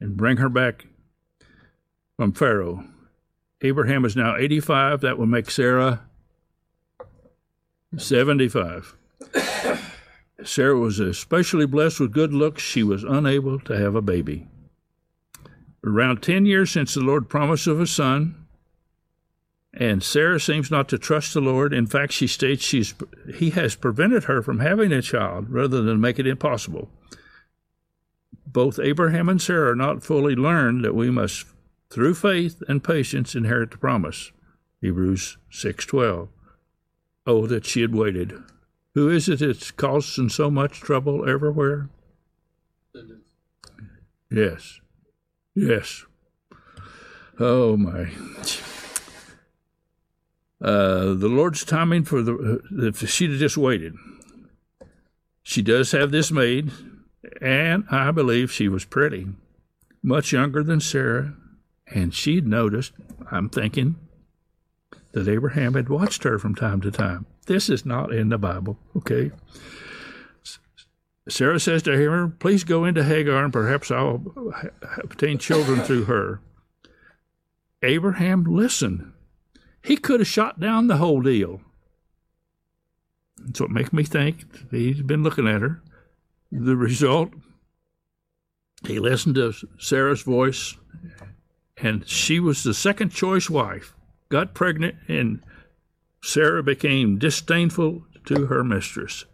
and 0.00 0.16
bring 0.16 0.36
her 0.36 0.48
back 0.48 0.86
from 2.16 2.32
Pharaoh. 2.32 2.84
Abraham 3.62 4.04
is 4.04 4.16
now 4.16 4.36
85. 4.36 5.00
That 5.00 5.18
would 5.18 5.28
make 5.28 5.50
Sarah 5.50 6.02
75. 7.96 8.96
Sarah 10.44 10.78
was 10.78 11.00
especially 11.00 11.66
blessed 11.66 12.00
with 12.00 12.12
good 12.12 12.32
looks. 12.32 12.62
She 12.62 12.82
was 12.82 13.04
unable 13.04 13.58
to 13.60 13.76
have 13.76 13.94
a 13.94 14.02
baby. 14.02 14.48
Around 15.84 16.22
10 16.22 16.46
years 16.46 16.70
since 16.70 16.94
the 16.94 17.00
Lord 17.00 17.28
promised 17.28 17.66
of 17.66 17.80
a 17.80 17.86
son, 17.86 18.42
and 19.74 20.02
Sarah 20.02 20.38
seems 20.38 20.70
not 20.70 20.88
to 20.90 20.98
trust 20.98 21.32
the 21.32 21.40
Lord. 21.40 21.72
In 21.72 21.86
fact, 21.86 22.12
she 22.12 22.26
states 22.26 22.62
she's, 22.62 22.94
he 23.34 23.50
has 23.50 23.74
prevented 23.74 24.24
her 24.24 24.42
from 24.42 24.60
having 24.60 24.92
a 24.92 25.02
child 25.02 25.48
rather 25.48 25.82
than 25.82 26.00
make 26.00 26.18
it 26.18 26.26
impossible. 26.26 26.90
Both 28.46 28.78
Abraham 28.78 29.28
and 29.30 29.40
Sarah 29.40 29.72
are 29.72 29.76
not 29.76 30.04
fully 30.04 30.36
learned 30.36 30.84
that 30.84 30.94
we 30.94 31.10
must, 31.10 31.46
through 31.88 32.14
faith 32.14 32.62
and 32.68 32.84
patience, 32.84 33.34
inherit 33.34 33.70
the 33.70 33.78
promise. 33.78 34.30
Hebrews 34.82 35.38
6:12. 35.50 36.28
Oh, 37.26 37.46
that 37.46 37.64
she 37.64 37.80
had 37.80 37.94
waited. 37.94 38.34
Who 38.94 39.08
is 39.08 39.28
it 39.28 39.38
that's 39.38 39.70
causing 39.70 40.28
so 40.28 40.50
much 40.50 40.80
trouble 40.80 41.28
everywhere? 41.28 41.88
Yes. 44.30 44.80
Yes. 45.54 46.04
Oh, 47.38 47.76
my. 47.76 48.10
Uh, 50.60 51.14
the 51.14 51.28
Lord's 51.28 51.64
timing 51.64 52.04
for 52.04 52.22
the, 52.22 52.60
if 52.70 53.08
she'd 53.08 53.30
have 53.30 53.38
just 53.40 53.56
waited. 53.56 53.94
She 55.42 55.60
does 55.60 55.90
have 55.92 56.12
this 56.12 56.30
maid, 56.30 56.70
and 57.40 57.84
I 57.90 58.10
believe 58.12 58.52
she 58.52 58.68
was 58.68 58.84
pretty, 58.84 59.26
much 60.02 60.32
younger 60.32 60.62
than 60.62 60.80
Sarah, 60.80 61.34
and 61.88 62.14
she'd 62.14 62.46
noticed, 62.46 62.92
I'm 63.30 63.48
thinking, 63.48 63.96
that 65.12 65.28
Abraham 65.28 65.74
had 65.74 65.88
watched 65.88 66.22
her 66.22 66.38
from 66.38 66.54
time 66.54 66.80
to 66.82 66.90
time. 66.90 67.26
This 67.46 67.68
is 67.68 67.84
not 67.84 68.12
in 68.12 68.28
the 68.28 68.38
Bible, 68.38 68.78
okay? 68.96 69.32
Sarah 71.28 71.60
says 71.60 71.82
to 71.84 71.96
him, 71.96 72.36
Please 72.38 72.64
go 72.64 72.84
into 72.84 73.04
Hagar, 73.04 73.44
and 73.44 73.52
perhaps 73.52 73.90
I'll 73.90 74.22
obtain 74.98 75.38
children 75.38 75.80
through 75.80 76.04
her. 76.04 76.40
Abraham 77.82 78.44
listened. 78.44 79.12
He 79.82 79.96
could 79.96 80.20
have 80.20 80.28
shot 80.28 80.60
down 80.60 80.86
the 80.86 80.98
whole 80.98 81.20
deal. 81.20 81.60
That's 83.38 83.60
what 83.60 83.70
makes 83.70 83.92
me 83.92 84.04
think 84.04 84.44
he's 84.70 85.02
been 85.02 85.24
looking 85.24 85.48
at 85.48 85.62
her. 85.62 85.82
The 86.52 86.76
result, 86.76 87.30
he 88.86 89.00
listened 89.00 89.34
to 89.36 89.52
Sarah's 89.78 90.22
voice, 90.22 90.76
and 91.76 92.06
she 92.08 92.38
was 92.38 92.62
the 92.62 92.74
second 92.74 93.10
choice 93.10 93.50
wife. 93.50 93.94
Got 94.28 94.54
pregnant, 94.54 94.96
and 95.08 95.42
Sarah 96.22 96.62
became 96.62 97.18
disdainful 97.18 98.04
to 98.26 98.46
her 98.46 98.62
mistress. 98.62 99.24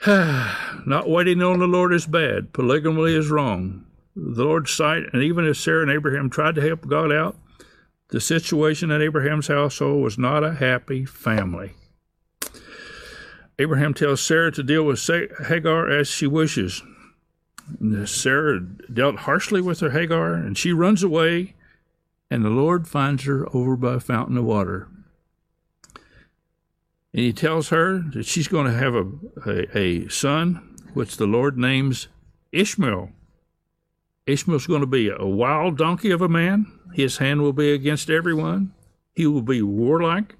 Not 0.06 1.08
waiting 1.08 1.40
on 1.42 1.60
the 1.60 1.66
Lord 1.66 1.94
is 1.94 2.06
bad. 2.06 2.52
Polygamy 2.52 3.14
is 3.14 3.30
wrong. 3.30 3.86
The 4.14 4.44
Lord's 4.44 4.72
sight, 4.72 5.04
and 5.12 5.22
even 5.22 5.46
if 5.46 5.56
Sarah 5.56 5.82
and 5.82 5.90
Abraham 5.90 6.28
tried 6.28 6.56
to 6.56 6.60
help 6.60 6.86
God 6.86 7.12
out, 7.12 7.36
the 8.08 8.20
situation 8.20 8.90
in 8.90 9.02
Abraham's 9.02 9.48
household 9.48 10.02
was 10.02 10.18
not 10.18 10.44
a 10.44 10.54
happy 10.54 11.04
family. 11.04 11.72
Abraham 13.58 13.94
tells 13.94 14.20
Sarah 14.20 14.52
to 14.52 14.62
deal 14.62 14.84
with 14.84 15.04
Hagar 15.48 15.88
as 15.88 16.08
she 16.08 16.26
wishes. 16.26 16.82
Sarah 18.04 18.60
dealt 18.60 19.16
harshly 19.20 19.60
with 19.60 19.80
her 19.80 19.90
Hagar, 19.90 20.34
and 20.34 20.58
she 20.58 20.72
runs 20.72 21.02
away, 21.02 21.54
and 22.30 22.44
the 22.44 22.50
Lord 22.50 22.86
finds 22.86 23.24
her 23.24 23.46
over 23.54 23.76
by 23.76 23.94
a 23.94 24.00
fountain 24.00 24.36
of 24.36 24.44
water. 24.44 24.88
And 27.16 27.24
he 27.24 27.32
tells 27.32 27.70
her 27.70 28.02
that 28.12 28.26
she's 28.26 28.46
going 28.46 28.66
to 28.66 28.78
have 28.78 28.94
a, 28.94 29.06
a, 29.46 29.78
a 29.78 30.08
son, 30.08 30.76
which 30.92 31.16
the 31.16 31.26
Lord 31.26 31.56
names 31.56 32.08
Ishmael. 32.52 33.10
Ishmael's 34.26 34.66
going 34.66 34.82
to 34.82 34.86
be 34.86 35.08
a 35.08 35.24
wild 35.24 35.78
donkey 35.78 36.10
of 36.10 36.20
a 36.20 36.28
man. 36.28 36.70
His 36.92 37.16
hand 37.16 37.40
will 37.40 37.54
be 37.54 37.72
against 37.72 38.10
everyone. 38.10 38.74
He 39.14 39.26
will 39.26 39.40
be 39.40 39.62
warlike. 39.62 40.34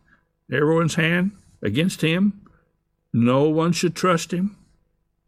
Everyone's 0.53 0.97
hand 0.97 1.31
against 1.63 2.03
him. 2.03 2.43
No 3.11 3.45
one 3.45 3.73
should 3.73 3.97
trust 3.97 4.35
him. 4.35 4.59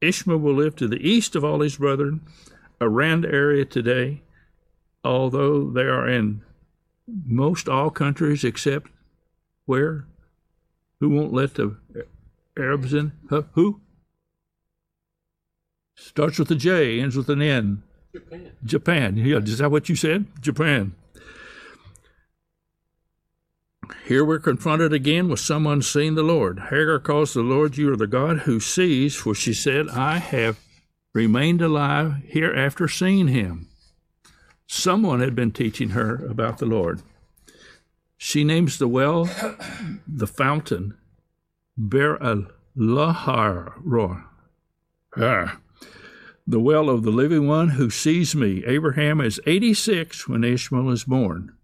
Ishmael 0.03 0.37
will 0.37 0.55
live 0.55 0.77
to 0.77 0.87
the 0.87 1.01
east 1.01 1.35
of 1.35 1.45
all 1.45 1.61
his 1.61 1.79
brethren, 1.79 2.21
around 2.79 3.23
the 3.23 3.33
area 3.33 3.65
today, 3.65 4.21
although 5.03 5.71
they 5.71 5.85
are 5.85 6.07
in 6.07 6.43
most 7.07 7.71
all 7.71 7.89
countries 7.89 8.45
except 8.45 8.91
where? 9.65 10.08
Who 11.01 11.11
won't 11.11 11.33
let 11.33 11.55
the 11.55 11.77
Arabs 12.59 12.93
in? 12.93 13.13
Huh? 13.31 13.43
Who? 13.53 13.81
Starts 15.95 16.39
with 16.39 16.51
a 16.51 16.55
J, 16.55 17.01
ends 17.01 17.17
with 17.17 17.29
an 17.29 17.43
N. 17.43 17.83
Japan. 18.13 18.53
Japan. 18.65 19.17
Yeah, 19.17 19.39
is 19.39 19.59
that 19.59 19.71
what 19.71 19.89
you 19.89 19.97
said? 19.97 20.27
Japan. 20.41 20.95
Here 24.05 24.25
we're 24.25 24.39
confronted 24.39 24.93
again 24.93 25.29
with 25.29 25.41
someone 25.41 25.83
seeing 25.83 26.15
the 26.15 26.23
Lord. 26.23 26.61
Hagar 26.71 26.99
calls 26.99 27.35
the 27.35 27.43
Lord, 27.43 27.77
You 27.77 27.93
are 27.93 27.97
the 27.97 28.07
God 28.07 28.41
who 28.41 28.61
sees, 28.61 29.15
for 29.15 29.35
she 29.35 29.53
said, 29.53 29.89
I 29.89 30.19
have 30.19 30.59
remained 31.15 31.61
alive 31.61 32.15
hereafter 32.27 32.89
seeing 32.89 33.29
him. 33.29 33.69
Someone 34.67 35.21
had 35.21 35.35
been 35.35 35.51
teaching 35.53 35.91
her 35.91 36.25
about 36.27 36.59
the 36.59 36.67
Lord. 36.67 37.03
She 38.19 38.45
names 38.45 38.79
the 38.79 38.89
well 38.89 39.31
the 40.07 40.27
fountain, 40.27 40.99
Ber 41.77 42.23
al 42.23 42.47
Lahar, 42.77 43.75
ah, 45.17 45.61
the 46.47 46.61
well 46.61 46.91
of 46.91 47.05
the 47.05 47.11
living 47.11 47.47
one 47.47 47.71
who 47.71 47.91
sees 47.91 48.35
me. 48.35 48.65
Abraham 48.67 49.21
is 49.21 49.41
86 49.47 50.29
when 50.29 50.45
Ishmael 50.45 50.91
is 50.91 51.05
born. 51.05 51.55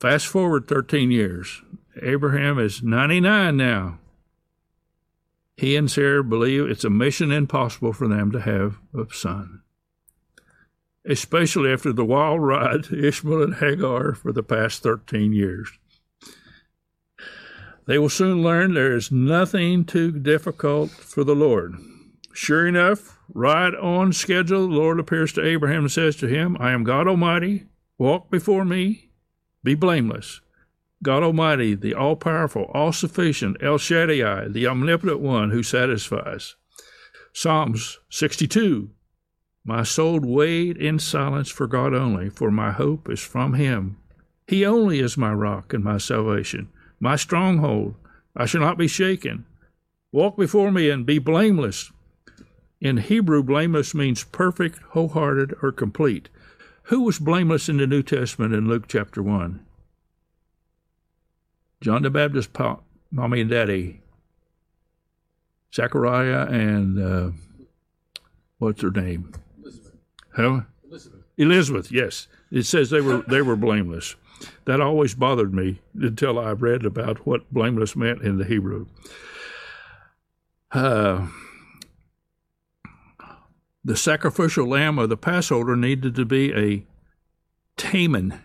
Fast 0.00 0.26
forward 0.26 0.66
13 0.66 1.10
years. 1.10 1.62
Abraham 2.02 2.58
is 2.58 2.82
99 2.82 3.56
now. 3.56 3.98
He 5.56 5.76
and 5.76 5.90
Sarah 5.90 6.24
believe 6.24 6.68
it's 6.68 6.84
a 6.84 6.90
mission 6.90 7.30
impossible 7.30 7.92
for 7.92 8.08
them 8.08 8.32
to 8.32 8.40
have 8.40 8.78
a 8.94 9.06
son, 9.12 9.61
especially 11.08 11.72
after 11.72 11.92
the 11.92 12.04
wild 12.04 12.42
ride 12.42 12.86
Ishmael 12.92 13.42
and 13.42 13.54
Hagar 13.56 14.14
for 14.14 14.32
the 14.32 14.42
past 14.42 14.82
13 14.82 15.32
years. 15.32 15.70
They 17.86 17.98
will 17.98 18.08
soon 18.08 18.42
learn 18.42 18.74
there 18.74 18.94
is 18.94 19.10
nothing 19.10 19.84
too 19.84 20.12
difficult 20.12 20.90
for 20.90 21.24
the 21.24 21.34
Lord. 21.34 21.74
Sure 22.32 22.66
enough, 22.66 23.18
right 23.34 23.74
on 23.74 24.12
schedule, 24.12 24.68
the 24.68 24.74
Lord 24.74 25.00
appears 25.00 25.32
to 25.34 25.44
Abraham 25.44 25.80
and 25.80 25.92
says 25.92 26.16
to 26.16 26.28
him, 26.28 26.56
I 26.60 26.70
am 26.70 26.84
God 26.84 27.08
Almighty, 27.08 27.66
walk 27.98 28.30
before 28.30 28.64
me 28.64 29.10
be 29.64 29.74
blameless. 29.74 30.40
God 31.02 31.22
Almighty, 31.22 31.74
the 31.74 31.94
all 31.94 32.16
powerful, 32.16 32.70
all 32.72 32.92
sufficient, 32.92 33.56
El 33.60 33.78
Shaddai, 33.78 34.48
the 34.48 34.66
omnipotent 34.66 35.20
one 35.20 35.50
who 35.50 35.62
satisfies. 35.62 36.54
Psalms 37.32 37.98
62 38.10 38.90
My 39.64 39.84
soul 39.84 40.18
weighed 40.20 40.76
in 40.76 40.98
silence 40.98 41.48
for 41.48 41.66
God 41.66 41.94
only, 41.94 42.30
for 42.30 42.50
my 42.50 42.72
hope 42.72 43.08
is 43.08 43.20
from 43.20 43.54
Him. 43.54 43.96
He 44.46 44.66
only 44.66 44.98
is 44.98 45.16
my 45.16 45.32
rock 45.32 45.72
and 45.72 45.84
my 45.84 45.98
salvation, 45.98 46.68
my 46.98 47.16
stronghold. 47.16 47.94
I 48.36 48.46
shall 48.46 48.60
not 48.60 48.78
be 48.78 48.88
shaken. 48.88 49.44
Walk 50.10 50.36
before 50.36 50.72
me 50.72 50.90
and 50.90 51.06
be 51.06 51.18
blameless. 51.18 51.92
In 52.80 52.96
Hebrew, 52.96 53.42
blameless 53.42 53.94
means 53.94 54.24
perfect, 54.24 54.78
wholehearted, 54.90 55.54
or 55.62 55.70
complete. 55.70 56.28
Who 56.84 57.02
was 57.02 57.20
blameless 57.20 57.68
in 57.68 57.76
the 57.76 57.86
New 57.86 58.02
Testament 58.02 58.52
in 58.52 58.66
Luke 58.66 58.86
chapter 58.88 59.22
1? 59.22 59.64
John 61.80 62.02
the 62.02 62.10
Baptist, 62.10 62.52
pa, 62.52 62.78
mommy 63.10 63.42
and 63.42 63.50
daddy. 63.50 64.00
Zechariah 65.72 66.46
and 66.48 66.98
uh, 66.98 67.30
what's 68.58 68.82
her 68.82 68.90
name? 68.90 69.32
Elizabeth. 70.36 70.64
Huh? 70.64 70.88
Elizabeth. 70.88 71.20
Elizabeth, 71.36 71.92
yes. 71.92 72.28
It 72.50 72.64
says 72.64 72.90
they 72.90 73.00
were 73.00 73.22
they 73.28 73.42
were 73.42 73.56
blameless. 73.56 74.16
That 74.64 74.80
always 74.80 75.14
bothered 75.14 75.54
me 75.54 75.80
until 75.94 76.38
I 76.38 76.50
read 76.50 76.84
about 76.84 77.26
what 77.26 77.52
blameless 77.52 77.94
meant 77.96 78.22
in 78.22 78.38
the 78.38 78.44
Hebrew. 78.44 78.86
Uh, 80.72 81.28
the 83.84 83.96
sacrificial 83.96 84.66
lamb 84.66 84.98
of 84.98 85.08
the 85.08 85.16
Passover 85.16 85.76
needed 85.76 86.14
to 86.16 86.24
be 86.24 86.52
a 86.52 86.84
tamen, 87.76 88.38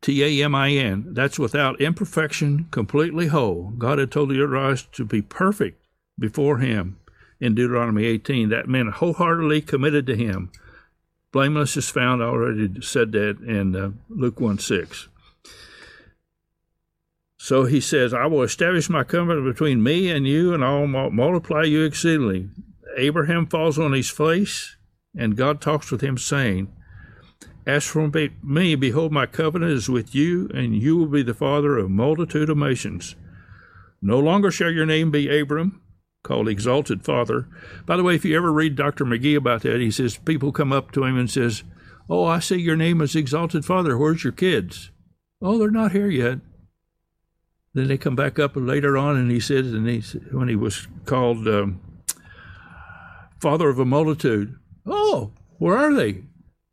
T 0.00 0.22
A 0.22 0.44
M 0.44 0.54
I 0.54 0.70
N. 0.70 1.06
That's 1.08 1.38
without 1.38 1.80
imperfection, 1.80 2.68
completely 2.70 3.28
whole. 3.28 3.72
God 3.76 3.98
had 3.98 4.10
told 4.10 4.30
the 4.30 4.42
Israelites 4.42 4.86
to 4.92 5.04
be 5.04 5.22
perfect 5.22 5.82
before 6.18 6.58
Him 6.58 6.98
in 7.42 7.56
Deuteronomy 7.56 8.04
18. 8.04 8.48
That 8.50 8.68
meant 8.68 8.94
wholeheartedly 8.94 9.62
committed 9.62 10.06
to 10.06 10.16
Him. 10.16 10.52
Blameless 11.32 11.76
is 11.76 11.90
found, 11.90 12.22
I 12.22 12.26
already 12.26 12.80
said 12.82 13.10
that 13.12 13.40
in 13.40 13.74
uh, 13.74 13.90
Luke 14.08 14.40
1 14.40 14.58
6. 14.58 15.08
So 17.36 17.64
he 17.64 17.80
says, 17.80 18.14
I 18.14 18.26
will 18.26 18.42
establish 18.42 18.88
my 18.88 19.02
covenant 19.02 19.44
between 19.44 19.82
me 19.82 20.08
and 20.10 20.28
you, 20.28 20.54
and 20.54 20.64
I 20.64 20.78
will 20.78 21.10
multiply 21.10 21.64
you 21.64 21.82
exceedingly. 21.84 22.48
Abraham 22.96 23.46
falls 23.46 23.80
on 23.80 23.92
his 23.92 24.10
face, 24.10 24.76
and 25.16 25.36
God 25.36 25.60
talks 25.60 25.90
with 25.90 26.02
him, 26.02 26.16
saying, 26.16 26.72
As 27.66 27.84
for 27.84 28.08
me, 28.44 28.74
behold, 28.76 29.10
my 29.10 29.26
covenant 29.26 29.72
is 29.72 29.88
with 29.88 30.14
you, 30.14 30.48
and 30.54 30.80
you 30.80 30.96
will 30.96 31.06
be 31.06 31.24
the 31.24 31.34
father 31.34 31.78
of 31.78 31.86
a 31.86 31.88
multitude 31.88 32.48
of 32.48 32.58
nations. 32.58 33.16
No 34.00 34.20
longer 34.20 34.52
shall 34.52 34.70
your 34.70 34.86
name 34.86 35.10
be 35.10 35.40
Abram, 35.40 35.81
called 36.22 36.48
exalted 36.48 37.04
father. 37.04 37.48
By 37.86 37.96
the 37.96 38.02
way, 38.02 38.14
if 38.14 38.24
you 38.24 38.36
ever 38.36 38.52
read 38.52 38.76
Dr. 38.76 39.04
McGee 39.04 39.36
about 39.36 39.62
that, 39.62 39.80
he 39.80 39.90
says 39.90 40.16
people 40.18 40.52
come 40.52 40.72
up 40.72 40.92
to 40.92 41.04
him 41.04 41.18
and 41.18 41.30
says, 41.30 41.64
"Oh, 42.08 42.24
I 42.24 42.38
see 42.38 42.56
your 42.56 42.76
name 42.76 43.00
is 43.00 43.16
exalted 43.16 43.64
father. 43.64 43.98
Where's 43.98 44.24
your 44.24 44.32
kids?" 44.32 44.90
"Oh, 45.40 45.58
they're 45.58 45.70
not 45.70 45.92
here 45.92 46.08
yet." 46.08 46.40
Then 47.74 47.88
they 47.88 47.96
come 47.96 48.16
back 48.16 48.38
up 48.38 48.52
later 48.54 48.98
on, 48.98 49.16
and 49.16 49.30
he 49.30 49.40
says, 49.40 49.72
and 49.72 49.88
he 49.88 50.00
when 50.30 50.48
he 50.48 50.56
was 50.56 50.86
called 51.06 51.48
um, 51.48 51.80
father 53.40 53.68
of 53.70 53.78
a 53.78 53.86
multitude. 53.86 54.58
Oh, 54.86 55.32
where 55.58 55.76
are 55.76 55.94
they? 55.94 56.22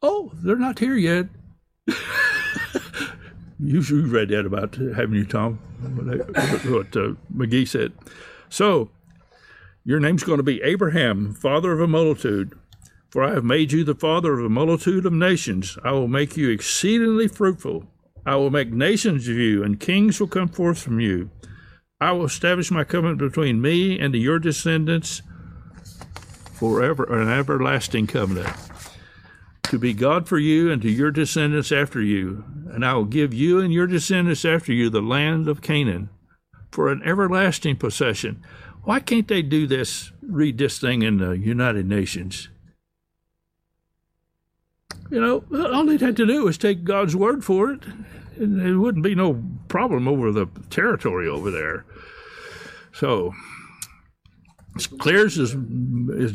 Oh, 0.02 0.32
they're 0.36 0.58
not 0.58 0.80
here 0.80 0.96
yet. 0.96 1.28
you, 3.60 3.82
you 3.82 4.06
read 4.08 4.30
that 4.30 4.46
about, 4.46 4.76
haven't 4.76 5.16
you, 5.16 5.26
Tom? 5.26 5.60
What 5.96 6.96
uh, 6.98 7.14
McGee 7.34 7.68
said. 7.68 7.94
So, 8.50 8.90
your 9.90 10.00
name's 10.00 10.24
going 10.24 10.38
to 10.38 10.44
be 10.44 10.62
Abraham, 10.62 11.34
father 11.34 11.72
of 11.72 11.82
a 11.82 11.88
multitude. 11.88 12.54
For 13.10 13.24
I 13.24 13.34
have 13.34 13.44
made 13.44 13.72
you 13.72 13.84
the 13.84 13.96
father 13.96 14.38
of 14.38 14.46
a 14.46 14.48
multitude 14.48 15.04
of 15.04 15.14
nations. 15.14 15.80
I 15.84 15.94
will 15.94 16.08
make 16.08 16.38
you 16.38 16.52
exceedingly 16.52 17.28
fruitful. 17.28 17.88
I 18.24 18.36
will 18.36 18.52
make 18.52 18.72
nations 18.72 19.28
of 19.28 19.34
you, 19.36 19.64
and 19.64 19.80
kings 19.80 20.20
will 20.20 20.28
come 20.28 20.50
forth 20.50 20.78
from 20.78 21.00
you. 21.00 21.32
I 22.00 22.12
will 22.12 22.26
establish 22.26 22.70
my 22.70 22.84
covenant 22.84 23.18
between 23.18 23.64
me 23.64 24.00
and 24.00 24.14
your 24.14 24.38
descendants 24.38 25.24
forever, 26.54 27.06
an 27.06 27.28
everlasting 27.28 28.06
covenant. 28.06 28.56
to 29.70 29.78
be 29.78 29.94
God 29.94 30.28
for 30.28 30.40
you 30.40 30.72
and 30.72 30.82
to 30.82 30.90
your 30.90 31.12
descendants 31.12 31.72
after 31.72 32.02
you. 32.02 32.44
And 32.72 32.84
I 32.84 32.94
will 32.94 33.06
give 33.06 33.34
you 33.34 33.60
and 33.60 33.72
your 33.72 33.86
descendants 33.86 34.44
after 34.44 34.74
you 34.74 34.90
the 34.90 35.02
land 35.02 35.48
of 35.48 35.62
Canaan 35.62 36.10
for 36.72 36.92
an 36.92 37.02
everlasting 37.06 37.76
possession. 37.76 38.44
Why 38.90 39.00
can't 39.00 39.28
they 39.28 39.44
do 39.44 39.68
this, 39.68 40.12
read 40.24 40.58
this 40.58 40.80
thing 40.80 41.04
in 41.04 41.18
the 41.18 41.38
United 41.38 41.86
Nations? 41.86 42.50
You 45.12 45.22
know, 45.22 45.44
all 45.72 45.86
they'd 45.86 46.02
have 46.02 46.16
to 46.16 46.26
do 46.26 46.48
is 46.48 46.58
take 46.58 46.86
God's 46.86 47.16
word 47.16 47.46
for 47.46 47.70
it, 47.70 47.84
and 48.38 48.60
there 48.60 48.80
wouldn't 48.80 49.04
be 49.04 49.14
no 49.14 49.44
problem 49.68 50.08
over 50.08 50.32
the 50.32 50.48
territory 50.72 51.28
over 51.28 51.52
there. 51.52 51.86
So, 52.92 53.36
it's 54.76 54.88
clear 54.88 55.28
as, 55.28 55.38
as 55.38 55.56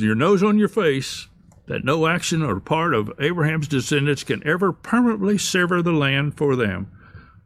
your 0.00 0.14
nose 0.14 0.44
on 0.44 0.56
your 0.56 0.68
face 0.68 1.26
that 1.66 1.84
no 1.84 2.06
action 2.06 2.40
or 2.40 2.60
part 2.60 2.94
of 2.94 3.10
Abraham's 3.18 3.66
descendants 3.66 4.22
can 4.22 4.46
ever 4.46 4.72
permanently 4.72 5.38
sever 5.38 5.82
the 5.82 5.90
land 5.90 6.36
for 6.36 6.54
them. 6.54 6.86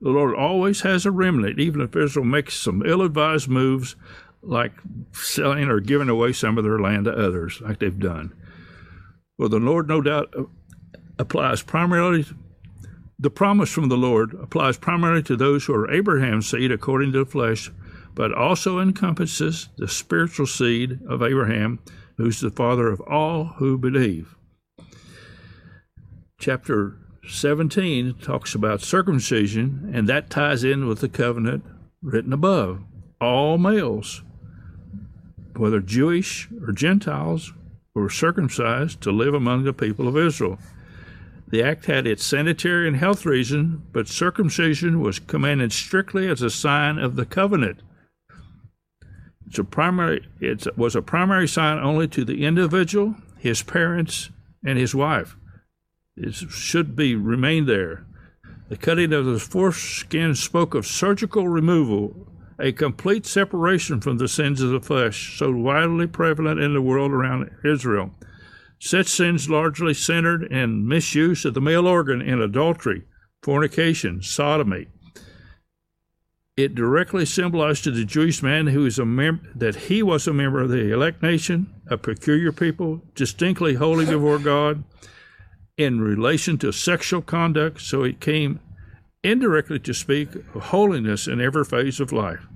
The 0.03 0.11
Lord 0.11 0.35
always 0.35 0.83
has 0.83 1.07
a 1.07 1.11
remnant, 1.11 1.59
even 1.59 1.81
if 1.81 1.97
Israel 1.97 2.27
makes 2.27 2.57
some 2.57 2.85
ill 2.85 3.01
advised 3.01 3.49
moves 3.49 3.97
like 4.43 4.73
selling 5.13 5.69
or 5.69 5.81
giving 5.81 6.09
away 6.09 6.33
some 6.33 6.59
of 6.59 6.65
their 6.65 6.79
land 6.79 7.05
to 7.05 7.13
others, 7.13 7.61
like 7.61 7.79
they've 7.79 7.99
done. 7.99 8.33
Well, 9.39 9.49
the 9.49 9.59
Lord, 9.59 9.89
no 9.89 10.01
doubt, 10.01 10.35
uh, 10.37 10.45
applies 11.19 11.63
primarily, 11.63 12.27
the 13.19 13.31
promise 13.31 13.71
from 13.71 13.89
the 13.89 13.97
Lord 13.97 14.35
applies 14.35 14.77
primarily 14.77 15.23
to 15.25 15.37
those 15.37 15.65
who 15.65 15.75
are 15.75 15.91
Abraham's 15.91 16.49
seed 16.49 16.71
according 16.71 17.13
to 17.13 17.25
the 17.25 17.31
flesh, 17.31 17.71
but 18.15 18.33
also 18.33 18.79
encompasses 18.79 19.69
the 19.77 19.89
spiritual 19.89 20.47
seed 20.47 21.01
of 21.09 21.23
Abraham, 21.23 21.81
who's 22.17 22.41
the 22.41 22.51
father 22.51 22.89
of 22.89 23.01
all 23.03 23.45
who 23.59 23.79
believe. 23.79 24.37
Chapter 26.41 26.97
17 27.29 28.15
talks 28.15 28.55
about 28.55 28.81
circumcision, 28.81 29.91
and 29.93 30.09
that 30.09 30.31
ties 30.31 30.65
in 30.65 30.87
with 30.87 31.01
the 31.01 31.09
covenant 31.09 31.65
written 32.01 32.33
above. 32.33 32.83
All 33.21 33.59
males, 33.59 34.23
whether 35.59 35.81
Jewish 35.81 36.49
or 36.67 36.73
Gentiles, 36.73 37.53
were 37.95 38.11
circumcised 38.11 39.01
to 39.01 39.11
live 39.11 39.35
among 39.35 39.65
the 39.65 39.73
people 39.73 40.07
of 40.07 40.17
Israel. 40.17 40.59
The 41.49 41.63
act 41.63 41.87
had 41.87 42.07
its 42.07 42.25
sanitary 42.25 42.87
and 42.87 42.97
health 42.97 43.25
reason, 43.25 43.83
but 43.93 44.07
circumcision 44.07 45.01
was 45.01 45.19
commanded 45.19 45.73
strictly 45.73 46.29
as 46.29 46.43
a 46.43 46.51
sign 46.51 46.99
of 46.99 47.17
the 47.17 47.25
covenant. 47.25 47.81
It's 49.47 49.59
a 49.59 49.65
primary, 49.65 50.27
it 50.41 50.67
was 50.77 50.95
a 50.95 51.01
primary 51.01 51.49
sign 51.49 51.79
only 51.79 52.07
to 52.09 52.25
the 52.25 52.45
individual, 52.45 53.17
his 53.39 53.63
parents, 53.63 54.31
and 54.65 54.79
his 54.79 54.95
wife. 54.95 55.37
It 56.17 56.35
should 56.35 56.95
be 56.95 57.15
remain 57.15 57.65
there. 57.65 58.05
The 58.69 58.77
cutting 58.77 59.15
of 59.15 59.25
the 59.25 59.39
foreskin 59.39 60.35
spoke 60.35 60.75
of 60.75 60.87
surgical 60.87 61.49
removal, 61.49 62.29
a 62.61 62.73
complete 62.73 63.25
separation 63.25 64.01
from 64.01 64.19
the 64.19 64.29
sins 64.29 64.61
of 64.61 64.71
the 64.71 64.81
flesh, 64.81 65.39
so 65.39 65.53
widely 65.53 66.07
prevalent 66.07 66.61
in 66.61 66.75
the 66.75 66.83
world 66.83 67.13
around 67.13 67.51
Israel. 67.65 68.11
Such 68.81 69.07
sins 69.07 69.49
largely 69.49 69.95
centered 69.95 70.45
in 70.45 70.87
misuse 70.87 71.45
of 71.45 71.55
the 71.55 71.61
male 71.61 71.87
organ 71.87 72.21
in 72.21 72.41
adultery, 72.41 73.05
fornication, 73.43 74.23
sodomy. 74.23 74.89
It 76.57 76.75
directly 76.75 77.25
symbolized 77.25 77.85
to 77.85 77.93
the 77.93 78.05
Jewish 78.05 78.43
man 78.43 78.67
who 78.67 78.85
is 78.85 78.99
a 78.99 79.05
mem- 79.05 79.49
that 79.55 79.77
he 79.77 80.03
was 80.03 80.27
a 80.27 80.33
member 80.33 80.61
of 80.61 80.71
the 80.71 80.93
elect 80.93 81.23
nation, 81.23 81.73
a 81.89 81.97
peculiar 81.97 82.51
people, 82.51 83.03
distinctly 83.15 83.75
holy 83.75 84.05
before 84.05 84.41
God, 84.41 84.83
in 85.77 86.01
relation 86.01 86.59
to 86.59 86.73
sexual 86.73 87.23
conduct. 87.23 87.81
So 87.81 88.03
it 88.03 88.21
came 88.21 88.59
indirectly 89.23 89.79
to 89.81 89.95
speak 89.95 90.35
of 90.35 90.63
holiness 90.65 91.27
in 91.27 91.41
every 91.41 91.65
phase 91.65 92.01
of 92.01 92.13
life. 92.13 92.47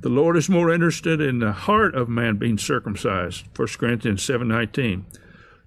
The 0.00 0.08
Lord 0.08 0.36
is 0.36 0.48
more 0.48 0.72
interested 0.72 1.20
in 1.20 1.38
the 1.38 1.52
heart 1.52 1.94
of 1.94 2.08
man 2.08 2.36
being 2.36 2.58
circumcised. 2.58 3.46
1 3.54 3.78
Corinthians 3.78 4.22
7:19. 4.22 5.06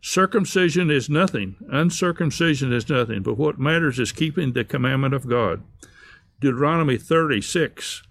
Circumcision 0.01 0.91
is 0.91 1.09
nothing, 1.09 1.55
uncircumcision 1.71 2.71
is 2.71 2.87
nothing, 2.89 3.23
but 3.23 3.37
what 3.37 3.57
matters 3.57 3.97
is 3.97 4.11
keeping 4.11 4.53
the 4.53 4.63
commandment 4.63 5.13
of 5.13 5.27
God. 5.27 5.63
Deuteronomy 6.39 6.97
36, 6.97 8.03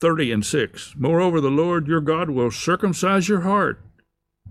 30 0.00 0.32
and 0.32 0.46
6. 0.46 0.94
Moreover, 0.96 1.40
the 1.40 1.50
Lord 1.50 1.86
your 1.86 2.00
God 2.00 2.30
will 2.30 2.50
circumcise 2.50 3.28
your 3.28 3.42
heart 3.42 3.80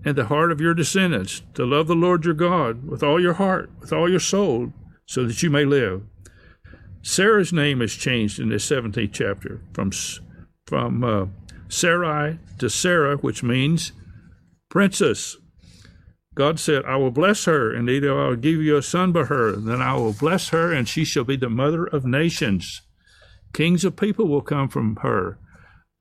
and 0.05 0.15
the 0.15 0.25
heart 0.25 0.51
of 0.51 0.61
your 0.61 0.73
descendants 0.73 1.41
to 1.55 1.65
love 1.65 1.87
the 1.87 1.95
Lord 1.95 2.23
your 2.23 2.33
God 2.33 2.87
with 2.87 3.03
all 3.03 3.19
your 3.19 3.33
heart, 3.33 3.71
with 3.81 3.91
all 3.91 4.09
your 4.09 4.19
soul, 4.19 4.73
so 5.05 5.25
that 5.25 5.41
you 5.41 5.49
may 5.49 5.65
live. 5.65 6.03
Sarah's 7.07 7.53
name 7.53 7.81
is 7.81 7.95
changed 7.95 8.37
in 8.37 8.49
this 8.49 8.69
17th 8.69 9.13
chapter 9.13 9.61
from, 9.71 9.91
from 10.65 11.05
uh, 11.05 11.27
Sarai 11.69 12.37
to 12.59 12.69
Sarah, 12.69 13.15
which 13.15 13.41
means 13.41 13.93
princess. 14.69 15.37
God 16.35 16.59
said, 16.59 16.83
I 16.83 16.97
will 16.97 17.11
bless 17.11 17.45
her, 17.45 17.73
and 17.73 17.89
either 17.89 18.11
I 18.11 18.27
will 18.27 18.35
give 18.35 18.61
you 18.61 18.75
a 18.75 18.83
son 18.83 19.13
by 19.13 19.23
her. 19.23 19.53
Then 19.53 19.81
I 19.81 19.93
will 19.93 20.11
bless 20.11 20.49
her, 20.49 20.73
and 20.73 20.85
she 20.85 21.05
shall 21.05 21.23
be 21.23 21.37
the 21.37 21.49
mother 21.49 21.85
of 21.85 22.03
nations. 22.03 22.81
Kings 23.53 23.85
of 23.85 23.95
people 23.95 24.27
will 24.27 24.41
come 24.41 24.67
from 24.67 24.97
her. 24.97 25.39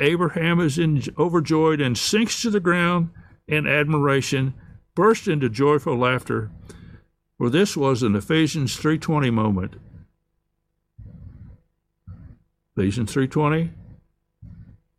Abraham 0.01 0.59
is 0.59 0.77
in, 0.77 1.05
overjoyed 1.17 1.81
and 1.81 1.97
sinks 1.97 2.43
to 2.43 2.51
the 2.51 2.59
ground 2.59 3.11
in 3.47 3.69
admiration, 3.69 4.55
burst 4.97 5.29
into 5.29 5.49
joyful 5.49 5.97
laughter. 5.97 6.51
For 7.39 7.49
this 7.49 7.77
was 7.77 8.03
an 8.03 8.17
Ephesians 8.17 8.77
3:20 8.77 9.33
moment. 9.33 9.77
Ephesians 12.77 13.15
3:20 13.15 13.71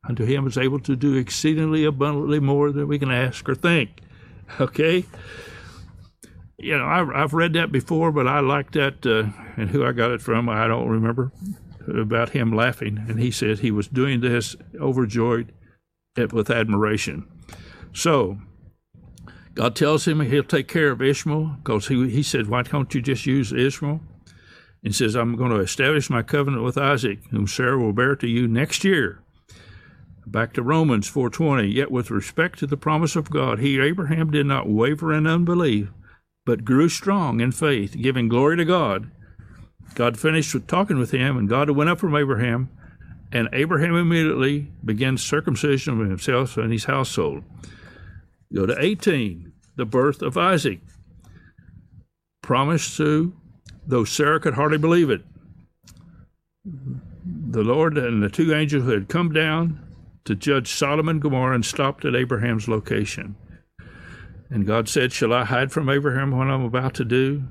Unto 0.03 0.25
him 0.25 0.47
is 0.47 0.57
able 0.57 0.79
to 0.79 0.95
do 0.95 1.15
exceedingly 1.15 1.83
abundantly 1.83 2.39
more 2.39 2.71
than 2.71 2.87
we 2.87 2.97
can 2.97 3.11
ask 3.11 3.47
or 3.47 3.55
think. 3.55 4.01
Okay? 4.61 5.03
You 6.57 6.77
know, 6.77 6.85
I've, 6.85 7.09
I've 7.09 7.33
read 7.33 7.51
that 7.53 7.69
before, 7.69 8.13
but 8.13 8.27
I 8.27 8.39
like 8.39 8.71
that, 8.71 9.05
uh, 9.05 9.29
and 9.57 9.69
who 9.69 9.85
I 9.85 9.91
got 9.91 10.11
it 10.11 10.21
from, 10.21 10.47
I 10.47 10.67
don't 10.67 10.87
remember, 10.87 11.33
about 11.85 12.29
him 12.29 12.53
laughing. 12.53 12.97
And 13.09 13.19
he 13.19 13.29
said 13.29 13.59
he 13.59 13.71
was 13.71 13.89
doing 13.89 14.21
this 14.21 14.55
overjoyed 14.79 15.51
with 16.15 16.49
admiration. 16.49 17.27
So, 17.93 18.37
God 19.53 19.75
tells 19.75 20.07
him 20.07 20.21
he'll 20.21 20.43
take 20.43 20.69
care 20.69 20.91
of 20.91 21.01
Ishmael 21.01 21.57
because 21.61 21.89
he, 21.89 22.09
he 22.09 22.23
said, 22.23 22.47
Why 22.47 22.63
don't 22.63 22.95
you 22.95 23.01
just 23.01 23.25
use 23.25 23.51
Ishmael? 23.51 23.99
And 24.83 24.95
says, 24.95 25.15
I'm 25.15 25.35
going 25.35 25.51
to 25.51 25.59
establish 25.59 26.09
my 26.09 26.21
covenant 26.21 26.63
with 26.63 26.77
Isaac, 26.77 27.19
whom 27.31 27.47
Sarah 27.47 27.77
will 27.77 27.93
bear 27.93 28.15
to 28.15 28.27
you 28.27 28.47
next 28.47 28.83
year. 28.83 29.21
Back 30.27 30.53
to 30.53 30.61
Romans 30.61 31.09
4:20. 31.09 31.73
Yet 31.73 31.89
with 31.89 32.11
respect 32.11 32.59
to 32.59 32.67
the 32.67 32.77
promise 32.77 33.15
of 33.15 33.29
God, 33.29 33.59
he 33.59 33.79
Abraham 33.79 34.29
did 34.29 34.45
not 34.45 34.69
waver 34.69 35.13
in 35.13 35.25
unbelief, 35.25 35.89
but 36.45 36.65
grew 36.65 36.89
strong 36.89 37.39
in 37.39 37.53
faith, 37.53 37.95
giving 37.99 38.27
glory 38.27 38.57
to 38.57 38.65
God. 38.65 39.09
God 39.95 40.19
finished 40.19 40.53
with 40.53 40.67
talking 40.67 40.97
with 40.97 41.11
him, 41.11 41.37
and 41.37 41.47
God 41.47 41.69
went 41.69 41.89
up 41.89 41.99
from 41.99 42.15
Abraham, 42.15 42.69
and 43.31 43.47
Abraham 43.53 43.95
immediately 43.95 44.71
began 44.83 45.17
circumcision 45.17 46.01
of 46.01 46.09
himself 46.09 46.57
and 46.57 46.73
his 46.73 46.85
household. 46.85 47.43
Go 48.53 48.65
to 48.65 48.75
18, 48.77 49.53
the 49.77 49.85
birth 49.85 50.21
of 50.21 50.37
Isaac. 50.37 50.81
Promised 52.41 52.97
to, 52.97 53.33
though 53.87 54.03
Sarah 54.03 54.39
could 54.39 54.53
hardly 54.53 54.77
believe 54.77 55.09
it. 55.09 55.21
The 56.65 57.63
Lord 57.63 57.97
and 57.97 58.21
the 58.21 58.29
two 58.29 58.53
angels 58.53 58.83
who 58.83 58.91
had 58.91 59.09
come 59.09 59.31
down 59.31 59.83
to 60.25 60.35
judge 60.35 60.71
Sodom 60.71 61.07
and 61.07 61.21
Gomorrah 61.21 61.55
and 61.55 61.65
stopped 61.65 62.03
at 62.03 62.15
Abraham's 62.15 62.67
location. 62.67 63.37
And 64.49 64.67
God 64.67 64.89
said, 64.89 65.13
Shall 65.13 65.33
I 65.33 65.45
hide 65.45 65.71
from 65.71 65.89
Abraham 65.89 66.31
what 66.31 66.47
I'm 66.47 66.63
about 66.63 66.93
to 66.95 67.05
do? 67.05 67.43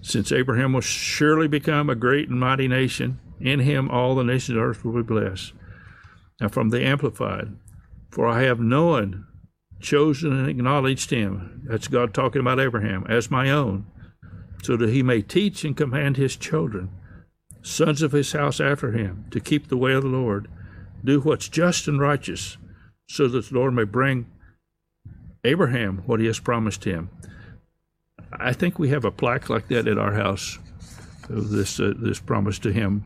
Since 0.00 0.32
Abraham 0.32 0.72
will 0.72 0.80
surely 0.80 1.48
become 1.48 1.88
a 1.88 1.94
great 1.94 2.28
and 2.28 2.40
mighty 2.40 2.66
nation, 2.66 3.20
in 3.40 3.60
him 3.60 3.90
all 3.90 4.14
the 4.14 4.24
nations 4.24 4.56
of 4.56 4.62
earth 4.62 4.84
will 4.84 4.94
be 4.94 5.02
blessed. 5.02 5.52
Now, 6.40 6.48
from 6.48 6.70
the 6.70 6.84
Amplified, 6.84 7.56
for 8.10 8.26
I 8.26 8.42
have 8.42 8.58
known, 8.58 9.26
chosen, 9.80 10.32
and 10.32 10.48
acknowledged 10.48 11.10
him, 11.10 11.62
that's 11.66 11.88
God 11.88 12.12
talking 12.12 12.40
about 12.40 12.58
Abraham, 12.58 13.06
as 13.08 13.30
my 13.30 13.50
own, 13.50 13.86
so 14.62 14.76
that 14.76 14.88
he 14.88 15.02
may 15.02 15.20
teach 15.20 15.64
and 15.64 15.76
command 15.76 16.16
his 16.16 16.36
children, 16.36 16.88
sons 17.60 18.00
of 18.00 18.12
his 18.12 18.32
house 18.32 18.60
after 18.60 18.92
him, 18.92 19.26
to 19.30 19.40
keep 19.40 19.68
the 19.68 19.76
way 19.76 19.92
of 19.92 20.02
the 20.02 20.08
Lord 20.08 20.48
do 21.04 21.20
what's 21.20 21.48
just 21.48 21.88
and 21.88 22.00
righteous, 22.00 22.56
so 23.08 23.28
that 23.28 23.48
the 23.48 23.54
Lord 23.54 23.74
may 23.74 23.84
bring 23.84 24.26
Abraham 25.44 25.98
what 26.06 26.20
he 26.20 26.26
has 26.26 26.38
promised 26.38 26.84
him. 26.84 27.10
I 28.32 28.52
think 28.52 28.78
we 28.78 28.88
have 28.90 29.04
a 29.04 29.10
plaque 29.10 29.50
like 29.50 29.68
that 29.68 29.88
at 29.88 29.98
our 29.98 30.14
house, 30.14 30.58
of 31.28 31.50
this, 31.50 31.78
uh, 31.78 31.92
this 31.96 32.20
promise 32.20 32.58
to 32.60 32.72
him. 32.72 33.04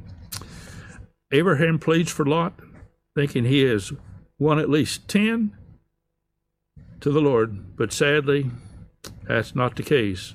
Abraham 1.32 1.78
pleads 1.78 2.12
for 2.12 2.24
Lot, 2.24 2.52
thinking 3.14 3.44
he 3.44 3.62
has 3.62 3.92
won 4.38 4.58
at 4.58 4.70
least 4.70 5.08
10 5.08 5.56
to 7.00 7.10
the 7.10 7.20
Lord, 7.20 7.76
but 7.76 7.92
sadly, 7.92 8.50
that's 9.26 9.54
not 9.54 9.74
the 9.76 9.82
case. 9.82 10.34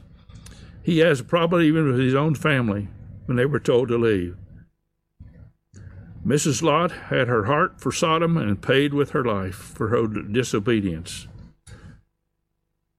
He 0.84 1.00
has 1.00 1.20
a 1.20 1.24
problem 1.24 1.62
even 1.62 1.88
with 1.88 2.00
his 2.00 2.16
own 2.16 2.36
family 2.36 2.88
when 3.26 3.38
they 3.38 3.46
were 3.46 3.60
told 3.60 3.90
to 3.90 3.98
leave. 3.98 4.36
Mrs. 6.26 6.62
Lot 6.62 6.92
had 6.92 7.28
her 7.28 7.46
heart 7.46 7.80
for 7.80 7.92
Sodom 7.92 8.38
and 8.38 8.62
paid 8.62 8.94
with 8.94 9.12
her 9.12 9.24
life 9.24 9.56
for 9.56 9.88
her 9.90 10.08
disobedience. 10.08 11.28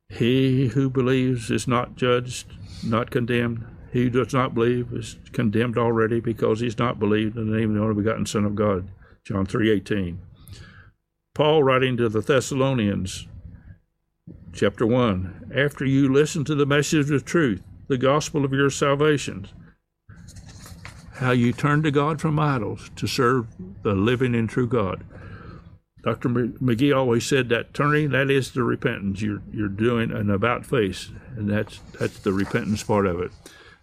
He 0.08 0.68
who 0.68 0.90
believes 0.90 1.50
is 1.50 1.68
not 1.68 1.96
judged, 1.96 2.46
not 2.84 3.10
condemned. 3.10 3.64
He 3.92 4.04
who 4.04 4.10
does 4.10 4.34
not 4.34 4.54
believe 4.54 4.92
is 4.92 5.18
condemned 5.32 5.78
already 5.78 6.20
because 6.20 6.60
he's 6.60 6.78
not 6.78 6.98
believed 6.98 7.36
in 7.36 7.50
the 7.50 7.56
name 7.56 7.70
of 7.70 7.76
the 7.76 7.82
only 7.82 7.94
begotten 7.94 8.26
Son 8.26 8.44
of 8.44 8.54
God. 8.54 8.88
John 9.24 9.46
3:18. 9.46 10.18
Paul 11.34 11.62
writing 11.62 11.96
to 11.96 12.08
the 12.08 12.20
Thessalonians, 12.20 13.26
chapter 14.52 14.86
1, 14.86 15.52
after 15.54 15.84
you 15.84 16.12
listen 16.12 16.44
to 16.44 16.54
the 16.54 16.66
message 16.66 17.10
of 17.10 17.24
truth, 17.24 17.62
the 17.92 17.98
gospel 17.98 18.42
of 18.42 18.54
your 18.54 18.70
salvation, 18.70 19.46
how 21.16 21.30
you 21.30 21.52
turn 21.52 21.82
to 21.82 21.90
God 21.90 22.22
from 22.22 22.38
idols 22.38 22.90
to 22.96 23.06
serve 23.06 23.46
the 23.82 23.92
living 23.92 24.34
and 24.34 24.48
true 24.48 24.66
God. 24.66 25.04
Dr. 26.02 26.30
McGee 26.30 26.96
always 26.96 27.26
said 27.26 27.50
that 27.50 27.74
turning, 27.74 28.08
that 28.12 28.30
is 28.30 28.52
the 28.52 28.62
repentance. 28.62 29.20
You're, 29.20 29.42
you're 29.52 29.68
doing 29.68 30.10
an 30.10 30.30
about 30.30 30.64
face, 30.64 31.10
and 31.36 31.50
that's, 31.50 31.80
that's 32.00 32.18
the 32.20 32.32
repentance 32.32 32.82
part 32.82 33.04
of 33.04 33.20
it. 33.20 33.30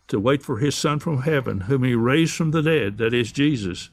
To 0.08 0.20
wait 0.20 0.42
for 0.42 0.58
his 0.58 0.74
Son 0.74 0.98
from 0.98 1.22
heaven, 1.22 1.62
whom 1.62 1.84
he 1.84 1.94
raised 1.94 2.34
from 2.34 2.50
the 2.50 2.64
dead, 2.64 2.98
that 2.98 3.14
is 3.14 3.32
Jesus, 3.32 3.92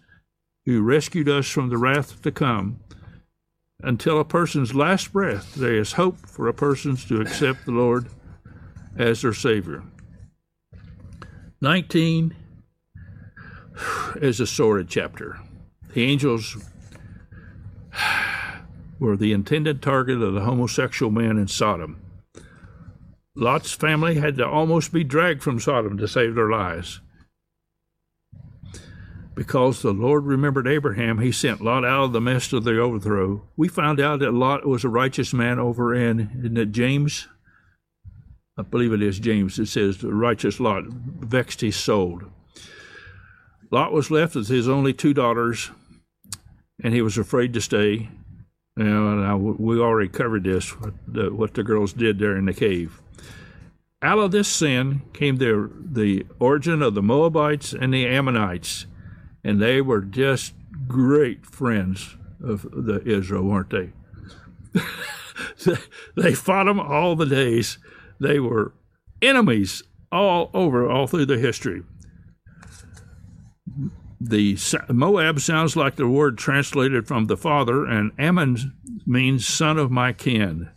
who 0.65 0.81
rescued 0.81 1.29
us 1.29 1.47
from 1.47 1.69
the 1.69 1.77
wrath 1.77 2.23
to 2.23 2.33
come. 2.33 2.81
Until 3.83 4.19
a 4.19 4.25
person's 4.25 4.75
last 4.75 5.13
breath, 5.13 5.55
there 5.57 5.75
is 5.75 5.93
hope 5.93 6.27
for 6.27 6.49
a 6.49 6.55
person 6.55 6.97
to 6.97 7.21
accept 7.21 7.67
the 7.67 7.73
Lord 7.73 8.09
as 8.97 9.23
their 9.23 9.35
Savior. 9.35 9.83
19 11.67 12.33
is 14.23 14.39
a 14.39 14.47
sordid 14.47 14.89
chapter. 14.89 15.41
The 15.95 16.05
angels 16.05 16.57
were 19.01 19.17
the 19.17 19.33
intended 19.33 19.83
target 19.83 20.23
of 20.23 20.35
the 20.35 20.43
homosexual 20.43 21.11
men 21.11 21.37
in 21.37 21.49
Sodom. 21.49 22.01
Lot's 23.35 23.73
family 23.73 24.15
had 24.15 24.37
to 24.37 24.47
almost 24.47 24.93
be 24.93 25.03
dragged 25.03 25.43
from 25.43 25.59
Sodom 25.59 25.99
to 25.99 26.07
save 26.07 26.37
their 26.37 26.49
lives. 26.49 27.01
Because 29.35 29.83
the 29.83 29.93
Lord 29.93 30.25
remembered 30.25 30.69
Abraham, 30.69 31.19
he 31.19 31.33
sent 31.33 31.61
Lot 31.61 31.85
out 31.85 32.05
of 32.05 32.13
the 32.13 32.21
midst 32.21 32.53
of 32.53 32.63
the 32.63 32.79
overthrow. 32.79 33.43
We 33.57 33.67
found 33.67 33.99
out 33.99 34.21
that 34.21 34.33
Lot 34.33 34.65
was 34.67 34.85
a 34.85 34.89
righteous 34.89 35.35
man 35.35 35.59
over 35.59 35.93
in, 35.93 36.31
isn't 36.45 36.73
James? 36.73 37.27
I 38.59 38.63
believe 38.63 38.93
it 38.93 39.03
is 39.03 39.19
James. 39.19 39.59
It 39.59 39.67
says, 39.67 39.99
the 39.99 40.13
righteous 40.15 40.61
Lot 40.61 40.85
vexed 40.87 41.61
his 41.61 41.77
soul. 41.77 42.23
Lot 43.71 43.93
was 43.93 44.11
left 44.11 44.35
with 44.35 44.49
his 44.49 44.69
only 44.69 44.93
two 44.93 45.13
daughters, 45.13 45.71
and 46.83 46.95
he 46.95 47.03
was 47.03 47.19
afraid 47.19 47.53
to 47.53 47.61
stay. 47.61 48.09
You 48.77 48.85
know, 48.85 49.37
we 49.37 49.79
already 49.79 50.09
covered 50.09 50.45
this, 50.45 50.79
what 50.81 50.95
the, 51.07 51.33
what 51.33 51.55
the 51.55 51.63
girls 51.63 51.93
did 51.93 52.19
there 52.19 52.37
in 52.37 52.47
the 52.47 52.55
cave. 52.55 53.01
Out 54.03 54.19
of 54.19 54.31
this 54.31 54.49
sin 54.49 55.03
came 55.13 55.37
the, 55.37 55.71
the 55.75 56.27
origin 56.39 56.83
of 56.83 56.95
the 56.95 57.03
Moabites 57.03 57.73
and 57.73 57.93
the 57.93 58.07
Ammonites, 58.07 58.87
and 59.43 59.61
they 59.61 59.81
were 59.81 60.03
just 60.03 60.53
great 60.87 61.47
friends 61.47 62.17
of 62.43 62.67
the 62.71 63.03
Israel, 63.05 63.45
weren't 63.45 63.71
they? 63.71 63.93
they 66.17 66.35
fought 66.35 66.65
them 66.65 66.79
all 66.79 67.17
the 67.17 67.27
days. 67.27 67.79
They 68.21 68.39
were 68.41 68.73
enemies 69.21 69.83
all 70.11 70.51
over, 70.55 70.89
all 70.89 71.07
through 71.07 71.27
the 71.27 71.39
history 71.39 71.83
the 74.21 74.57
Moab 74.89 75.41
sounds 75.41 75.77
like 75.77 75.97
the 75.97 76.09
word 76.09 76.39
translated 76.39 77.07
from 77.07 77.27
the 77.27 77.37
father, 77.37 77.85
and 77.85 78.13
Ammon 78.19 78.73
means 79.07 79.47
son 79.47 79.79
of 79.79 79.91
my 79.91 80.13
kin. 80.13 80.71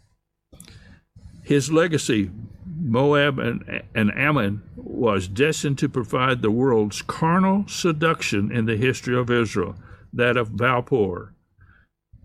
His 1.43 1.71
legacy, 1.71 2.31
Moab 2.65 3.39
and, 3.39 3.83
and 3.95 4.11
Ammon, 4.15 4.61
was 4.75 5.27
destined 5.27 5.77
to 5.79 5.89
provide 5.89 6.41
the 6.41 6.51
world's 6.51 7.01
carnal 7.01 7.65
seduction 7.67 8.51
in 8.51 8.65
the 8.65 8.77
history 8.77 9.17
of 9.17 9.31
Israel, 9.31 9.75
that 10.13 10.37
of 10.37 10.57
Baal-peor. 10.57 11.33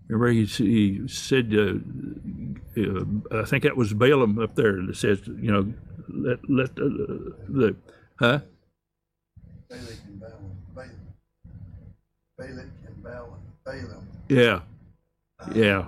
Remember, 0.07 0.31
he, 0.31 0.45
he 0.45 1.07
said, 1.07 1.53
uh, 1.53 1.73
uh, 2.79 3.41
I 3.41 3.45
think 3.45 3.63
that 3.63 3.75
was 3.75 3.93
Balaam 3.93 4.37
up 4.39 4.55
there 4.55 4.81
that 4.85 4.95
says, 4.95 5.21
you 5.25 5.51
know, 5.51 5.73
let, 6.07 6.39
let 6.49 6.69
uh, 6.71 7.33
the, 7.49 7.75
huh? 8.19 8.39
Balak 9.69 9.99
and 12.87 13.03
Balaam. 13.03 13.31
and 13.57 13.63
Balaam. 13.63 14.07
Yeah, 14.29 14.61
yeah. 15.53 15.87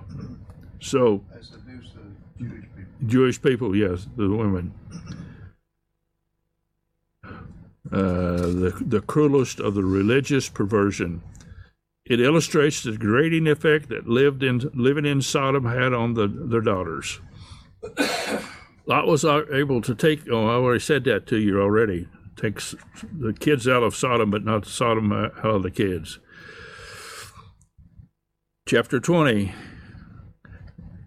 So 0.79 1.23
seduced 1.41 1.93
the 2.39 2.45
Jewish 2.45 2.65
people. 2.75 3.07
Jewish 3.07 3.41
people, 3.41 3.75
yes, 3.75 4.07
the 4.15 4.29
women. 4.29 4.73
Uh, 7.91 7.91
the 7.91 8.83
the 8.85 9.01
cruelest 9.01 9.59
of 9.59 9.73
the 9.75 9.83
religious 9.83 10.49
perversion. 10.49 11.21
It 12.09 12.19
illustrates 12.19 12.83
the 12.83 12.91
degrading 12.91 13.47
effect 13.47 13.89
that 13.89 14.07
lived 14.07 14.43
in 14.43 14.69
living 14.73 15.05
in 15.05 15.21
Sodom 15.21 15.65
had 15.65 15.93
on 15.93 16.13
the, 16.13 16.27
their 16.27 16.61
daughters. 16.61 17.19
Lot 18.85 19.07
was 19.07 19.25
uh, 19.25 19.43
able 19.51 19.81
to 19.81 19.93
take. 19.93 20.29
Oh, 20.29 20.47
I 20.47 20.53
already 20.53 20.79
said 20.79 21.03
that 21.05 21.27
to 21.27 21.37
you 21.37 21.61
already. 21.61 22.07
Takes 22.37 22.75
the 23.11 23.33
kids 23.33 23.67
out 23.67 23.83
of 23.83 23.95
Sodom, 23.95 24.31
but 24.31 24.45
not 24.45 24.65
Sodom 24.65 25.11
uh, 25.11 25.29
out 25.39 25.55
of 25.55 25.63
the 25.63 25.71
kids 25.71 26.19
chapter 28.67 28.99
20. 28.99 29.53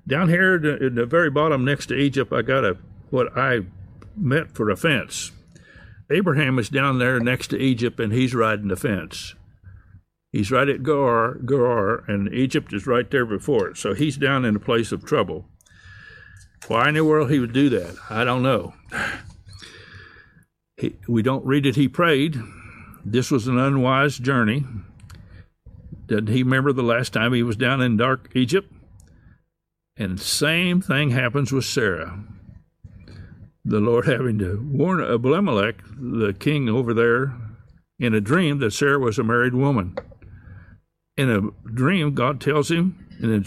Down 0.08 0.28
here 0.28 0.56
in 0.56 0.94
the 0.94 1.04
very 1.04 1.30
bottom 1.30 1.64
next 1.64 1.86
to 1.86 1.94
Egypt, 1.94 2.32
I 2.32 2.42
got 2.42 2.64
a 2.64 2.78
what 3.10 3.36
I 3.36 3.60
meant 4.16 4.54
for 4.54 4.70
a 4.70 4.76
fence. 4.76 5.30
Abraham 6.10 6.58
is 6.58 6.68
down 6.68 6.98
there 6.98 7.20
next 7.20 7.48
to 7.48 7.58
Egypt 7.58 8.00
and 8.00 8.12
he's 8.12 8.34
riding 8.34 8.68
the 8.68 8.76
fence. 8.76 9.34
He's 10.32 10.52
right 10.52 10.68
at 10.68 10.84
Gerar, 10.84 11.38
Gerar, 11.44 12.04
and 12.06 12.32
Egypt 12.32 12.72
is 12.72 12.86
right 12.86 13.10
there 13.10 13.26
before 13.26 13.68
it. 13.68 13.76
So 13.76 13.94
he's 13.94 14.16
down 14.16 14.44
in 14.44 14.56
a 14.56 14.60
place 14.60 14.92
of 14.92 15.04
trouble. 15.04 15.46
Why 16.68 16.88
in 16.88 16.94
the 16.94 17.04
world 17.04 17.30
he 17.30 17.40
would 17.40 17.52
do 17.52 17.68
that? 17.70 17.96
I 18.08 18.22
don't 18.24 18.42
know. 18.42 18.74
He, 20.76 20.96
we 21.08 21.22
don't 21.22 21.44
read 21.44 21.66
it. 21.66 21.76
He 21.76 21.88
prayed. 21.88 22.40
This 23.04 23.30
was 23.30 23.48
an 23.48 23.58
unwise 23.58 24.18
journey. 24.18 24.64
Did 26.06 26.28
he 26.28 26.42
remember 26.42 26.72
the 26.72 26.82
last 26.82 27.12
time 27.12 27.32
he 27.32 27.42
was 27.42 27.56
down 27.56 27.80
in 27.80 27.96
dark 27.96 28.30
Egypt? 28.34 28.72
And 29.96 30.20
same 30.20 30.80
thing 30.80 31.10
happens 31.10 31.52
with 31.52 31.64
Sarah. 31.64 32.18
The 33.64 33.80
Lord 33.80 34.06
having 34.06 34.38
to 34.38 34.66
warn 34.72 35.02
Abimelech, 35.02 35.82
the 35.98 36.34
king 36.38 36.68
over 36.68 36.94
there, 36.94 37.34
in 37.98 38.14
a 38.14 38.20
dream 38.20 38.58
that 38.60 38.72
Sarah 38.72 38.98
was 38.98 39.18
a 39.18 39.24
married 39.24 39.54
woman. 39.54 39.96
In 41.20 41.28
a 41.30 41.70
dream, 41.70 42.14
God 42.14 42.40
tells 42.40 42.70
him, 42.70 43.06
and 43.20 43.44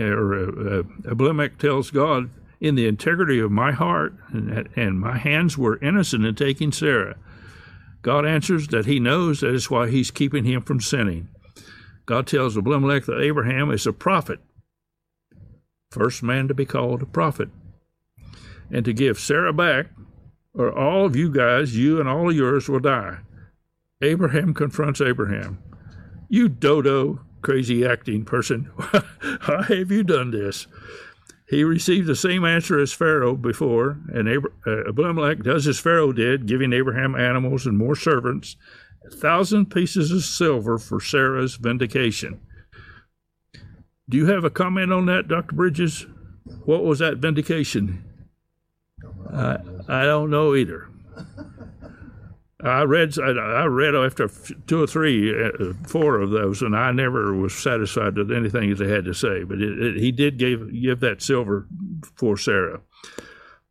or 0.00 0.80
uh, 0.80 0.82
Abimelech 1.08 1.56
tells 1.56 1.92
God, 1.92 2.30
in 2.60 2.74
the 2.74 2.88
integrity 2.88 3.38
of 3.38 3.52
my 3.52 3.70
heart 3.70 4.14
and, 4.32 4.68
and 4.74 4.98
my 4.98 5.16
hands 5.16 5.56
were 5.56 5.78
innocent 5.80 6.24
in 6.24 6.34
taking 6.34 6.72
Sarah. 6.72 7.14
God 8.02 8.26
answers 8.26 8.66
that 8.68 8.86
he 8.86 8.98
knows 8.98 9.38
that 9.38 9.54
is 9.54 9.70
why 9.70 9.88
he's 9.88 10.10
keeping 10.10 10.42
him 10.42 10.62
from 10.62 10.80
sinning. 10.80 11.28
God 12.06 12.26
tells 12.26 12.58
Abimelech 12.58 13.04
that 13.04 13.20
Abraham 13.20 13.70
is 13.70 13.86
a 13.86 13.92
prophet, 13.92 14.40
first 15.92 16.24
man 16.24 16.48
to 16.48 16.54
be 16.54 16.66
called 16.66 17.02
a 17.02 17.06
prophet, 17.06 17.50
and 18.68 18.84
to 18.84 18.92
give 18.92 19.20
Sarah 19.20 19.52
back, 19.52 19.86
or 20.54 20.76
all 20.76 21.06
of 21.06 21.14
you 21.14 21.30
guys, 21.30 21.76
you 21.76 22.00
and 22.00 22.08
all 22.08 22.30
of 22.30 22.34
yours 22.34 22.68
will 22.68 22.80
die. 22.80 23.18
Abraham 24.02 24.54
confronts 24.54 25.00
Abraham. 25.00 25.62
You 26.28 26.48
dodo, 26.48 27.20
crazy 27.42 27.86
acting 27.86 28.24
person, 28.24 28.64
why 29.44 29.62
have 29.68 29.90
you 29.90 30.02
done 30.02 30.30
this? 30.30 30.66
He 31.48 31.62
received 31.62 32.08
the 32.08 32.16
same 32.16 32.44
answer 32.44 32.78
as 32.78 32.92
Pharaoh 32.92 33.36
before, 33.36 33.98
and 34.12 34.28
uh, 34.28 34.88
Abimelech 34.88 35.44
does 35.44 35.68
as 35.68 35.78
Pharaoh 35.78 36.12
did, 36.12 36.46
giving 36.46 36.72
Abraham 36.72 37.14
animals 37.14 37.66
and 37.66 37.78
more 37.78 37.94
servants 37.94 38.56
a 39.06 39.10
thousand 39.10 39.66
pieces 39.66 40.10
of 40.10 40.24
silver 40.24 40.78
for 40.78 41.00
Sarah's 41.00 41.54
vindication. 41.54 42.40
Do 44.08 44.16
you 44.16 44.26
have 44.26 44.44
a 44.44 44.50
comment 44.50 44.92
on 44.92 45.06
that, 45.06 45.28
Dr. 45.28 45.54
Bridges? 45.54 46.06
What 46.64 46.84
was 46.84 46.98
that 46.98 47.18
vindication? 47.18 48.04
I, 49.32 49.58
I 49.88 50.04
don't 50.04 50.30
know 50.30 50.54
either. 50.54 50.88
I 52.62 52.82
read 52.84 53.18
I 53.18 53.64
read 53.66 53.94
after 53.94 54.28
two 54.66 54.82
or 54.82 54.86
three, 54.86 55.30
uh, 55.30 55.74
four 55.86 56.20
of 56.20 56.30
those, 56.30 56.62
and 56.62 56.74
I 56.74 56.90
never 56.90 57.34
was 57.34 57.54
satisfied 57.54 58.16
with 58.16 58.32
anything 58.32 58.74
they 58.74 58.88
had 58.88 59.04
to 59.04 59.12
say. 59.12 59.44
But 59.44 59.60
it, 59.60 59.78
it, 59.78 59.96
he 59.96 60.10
did 60.10 60.38
give 60.38 60.72
give 60.72 61.00
that 61.00 61.20
silver 61.20 61.66
for 62.14 62.38
Sarah. 62.38 62.80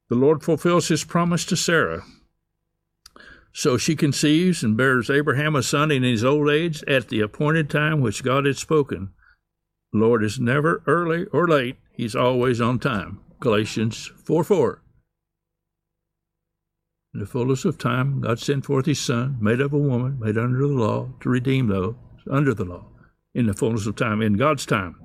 the 0.10 0.16
Lord 0.16 0.44
fulfills 0.44 0.88
his 0.88 1.04
promise 1.04 1.46
to 1.46 1.56
Sarah. 1.56 2.04
So 3.54 3.78
she 3.78 3.96
conceives 3.96 4.64
and 4.64 4.78
bears 4.78 5.10
Abraham 5.10 5.56
a 5.56 5.64
son 5.64 5.90
in 5.90 6.04
his 6.04 6.24
old 6.24 6.50
age 6.50 6.84
at 6.88 7.08
the 7.08 7.22
appointed 7.22 7.70
time 7.70 8.02
which 8.02 8.24
God 8.24 8.46
had 8.46 8.58
spoken. 8.58 9.14
The 9.94 10.00
Lord 10.00 10.24
is 10.24 10.40
never 10.40 10.84
early 10.86 11.26
or 11.32 11.48
late, 11.48 11.78
he's 11.92 12.16
always 12.16 12.62
on 12.62 12.80
time. 12.80 13.22
Galatians 13.40 14.12
4 14.26 14.44
4. 14.44 14.82
In 17.16 17.22
the 17.22 17.26
fullness 17.26 17.63
of 17.63 17.78
time, 17.78 18.20
God 18.20 18.39
sent 18.39 18.66
forth 18.66 18.88
his 18.88 18.99
Son, 18.99 19.38
made 19.39 19.61
of 19.61 19.72
a 19.72 19.78
woman, 19.78 20.20
made 20.20 20.38
under 20.38 20.59
the 20.59 20.68
law, 20.68 21.07
to 21.22 21.30
redeem 21.30 21.68
those 21.68 21.95
under 22.30 22.53
the 22.53 22.66
law, 22.66 22.88
in 23.34 23.45
the 23.45 23.53
fullness 23.53 23.88
of 23.88 23.95
time, 23.95 24.22
in 24.22 24.34
God's 24.34 24.66
time. 24.66 24.97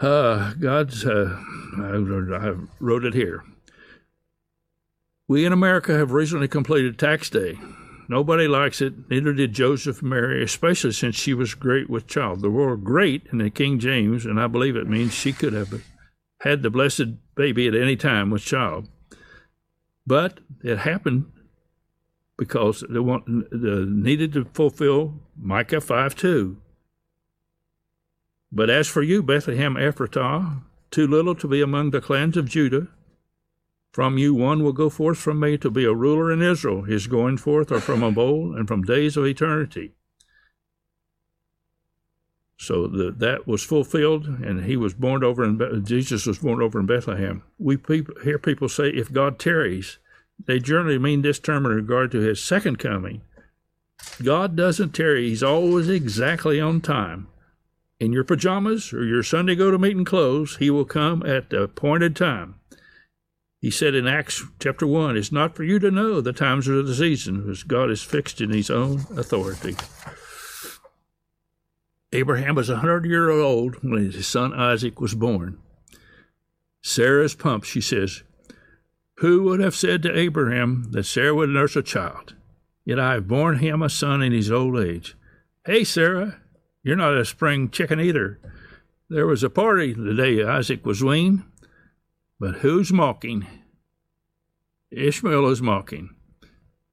Uh, 0.00 0.52
God's, 0.54 1.06
uh, 1.06 1.40
I, 1.78 1.90
I 1.90 2.56
wrote 2.80 3.04
it 3.04 3.14
here. 3.14 3.44
We 5.28 5.44
in 5.44 5.52
America 5.52 5.96
have 5.96 6.10
recently 6.10 6.48
completed 6.48 6.98
tax 6.98 7.30
day. 7.30 7.56
Nobody 8.08 8.48
likes 8.48 8.80
it, 8.80 9.08
neither 9.08 9.32
did 9.32 9.52
Joseph 9.52 10.02
Mary, 10.02 10.42
especially 10.42 10.90
since 10.90 11.14
she 11.14 11.34
was 11.34 11.54
great 11.54 11.88
with 11.88 12.08
child. 12.08 12.40
The 12.40 12.50
word 12.50 12.82
great 12.82 13.28
in 13.30 13.38
the 13.38 13.48
King 13.48 13.78
James, 13.78 14.26
and 14.26 14.40
I 14.40 14.48
believe 14.48 14.74
it 14.74 14.88
means 14.88 15.14
she 15.14 15.32
could 15.32 15.52
have 15.52 15.84
had 16.40 16.64
the 16.64 16.70
blessed 16.70 17.34
baby 17.36 17.68
at 17.68 17.76
any 17.76 17.94
time 17.94 18.30
with 18.30 18.42
child. 18.42 18.88
But 20.06 20.40
it 20.62 20.78
happened 20.78 21.32
because 22.38 22.84
they 22.88 23.00
want, 23.00 23.24
they 23.50 23.84
needed 23.84 24.32
to 24.34 24.44
fulfill 24.52 25.14
Micah 25.36 25.80
5 25.80 26.14
2. 26.14 26.56
But 28.52 28.70
as 28.70 28.88
for 28.88 29.02
you, 29.02 29.22
Bethlehem 29.22 29.74
Ephratah, 29.74 30.62
too 30.90 31.06
little 31.06 31.34
to 31.34 31.48
be 31.48 31.60
among 31.60 31.90
the 31.90 32.00
clans 32.00 32.36
of 32.36 32.48
Judah, 32.48 32.88
from 33.92 34.18
you 34.18 34.34
one 34.34 34.62
will 34.62 34.72
go 34.72 34.88
forth 34.90 35.18
from 35.18 35.40
me 35.40 35.56
to 35.58 35.70
be 35.70 35.84
a 35.84 35.94
ruler 35.94 36.30
in 36.30 36.42
Israel. 36.42 36.82
His 36.82 37.06
going 37.06 37.38
forth 37.38 37.72
are 37.72 37.80
from 37.80 38.02
of 38.02 38.18
old 38.18 38.54
and 38.56 38.68
from 38.68 38.82
days 38.82 39.16
of 39.16 39.24
eternity. 39.24 39.94
So 42.58 42.86
the, 42.86 43.10
that 43.12 43.46
was 43.46 43.62
fulfilled, 43.62 44.26
and 44.26 44.64
he 44.64 44.76
was 44.76 44.94
born 44.94 45.22
over 45.22 45.44
in 45.44 45.84
Jesus 45.84 46.26
was 46.26 46.38
born 46.38 46.62
over 46.62 46.80
in 46.80 46.86
Bethlehem. 46.86 47.42
We 47.58 47.78
hear 48.24 48.38
people 48.38 48.68
say, 48.68 48.88
"If 48.88 49.12
God 49.12 49.38
tarries," 49.38 49.98
they 50.46 50.58
generally 50.58 50.98
mean 50.98 51.22
this 51.22 51.38
term 51.38 51.66
in 51.66 51.72
regard 51.72 52.10
to 52.12 52.20
His 52.20 52.42
second 52.42 52.78
coming. 52.78 53.20
God 54.22 54.56
doesn't 54.56 54.94
tarry; 54.94 55.28
He's 55.28 55.42
always 55.42 55.88
exactly 55.88 56.58
on 56.58 56.80
time. 56.80 57.28
In 58.00 58.12
your 58.12 58.24
pajamas 58.24 58.92
or 58.92 59.04
your 59.04 59.22
Sunday 59.22 59.54
go 59.54 59.70
to 59.70 59.78
meeting 59.78 60.04
clothes, 60.04 60.56
He 60.56 60.70
will 60.70 60.84
come 60.86 61.22
at 61.24 61.50
the 61.50 61.62
appointed 61.62 62.16
time. 62.16 62.56
He 63.60 63.70
said 63.70 63.94
in 63.94 64.06
Acts 64.06 64.44
chapter 64.60 64.86
1, 64.86 65.16
It's 65.16 65.32
not 65.32 65.56
for 65.56 65.64
you 65.64 65.78
to 65.78 65.90
know 65.90 66.20
the 66.20 66.32
times 66.32 66.68
or 66.68 66.82
the 66.82 66.94
seasons, 66.94 67.42
because 67.42 67.62
God 67.62 67.90
is 67.90 68.02
fixed 68.02 68.40
in 68.40 68.50
His 68.50 68.70
own 68.70 69.06
authority. 69.16 69.76
Abraham 72.16 72.54
was 72.54 72.70
a 72.70 72.78
hundred 72.78 73.04
years 73.04 73.30
old 73.30 73.76
when 73.82 74.10
his 74.10 74.26
son 74.26 74.54
Isaac 74.54 75.02
was 75.02 75.14
born. 75.14 75.58
Sarah's 76.82 77.34
pumped. 77.34 77.66
She 77.66 77.82
says, 77.82 78.22
Who 79.18 79.42
would 79.42 79.60
have 79.60 79.74
said 79.74 80.02
to 80.02 80.18
Abraham 80.18 80.92
that 80.92 81.04
Sarah 81.04 81.34
would 81.34 81.50
nurse 81.50 81.76
a 81.76 81.82
child? 81.82 82.34
Yet 82.86 82.98
I 82.98 83.12
have 83.14 83.28
borne 83.28 83.58
him 83.58 83.82
a 83.82 83.90
son 83.90 84.22
in 84.22 84.32
his 84.32 84.50
old 84.50 84.78
age. 84.78 85.14
Hey, 85.66 85.84
Sarah, 85.84 86.40
you're 86.82 86.96
not 86.96 87.18
a 87.18 87.24
spring 87.26 87.68
chicken 87.68 88.00
either. 88.00 88.40
There 89.10 89.26
was 89.26 89.42
a 89.42 89.50
party 89.50 89.92
the 89.92 90.14
day 90.14 90.42
Isaac 90.42 90.86
was 90.86 91.04
weaned, 91.04 91.44
but 92.40 92.56
who's 92.56 92.92
mocking? 92.92 93.46
Ishmael 94.90 95.48
is 95.48 95.60
mocking. 95.60 96.14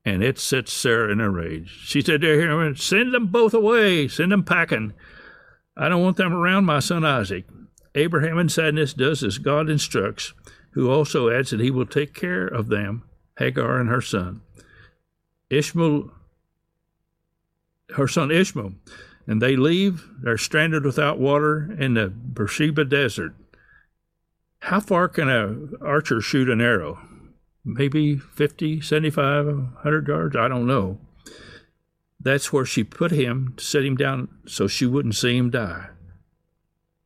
And 0.03 0.21
it 0.21 0.37
sets 0.37 0.73
Sarah 0.73 1.13
in 1.13 1.21
a 1.21 1.29
rage. 1.29 1.69
She 1.85 2.01
said 2.01 2.19
to 2.19 2.41
him, 2.41 2.75
Send 2.75 3.13
them 3.13 3.27
both 3.27 3.53
away, 3.53 4.09
send 4.09 4.33
them 4.33 4.43
packing. 4.43 4.91
I 5.75 5.89
don't 5.89 6.03
want 6.03 6.17
them 6.17 6.33
around 6.33 6.65
my 6.65 6.79
son 6.79 7.03
Isaac. 7.03 7.45
Abraham 7.95 8.39
in 8.39 8.49
sadness 8.49 8.93
does 8.93 9.23
as 9.23 9.37
God 9.37 9.69
instructs, 9.69 10.33
who 10.71 10.89
also 10.89 11.29
adds 11.29 11.51
that 11.51 11.59
he 11.59 11.71
will 11.71 11.85
take 11.85 12.13
care 12.13 12.47
of 12.47 12.69
them, 12.69 13.03
Hagar 13.37 13.79
and 13.79 13.89
her 13.89 14.01
son. 14.01 14.41
Ishmael, 15.49 16.11
her 17.95 18.07
son 18.07 18.31
Ishmael, 18.31 18.73
and 19.27 19.41
they 19.41 19.55
leave. 19.55 20.09
They're 20.21 20.37
stranded 20.37 20.85
without 20.85 21.19
water 21.19 21.75
in 21.79 21.93
the 21.93 22.07
Beersheba 22.07 22.85
desert. 22.85 23.35
How 24.59 24.79
far 24.79 25.07
can 25.07 25.29
a 25.29 25.83
archer 25.83 26.21
shoot 26.21 26.49
an 26.49 26.61
arrow? 26.61 26.99
maybe 27.65 28.17
50, 28.17 28.81
75, 28.81 29.45
100 29.45 30.07
yards. 30.07 30.35
I 30.35 30.47
don't 30.47 30.67
know. 30.67 30.99
That's 32.23 32.51
where 32.51 32.65
she 32.65 32.83
put 32.83 33.11
him 33.11 33.53
to 33.57 33.63
set 33.63 33.85
him 33.85 33.95
down 33.95 34.29
so 34.47 34.67
she 34.67 34.85
wouldn't 34.85 35.15
see 35.15 35.37
him 35.37 35.49
die. 35.49 35.89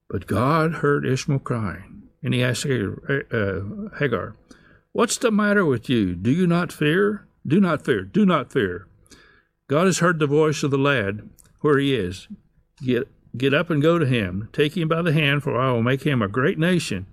But 0.10 0.28
God 0.28 0.76
heard 0.76 1.06
Ishmael 1.06 1.40
crying, 1.40 2.04
and 2.24 2.34
he 2.34 2.44
asked 2.44 2.66
uh, 2.66 3.62
Hagar, 4.00 4.36
What's 4.94 5.18
the 5.18 5.32
matter 5.32 5.66
with 5.66 5.90
you? 5.90 6.16
Do 6.16 6.32
you 6.32 6.48
not 6.48 6.72
fear? 6.72 7.28
Do 7.46 7.60
not 7.60 7.84
fear. 7.84 8.04
Do 8.04 8.26
not 8.26 8.52
fear. 8.52 8.88
God 9.68 9.86
has 9.86 10.00
heard 10.00 10.20
the 10.20 10.28
voice 10.28 10.64
of 10.64 10.72
the 10.72 10.78
lad 10.78 11.30
where 11.62 11.78
he 11.78 11.94
is. 11.94 12.28
Get, 12.82 13.08
get 13.36 13.54
up 13.54 13.70
and 13.70 13.82
go 13.82 13.98
to 13.98 14.06
him. 14.06 14.50
Take 14.54 14.78
him 14.78 14.88
by 14.88 15.02
the 15.02 15.14
hand, 15.14 15.44
for 15.44 15.60
I 15.60 15.72
will 15.72 15.84
make 15.84 16.04
him 16.04 16.22
a 16.22 16.28
great 16.28 16.58
nation. 16.58 17.08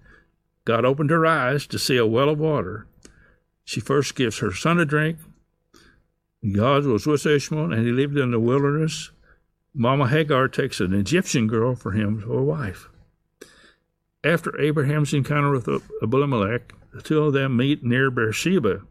God 0.64 0.84
opened 0.84 1.10
her 1.10 1.26
eyes 1.26 1.66
to 1.66 1.78
see 1.78 1.96
a 1.96 2.06
well 2.06 2.28
of 2.28 2.38
water 2.38 2.86
she 3.64 3.80
first 3.80 4.14
gives 4.14 4.38
her 4.38 4.52
son 4.52 4.78
a 4.78 4.84
drink. 4.84 5.18
God 6.52 6.84
was 6.84 7.06
with 7.06 7.24
Ishmael, 7.24 7.72
and 7.72 7.86
he 7.86 7.92
lived 7.92 8.18
in 8.18 8.30
the 8.30 8.40
wilderness. 8.40 9.10
Mama 9.74 10.08
Hagar 10.08 10.48
takes 10.48 10.80
an 10.80 10.92
Egyptian 10.92 11.46
girl 11.46 11.74
for 11.74 11.92
him 11.92 12.20
for 12.20 12.38
a 12.38 12.44
wife. 12.44 12.88
After 14.22 14.58
Abraham's 14.60 15.12
encounter 15.14 15.50
with 15.50 15.68
Abimelech, 16.02 16.72
the 16.92 17.02
two 17.02 17.22
of 17.22 17.32
them 17.32 17.56
meet 17.56 17.82
near 17.82 18.10
Beersheba. 18.10 18.82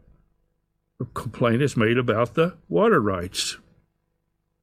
A 1.00 1.04
complaint 1.06 1.62
is 1.62 1.76
made 1.76 1.98
about 1.98 2.34
the 2.34 2.56
water 2.68 3.00
rights. 3.00 3.56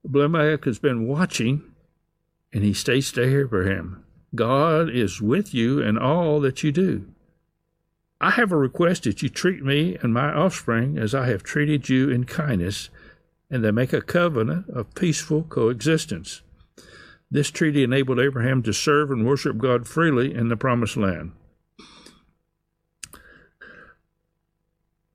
Abimelech 0.06 0.66
has 0.66 0.80
been 0.80 1.08
watching, 1.08 1.64
and 2.54 2.64
he 2.64 2.74
states 2.74 3.12
to 3.14 3.24
Abraham, 3.24 4.06
God 4.34 4.89
is 4.89 5.22
with 5.22 5.54
you 5.54 5.82
in 5.82 5.98
all 5.98 6.39
that 6.42 6.64
you 6.64 6.72
do. 6.72 7.08
I 8.24 8.30
have 8.30 8.51
a 8.51 8.57
request 8.57 9.03
that 9.03 9.24
you 9.24 9.30
treat 9.30 9.63
me 9.63 9.97
and 10.03 10.13
my 10.13 10.32
offspring 10.32 10.95
as 10.95 11.15
I 11.15 11.26
have 11.30 11.41
treated 11.41 11.89
you 11.89 12.07
in 12.11 12.26
kindness, 12.26 12.91
and 13.49 13.63
they 13.63 13.72
make 13.72 13.93
a 13.93 14.01
covenant 14.01 14.69
of 14.69 14.93
peaceful 14.93 15.41
coexistence. 15.41 16.43
This 17.32 17.49
treaty 17.49 17.84
enabled 17.84 18.19
Abraham 18.19 18.61
to 18.61 18.74
serve 18.74 19.09
and 19.09 19.26
worship 19.26 19.57
God 19.57 19.88
freely 19.88 20.36
in 20.36 20.49
the 20.49 20.55
Promised 20.55 20.97
Land. 20.97 21.32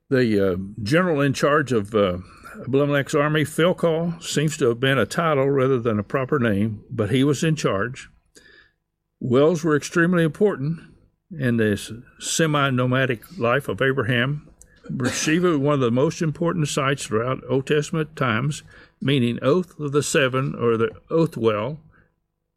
The 0.08 0.54
uh, 0.54 0.56
general 0.82 1.20
in 1.20 1.32
charge 1.32 1.70
of 1.70 1.94
uh, 1.94 2.18
Abimelech's 2.64 3.14
army, 3.14 3.44
Phicol, 3.44 4.20
seems 4.20 4.56
to 4.56 4.68
have 4.70 4.80
been 4.80 4.98
a 4.98 5.06
title 5.06 5.48
rather 5.48 5.78
than 5.78 6.00
a 6.00 6.04
proper 6.04 6.40
name, 6.40 6.82
but 6.90 7.10
he 7.10 7.22
was 7.22 7.44
in 7.44 7.54
charge. 7.54 8.10
Wells 9.20 9.62
were 9.62 9.76
extremely 9.76 10.24
important 10.24 10.95
in 11.30 11.56
the 11.56 12.02
semi 12.18 12.70
nomadic 12.70 13.38
life 13.38 13.68
of 13.68 13.82
Abraham. 13.82 14.48
Beersheba, 14.88 15.58
one 15.58 15.74
of 15.74 15.80
the 15.80 15.90
most 15.90 16.22
important 16.22 16.68
sites 16.68 17.06
throughout 17.06 17.42
Old 17.48 17.66
Testament 17.66 18.14
times, 18.14 18.62
meaning 19.00 19.38
Oath 19.42 19.78
of 19.80 19.92
the 19.92 20.02
Seven 20.02 20.54
or 20.54 20.76
the 20.76 20.90
Oath 21.10 21.36
Well, 21.36 21.80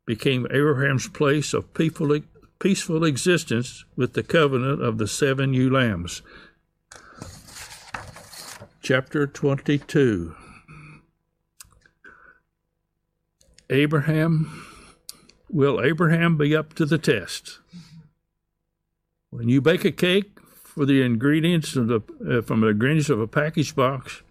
became 0.06 0.48
Abraham's 0.52 1.08
place 1.08 1.54
of 1.54 1.74
peaceful, 1.74 2.20
peaceful 2.60 3.04
existence 3.04 3.86
with 3.96 4.14
the 4.14 4.24
covenant 4.24 4.82
of 4.82 4.98
the 4.98 5.08
seven 5.08 5.54
ewe 5.54 5.70
lambs. 5.70 6.22
Chapter 8.82 9.28
22 9.28 10.36
Abraham, 13.70 14.66
will 15.48 15.80
Abraham 15.80 16.38
be 16.38 16.56
up 16.56 16.74
to 16.74 16.88
the 16.88 16.98
test? 16.98 17.60
When 19.40 19.48
you 19.48 19.62
bake 19.62 19.86
a 19.86 19.92
cake 19.94 20.38
for 20.52 20.86
the 20.86 21.02
ingredients 21.02 21.72
the 21.72 22.02
uh, 22.30 22.42
from 22.42 22.60
the 22.60 22.68
ingredients 22.68 23.10
of 23.10 23.22
a 23.22 23.28
package 23.28 23.74
box, 23.74 24.22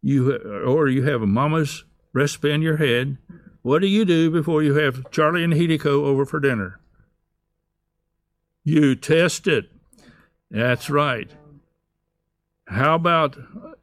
you 0.00 0.32
or 0.64 0.86
you 0.86 1.02
have 1.02 1.22
a 1.22 1.26
mama's 1.26 1.82
recipe 2.12 2.52
in 2.52 2.62
your 2.62 2.76
head. 2.76 3.18
What 3.62 3.80
do 3.80 3.88
you 3.88 4.04
do 4.04 4.30
before 4.30 4.62
you 4.62 4.74
have 4.74 5.10
Charlie 5.10 5.42
and 5.42 5.54
Hideko 5.54 5.86
over 5.86 6.24
for 6.24 6.38
dinner? 6.38 6.78
You 8.62 8.94
test 8.94 9.48
it. 9.48 9.72
That's 10.52 10.88
right. 10.88 11.32
How 12.68 12.94
about 12.94 13.36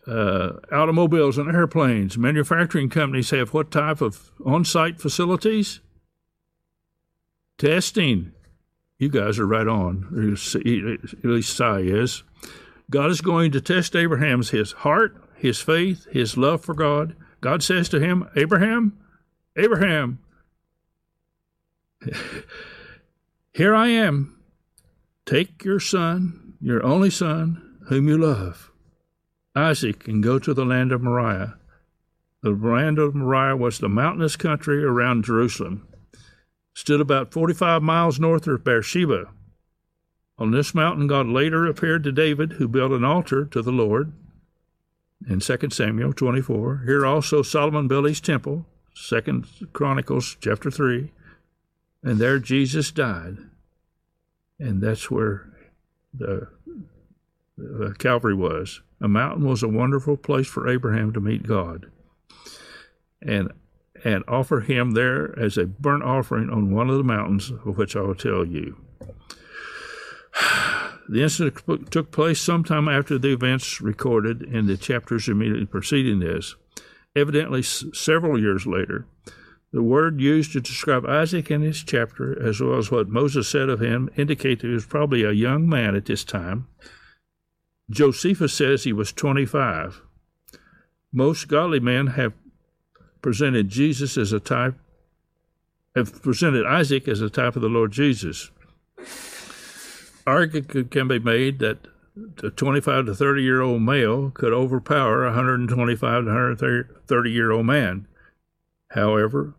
uh, 0.08 0.52
automobiles 0.72 1.38
and 1.38 1.54
airplanes? 1.54 2.18
Manufacturing 2.18 2.88
companies 2.90 3.32
have 3.32 3.54
what 3.54 3.72
type 3.72 4.00
of 4.00 4.32
on 4.46 4.64
site 4.64 5.02
facilities? 5.02 5.82
Testing. 7.58 8.32
You 9.02 9.10
guys 9.10 9.40
are 9.40 9.48
right 9.48 9.68
on. 9.68 10.06
At 10.14 11.26
least 11.26 11.58
Si 11.58 11.66
is. 11.66 12.22
God 12.92 13.10
is 13.10 13.20
going 13.20 13.52
to 13.52 13.60
test 13.60 13.96
Abraham's 13.96 14.52
his 14.52 14.74
heart, 14.74 15.18
his 15.36 15.60
faith, 15.60 16.06
his 16.12 16.38
love 16.38 16.64
for 16.64 16.76
God. 16.76 17.16
God 17.42 17.64
says 17.64 17.90
to 17.90 18.00
him, 18.00 18.30
Abraham, 18.36 19.00
Abraham, 19.58 20.20
here 23.54 23.74
I 23.74 23.88
am. 23.88 24.40
Take 25.26 25.66
your 25.66 25.80
son, 25.80 26.54
your 26.62 26.86
only 26.86 27.10
son, 27.10 27.80
whom 27.88 28.08
you 28.08 28.20
love, 28.20 28.72
Isaac, 29.56 30.08
and 30.08 30.22
go 30.22 30.38
to 30.38 30.54
the 30.54 30.66
land 30.66 30.92
of 30.92 31.02
Moriah. 31.02 31.56
The 32.44 32.52
land 32.52 33.00
of 33.00 33.16
Moriah 33.16 33.58
was 33.58 33.80
the 33.80 33.90
mountainous 33.90 34.36
country 34.36 34.84
around 34.84 35.26
Jerusalem. 35.26 35.88
Stood 36.82 37.00
about 37.00 37.32
45 37.32 37.84
miles 37.84 38.20
north 38.20 38.48
of 38.48 38.64
Beersheba. 38.64 39.26
On 40.40 40.50
this 40.50 40.74
mountain, 40.74 41.06
God 41.06 41.28
later 41.28 41.68
appeared 41.68 42.04
to 42.06 42.12
David, 42.12 42.54
who 42.54 42.68
built 42.68 42.92
an 42.92 43.04
altar 43.04 43.46
to 43.46 43.62
the 43.62 43.72
Lord 43.72 44.14
in 45.30 45.42
2 45.42 45.58
Samuel 45.70 46.12
24. 46.12 46.82
Here 46.88 47.06
also 47.06 47.44
Solomon 47.44 47.88
built 47.88 48.08
his 48.08 48.20
temple, 48.20 48.66
2 48.96 49.44
Chronicles 49.74 50.36
chapter 50.42 50.72
3. 50.72 51.12
And 52.02 52.18
there 52.18 52.40
Jesus 52.40 52.90
died. 52.90 53.38
And 54.58 54.82
that's 54.82 55.12
where 55.12 55.54
the, 56.12 56.48
the 57.60 57.94
Calvary 58.00 58.34
was. 58.34 58.82
A 59.00 59.08
mountain 59.08 59.48
was 59.48 59.62
a 59.62 59.68
wonderful 59.68 60.18
place 60.18 60.48
for 60.48 60.68
Abraham 60.68 61.14
to 61.14 61.22
meet 61.22 61.44
God. 61.44 61.92
And 63.22 63.52
and 64.04 64.24
offer 64.28 64.62
him 64.62 64.92
there 64.92 65.38
as 65.40 65.58
a 65.58 65.66
burnt 65.66 66.04
offering 66.04 66.50
on 66.50 66.74
one 66.74 66.90
of 66.90 66.98
the 66.98 67.04
mountains, 67.04 67.52
of 67.52 67.78
which 67.78 67.96
I 67.96 68.02
will 68.02 68.16
tell 68.16 68.46
you. 68.46 68.78
The 71.10 71.24
incident 71.24 71.92
took 71.92 72.12
place 72.12 72.40
sometime 72.40 72.88
after 72.88 73.18
the 73.18 73.34
events 73.34 73.82
recorded 73.82 74.44
in 74.44 74.68
the 74.68 74.78
chapters 74.78 75.28
immediately 75.28 75.66
preceding 75.66 76.20
this. 76.20 76.56
Evidently, 77.18 77.64
several 77.64 78.40
years 78.40 78.66
later, 78.66 79.08
the 79.74 79.84
word 79.84 80.22
used 80.22 80.54
to 80.54 80.62
describe 80.62 81.06
Isaac 81.06 81.52
in 81.52 81.62
this 81.62 81.84
chapter, 81.84 82.42
as 82.42 82.62
well 82.62 82.78
as 82.78 82.92
what 82.92 83.10
Moses 83.10 83.48
said 83.50 83.68
of 83.68 83.82
him, 83.82 84.10
indicate 84.16 84.62
that 84.62 84.68
he 84.68 84.74
was 84.74 84.86
probably 84.86 85.24
a 85.24 85.32
young 85.32 85.68
man 85.68 85.96
at 85.96 86.06
this 86.06 86.24
time. 86.24 86.68
Josephus 87.90 88.54
says 88.54 88.84
he 88.84 88.94
was 88.94 89.12
25. 89.12 90.02
Most 91.12 91.50
godly 91.50 91.82
men 91.82 92.08
have 92.08 92.34
presented 93.22 93.70
Jesus 93.70 94.18
as 94.18 94.32
a 94.32 94.40
type, 94.40 94.76
have 95.96 96.22
presented 96.22 96.66
Isaac 96.66 97.08
as 97.08 97.22
a 97.22 97.30
type 97.30 97.56
of 97.56 97.62
the 97.62 97.70
Lord 97.70 97.92
Jesus 97.92 98.50
argument 100.26 100.92
can 100.92 101.08
be 101.08 101.20
made 101.20 101.60
that 101.60 101.88
a 102.44 102.50
25 102.50 103.06
to 103.06 103.16
30 103.16 103.42
year 103.42 103.62
old 103.62 103.82
male 103.82 104.32
could 104.32 104.54
overpower 104.54 105.24
a 105.24 105.30
125 105.30 106.24
to 106.24 106.28
130 106.28 107.32
year 107.32 107.52
old 107.52 107.66
man. 107.66 108.08
However, 108.92 109.54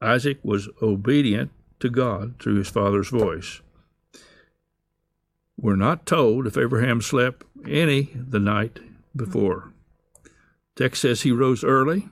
Isaac 0.00 0.38
was 0.42 0.68
obedient 0.80 1.50
to 1.80 1.88
God 1.88 2.34
through 2.40 2.56
his 2.56 2.68
father's 2.68 3.08
voice. 3.08 3.60
We're 5.56 5.76
not 5.76 6.06
told 6.06 6.46
if 6.46 6.56
Abraham 6.56 7.00
slept 7.00 7.44
any 7.68 8.10
the 8.14 8.40
night 8.40 8.80
before. 9.14 9.72
Text 10.74 11.02
says 11.02 11.22
he 11.22 11.30
rose 11.30 11.62
early, 11.62 12.08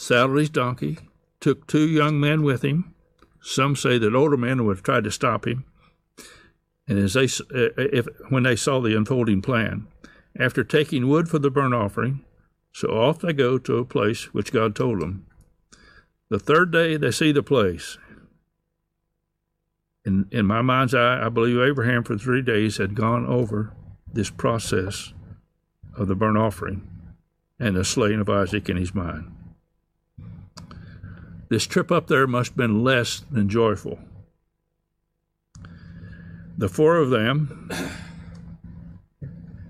saddled 0.00 0.38
his 0.38 0.50
donkey, 0.50 0.98
took 1.40 1.66
two 1.66 1.86
young 1.86 2.18
men 2.18 2.42
with 2.42 2.62
him. 2.62 2.94
Some 3.42 3.76
say 3.76 3.98
that 3.98 4.14
older 4.14 4.36
men 4.36 4.64
would 4.64 4.78
have 4.78 4.82
tried 4.82 5.04
to 5.04 5.10
stop 5.10 5.46
him, 5.46 5.64
and 6.86 6.98
as 6.98 7.14
they, 7.14 7.24
uh, 7.24 7.70
if, 7.76 8.06
when 8.28 8.42
they 8.42 8.56
saw 8.56 8.80
the 8.80 8.96
unfolding 8.96 9.42
plan, 9.42 9.86
after 10.38 10.64
taking 10.64 11.08
wood 11.08 11.28
for 11.28 11.38
the 11.38 11.50
burnt 11.50 11.74
offering, 11.74 12.24
so 12.72 12.88
off 12.88 13.20
they 13.20 13.32
go 13.32 13.58
to 13.58 13.78
a 13.78 13.84
place 13.84 14.34
which 14.34 14.52
God 14.52 14.74
told 14.74 15.00
them. 15.00 15.26
The 16.28 16.38
third 16.38 16.70
day 16.70 16.96
they 16.96 17.10
see 17.10 17.32
the 17.32 17.42
place. 17.42 17.98
In, 20.04 20.26
in 20.30 20.46
my 20.46 20.62
mind's 20.62 20.94
eye, 20.94 21.24
I 21.24 21.28
believe 21.28 21.60
Abraham 21.60 22.04
for 22.04 22.16
three 22.16 22.42
days 22.42 22.78
had 22.78 22.94
gone 22.94 23.26
over 23.26 23.72
this 24.12 24.30
process 24.30 25.12
of 25.96 26.08
the 26.08 26.14
burnt 26.14 26.38
offering 26.38 26.88
and 27.58 27.76
the 27.76 27.84
slaying 27.84 28.20
of 28.20 28.30
Isaac 28.30 28.68
in 28.68 28.76
his 28.76 28.94
mind. 28.94 29.30
This 31.50 31.66
trip 31.66 31.92
up 31.92 32.06
there 32.06 32.26
must 32.26 32.52
have 32.52 32.56
been 32.56 32.82
less 32.82 33.20
than 33.30 33.50
joyful 33.50 33.98
the 36.60 36.68
four 36.68 36.98
of 36.98 37.08
them, 37.08 37.70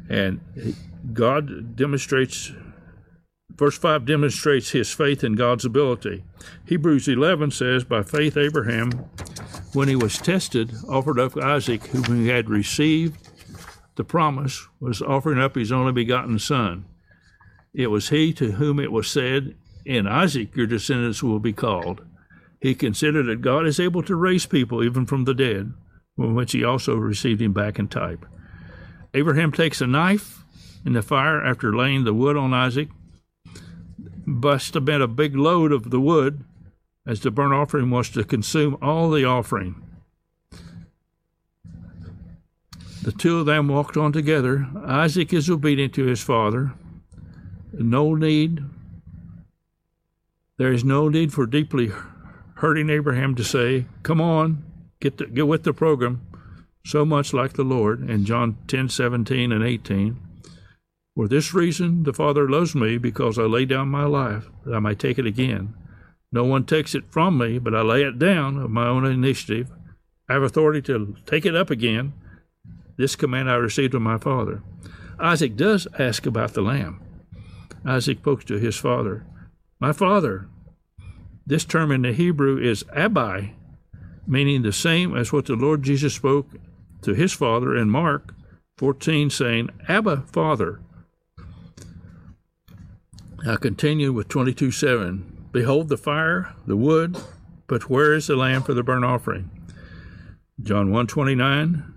and 0.08 0.40
God 1.12 1.76
demonstrates, 1.76 2.52
verse 3.54 3.78
5 3.78 4.04
demonstrates 4.04 4.70
his 4.70 4.92
faith 4.92 5.22
in 5.22 5.34
God's 5.34 5.64
ability. 5.64 6.24
Hebrews 6.66 7.06
11 7.06 7.52
says, 7.52 7.84
By 7.84 8.02
faith, 8.02 8.36
Abraham, 8.36 8.90
when 9.72 9.86
he 9.86 9.94
was 9.94 10.18
tested, 10.18 10.72
offered 10.88 11.20
up 11.20 11.36
Isaac, 11.36 11.86
whom 11.86 12.22
he 12.22 12.26
had 12.26 12.50
received 12.50 13.28
the 13.94 14.02
promise, 14.02 14.66
was 14.80 15.00
offering 15.00 15.38
up 15.38 15.54
his 15.54 15.70
only 15.70 15.92
begotten 15.92 16.40
son. 16.40 16.86
It 17.72 17.86
was 17.86 18.08
he 18.08 18.32
to 18.32 18.52
whom 18.52 18.80
it 18.80 18.90
was 18.90 19.06
said, 19.06 19.54
In 19.84 20.06
Isaac 20.06 20.54
your 20.56 20.66
descendants 20.66 21.22
will 21.22 21.40
be 21.40 21.52
called. 21.52 22.02
He 22.60 22.74
considered 22.74 23.26
that 23.26 23.40
God 23.40 23.66
is 23.66 23.80
able 23.80 24.02
to 24.02 24.14
raise 24.14 24.46
people 24.46 24.84
even 24.84 25.06
from 25.06 25.24
the 25.24 25.34
dead 25.34 25.72
from 26.20 26.34
which 26.34 26.52
he 26.52 26.62
also 26.62 26.96
received 26.96 27.40
him 27.40 27.52
back 27.52 27.78
in 27.78 27.88
type. 27.88 28.26
Abraham 29.14 29.52
takes 29.52 29.80
a 29.80 29.86
knife 29.86 30.44
in 30.84 30.92
the 30.92 31.02
fire 31.02 31.42
after 31.42 31.74
laying 31.74 32.04
the 32.04 32.14
wood 32.14 32.36
on 32.36 32.52
Isaac. 32.52 32.88
Must 34.26 34.74
have 34.74 34.84
been 34.84 35.00
a 35.00 35.08
big 35.08 35.34
load 35.34 35.72
of 35.72 35.90
the 35.90 36.00
wood, 36.00 36.44
as 37.06 37.20
the 37.20 37.30
burnt 37.30 37.54
offering 37.54 37.90
was 37.90 38.10
to 38.10 38.22
consume 38.22 38.76
all 38.82 39.10
the 39.10 39.24
offering. 39.24 39.82
The 43.02 43.12
two 43.12 43.38
of 43.38 43.46
them 43.46 43.68
walked 43.68 43.96
on 43.96 44.12
together. 44.12 44.68
Isaac 44.84 45.32
is 45.32 45.48
obedient 45.48 45.94
to 45.94 46.04
his 46.04 46.22
father. 46.22 46.74
No 47.72 48.14
need, 48.14 48.62
there 50.60 50.74
is 50.74 50.84
no 50.84 51.08
need 51.08 51.32
for 51.32 51.46
deeply 51.46 51.90
hurting 52.56 52.90
Abraham 52.90 53.34
to 53.34 53.42
say, 53.42 53.86
Come 54.02 54.20
on, 54.20 54.62
Get, 55.00 55.32
get 55.32 55.46
with 55.46 55.62
the 55.62 55.72
program, 55.72 56.20
so 56.84 57.06
much 57.06 57.32
like 57.32 57.54
the 57.54 57.64
Lord 57.64 58.10
in 58.10 58.26
John 58.26 58.58
10 58.68 58.90
17 58.90 59.52
and 59.52 59.64
18. 59.64 60.20
For 61.16 61.26
this 61.26 61.54
reason, 61.54 62.02
the 62.02 62.12
Father 62.12 62.46
loves 62.46 62.74
me 62.74 62.98
because 62.98 63.38
I 63.38 63.44
lay 63.44 63.64
down 63.64 63.88
my 63.88 64.04
life 64.04 64.50
that 64.66 64.74
I 64.74 64.78
may 64.80 64.94
take 64.94 65.18
it 65.18 65.24
again. 65.24 65.72
No 66.30 66.44
one 66.44 66.66
takes 66.66 66.94
it 66.94 67.10
from 67.10 67.38
me, 67.38 67.58
but 67.58 67.74
I 67.74 67.80
lay 67.80 68.02
it 68.02 68.18
down 68.18 68.58
of 68.58 68.70
my 68.70 68.86
own 68.86 69.06
initiative. 69.06 69.70
I 70.28 70.34
have 70.34 70.42
authority 70.42 70.82
to 70.82 71.16
take 71.24 71.46
it 71.46 71.56
up 71.56 71.70
again. 71.70 72.12
This 72.98 73.16
command 73.16 73.50
I 73.50 73.54
received 73.54 73.94
from 73.94 74.02
my 74.02 74.18
father. 74.18 74.62
Isaac 75.18 75.56
does 75.56 75.88
ask 75.98 76.26
about 76.26 76.52
the 76.52 76.60
lamb. 76.60 77.00
Isaac 77.86 78.18
spoke 78.18 78.44
to 78.44 78.58
his 78.58 78.76
father, 78.76 79.24
My 79.80 79.92
father. 79.92 80.46
This 81.46 81.64
term 81.64 81.90
in 81.90 82.02
the 82.02 82.12
Hebrew 82.12 82.58
is 82.58 82.84
Abai, 82.94 83.54
meaning 84.26 84.60
the 84.60 84.72
same 84.72 85.16
as 85.16 85.32
what 85.32 85.46
the 85.46 85.56
Lord 85.56 85.82
Jesus 85.82 86.14
spoke 86.14 86.48
to 87.02 87.14
his 87.14 87.32
Father 87.32 87.74
in 87.74 87.88
Mark 87.88 88.34
14, 88.76 89.30
saying, 89.30 89.70
Abba, 89.88 90.24
Father. 90.26 90.80
I 93.46 93.56
continue 93.56 94.12
with 94.12 94.28
22 94.28 94.70
7. 94.70 95.48
Behold 95.50 95.88
the 95.88 95.96
fire, 95.96 96.54
the 96.66 96.76
wood, 96.76 97.18
but 97.66 97.88
where 97.88 98.12
is 98.12 98.26
the 98.26 98.36
lamb 98.36 98.62
for 98.62 98.74
the 98.74 98.82
burnt 98.82 99.04
offering? 99.04 99.50
John 100.62 100.92
1 100.92 101.06
29. 101.06 101.94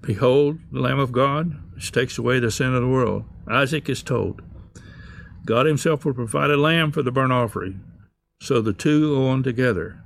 Behold 0.00 0.58
the 0.72 0.80
Lamb 0.80 0.98
of 0.98 1.12
God, 1.12 1.54
which 1.74 1.92
takes 1.92 2.18
away 2.18 2.40
the 2.40 2.50
sin 2.50 2.74
of 2.74 2.82
the 2.82 2.88
world. 2.88 3.24
Isaac 3.46 3.88
is 3.88 4.02
told. 4.02 4.42
God 5.44 5.66
Himself 5.66 6.04
will 6.04 6.14
provide 6.14 6.50
a 6.50 6.56
lamb 6.56 6.92
for 6.92 7.02
the 7.02 7.12
burnt 7.12 7.32
offering. 7.32 7.82
So 8.40 8.60
the 8.60 8.72
two 8.72 9.14
go 9.14 9.28
on 9.28 9.42
together. 9.42 10.02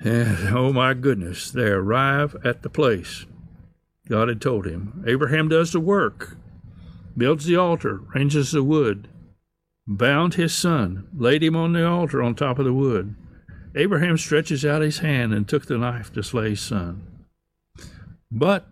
And 0.00 0.48
oh 0.56 0.72
my 0.72 0.94
goodness, 0.94 1.50
they 1.50 1.68
arrive 1.68 2.36
at 2.44 2.62
the 2.62 2.70
place 2.70 3.26
God 4.08 4.28
had 4.28 4.40
told 4.40 4.66
him. 4.66 5.04
Abraham 5.06 5.48
does 5.48 5.72
the 5.72 5.80
work, 5.80 6.36
builds 7.16 7.44
the 7.44 7.56
altar, 7.56 8.00
ranges 8.14 8.52
the 8.52 8.62
wood, 8.62 9.08
bound 9.86 10.34
his 10.34 10.54
son, 10.54 11.08
laid 11.14 11.42
him 11.42 11.54
on 11.54 11.72
the 11.72 11.86
altar 11.86 12.22
on 12.22 12.34
top 12.34 12.58
of 12.58 12.64
the 12.64 12.72
wood. 12.72 13.14
Abraham 13.74 14.16
stretches 14.16 14.64
out 14.64 14.82
his 14.82 15.00
hand 15.00 15.34
and 15.34 15.46
took 15.46 15.66
the 15.66 15.76
knife 15.76 16.12
to 16.14 16.22
slay 16.22 16.50
his 16.50 16.60
son. 16.60 17.06
But 18.30 18.66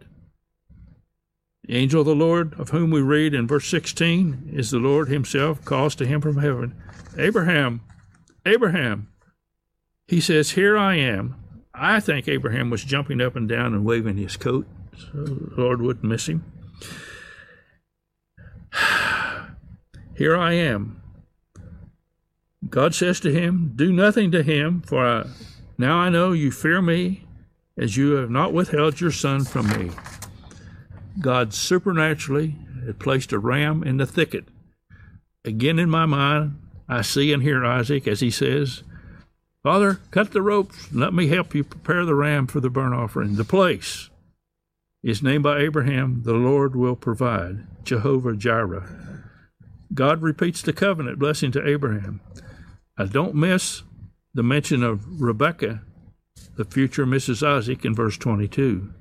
the 1.66 1.76
angel 1.76 2.00
of 2.00 2.06
the 2.06 2.14
Lord, 2.14 2.58
of 2.58 2.70
whom 2.70 2.90
we 2.90 3.00
read 3.00 3.34
in 3.34 3.46
verse 3.46 3.68
16, 3.68 4.50
is 4.52 4.70
the 4.70 4.78
Lord 4.78 5.08
himself, 5.08 5.64
calls 5.64 5.94
to 5.96 6.06
him 6.06 6.20
from 6.20 6.38
heaven, 6.38 6.74
Abraham, 7.18 7.80
Abraham. 8.44 9.08
He 10.06 10.20
says, 10.20 10.52
Here 10.52 10.78
I 10.78 10.94
am. 10.94 11.34
I 11.74 11.98
think 12.00 12.28
Abraham 12.28 12.70
was 12.70 12.84
jumping 12.84 13.20
up 13.20 13.34
and 13.34 13.48
down 13.48 13.74
and 13.74 13.84
waving 13.84 14.16
his 14.16 14.36
coat 14.36 14.66
so 14.96 15.24
the 15.24 15.60
Lord 15.60 15.82
wouldn't 15.82 16.04
miss 16.04 16.28
him. 16.28 16.44
Here 20.16 20.36
I 20.36 20.52
am. 20.52 21.02
God 22.70 22.94
says 22.94 23.20
to 23.20 23.32
him, 23.32 23.72
Do 23.74 23.92
nothing 23.92 24.30
to 24.30 24.42
him, 24.42 24.82
for 24.82 25.04
I, 25.04 25.26
now 25.76 25.96
I 25.98 26.08
know 26.08 26.32
you 26.32 26.50
fear 26.50 26.80
me, 26.80 27.24
as 27.76 27.96
you 27.96 28.12
have 28.12 28.30
not 28.30 28.52
withheld 28.52 29.00
your 29.00 29.10
son 29.10 29.44
from 29.44 29.68
me. 29.68 29.90
God 31.20 31.54
supernaturally 31.54 32.56
had 32.84 32.98
placed 32.98 33.32
a 33.32 33.38
ram 33.38 33.82
in 33.82 33.96
the 33.96 34.06
thicket. 34.06 34.46
Again 35.44 35.78
in 35.78 35.90
my 35.90 36.06
mind, 36.06 36.60
I 36.88 37.02
see 37.02 37.32
and 37.32 37.42
hear 37.42 37.64
Isaac 37.64 38.06
as 38.06 38.20
he 38.20 38.30
says, 38.30 38.82
Father, 39.62 40.00
cut 40.10 40.32
the 40.32 40.42
ropes 40.42 40.92
let 40.92 41.12
me 41.12 41.26
help 41.26 41.54
you 41.54 41.64
prepare 41.64 42.04
the 42.04 42.14
ram 42.14 42.46
for 42.46 42.60
the 42.60 42.70
burnt 42.70 42.94
offering. 42.94 43.34
The 43.34 43.44
place 43.44 44.10
is 45.02 45.22
named 45.22 45.42
by 45.44 45.58
Abraham, 45.58 46.22
the 46.24 46.34
Lord 46.34 46.76
will 46.76 46.96
provide, 46.96 47.66
Jehovah 47.84 48.34
Jireh. 48.34 48.88
God 49.94 50.22
repeats 50.22 50.62
the 50.62 50.72
covenant 50.72 51.18
blessing 51.18 51.52
to 51.52 51.66
Abraham. 51.66 52.20
I 52.98 53.04
don't 53.06 53.34
miss 53.34 53.82
the 54.34 54.42
mention 54.42 54.82
of 54.82 55.20
Rebekah, 55.20 55.82
the 56.56 56.64
future 56.64 57.06
Mrs. 57.06 57.46
Isaac, 57.46 57.84
in 57.84 57.94
verse 57.94 58.16
22. 58.16 58.92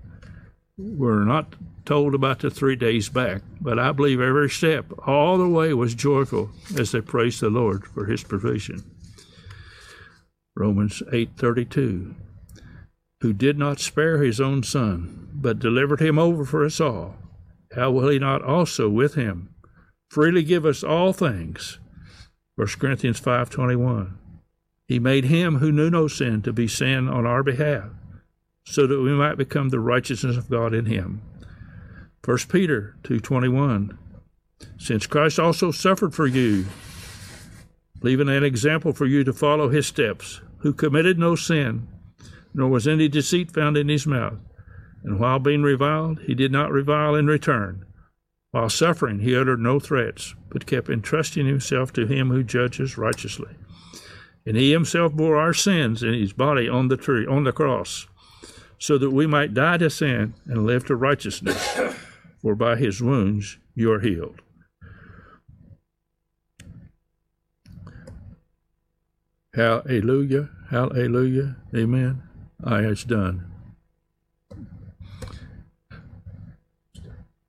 We're 0.77 1.23
not 1.23 1.55
told 1.85 2.13
about 2.13 2.39
the 2.39 2.49
three 2.49 2.75
days 2.75 3.07
back, 3.07 3.43
but 3.61 3.79
I 3.79 3.93
believe 3.93 4.19
every 4.19 4.49
step, 4.49 4.85
all 5.07 5.37
the 5.37 5.47
way, 5.47 5.73
was 5.73 5.95
joyful 5.95 6.49
as 6.77 6.91
they 6.91 6.99
praised 6.99 7.39
the 7.39 7.49
Lord 7.49 7.85
for 7.85 8.05
his 8.05 8.23
provision. 8.23 8.83
Romans 10.53 11.01
8:32 11.13 12.15
Who 13.21 13.31
did 13.31 13.57
not 13.57 13.79
spare 13.79 14.21
his 14.21 14.41
own 14.41 14.63
son, 14.63 15.29
but 15.33 15.59
delivered 15.59 16.01
him 16.01 16.19
over 16.19 16.43
for 16.43 16.65
us 16.65 16.81
all, 16.81 17.15
how 17.73 17.91
will 17.91 18.09
he 18.09 18.19
not 18.19 18.41
also 18.41 18.89
with 18.89 19.15
him 19.15 19.49
freely 20.09 20.43
give 20.43 20.65
us 20.65 20.83
all 20.83 21.13
things? 21.13 21.79
1 22.55 22.79
Corinthians 22.79 23.19
5:21 23.21 24.17
He 24.87 24.99
made 24.99 25.25
him 25.25 25.59
who 25.59 25.71
knew 25.71 25.89
no 25.89 26.07
sin 26.09 26.41
to 26.41 26.51
be 26.51 26.67
sin 26.67 27.07
on 27.07 27.25
our 27.25 27.43
behalf, 27.43 27.91
so 28.65 28.87
that 28.87 28.99
we 28.99 29.11
might 29.11 29.37
become 29.37 29.69
the 29.69 29.79
righteousness 29.79 30.35
of 30.35 30.49
God 30.49 30.73
in 30.73 30.85
him. 30.85 31.21
1 32.23 32.49
Peter 32.49 32.95
2:21 33.03 33.97
Since 34.77 35.07
Christ 35.07 35.39
also 35.39 35.71
suffered 35.71 36.13
for 36.13 36.25
you, 36.25 36.65
leaving 38.01 38.29
an 38.29 38.43
example 38.43 38.93
for 38.93 39.05
you 39.05 39.23
to 39.23 39.33
follow 39.33 39.69
his 39.69 39.85
steps, 39.85 40.41
who 40.59 40.73
committed 40.73 41.19
no 41.19 41.35
sin, 41.35 41.87
nor 42.53 42.69
was 42.69 42.87
any 42.87 43.07
deceit 43.07 43.51
found 43.51 43.77
in 43.77 43.87
his 43.89 44.07
mouth. 44.07 44.39
And 45.03 45.19
while 45.19 45.37
being 45.37 45.61
reviled, 45.61 46.21
he 46.21 46.33
did 46.33 46.51
not 46.51 46.71
revile 46.71 47.13
in 47.13 47.27
return. 47.27 47.85
While 48.49 48.69
suffering, 48.69 49.19
he 49.19 49.35
uttered 49.35 49.59
no 49.59 49.79
threats, 49.79 50.33
but 50.49 50.65
kept 50.65 50.89
entrusting 50.89 51.45
himself 51.45 51.93
to 51.93 52.07
him 52.07 52.29
who 52.29 52.41
judges 52.41 52.97
righteously. 52.97 53.53
And 54.45 54.57
he 54.57 54.71
himself 54.71 55.13
bore 55.13 55.37
our 55.37 55.53
sins 55.53 56.01
in 56.01 56.13
his 56.13 56.33
body 56.33 56.67
on 56.67 56.87
the 56.87 56.97
tree, 56.97 57.27
on 57.27 57.43
the 57.43 57.51
cross, 57.51 58.07
so 58.77 58.97
that 58.97 59.11
we 59.11 59.25
might 59.27 59.53
die 59.53 59.77
to 59.77 59.89
sin 59.89 60.33
and 60.45 60.65
live 60.65 60.85
to 60.87 60.95
righteousness. 60.95 61.79
For 62.41 62.55
by 62.55 62.75
his 62.75 63.01
wounds 63.01 63.57
you 63.73 63.91
are 63.91 63.99
healed. 63.99 64.41
Hallelujah, 69.53 70.49
hallelujah, 70.69 71.55
amen. 71.73 72.21
I 72.63 72.81
it's 72.81 73.03
done. 73.05 73.51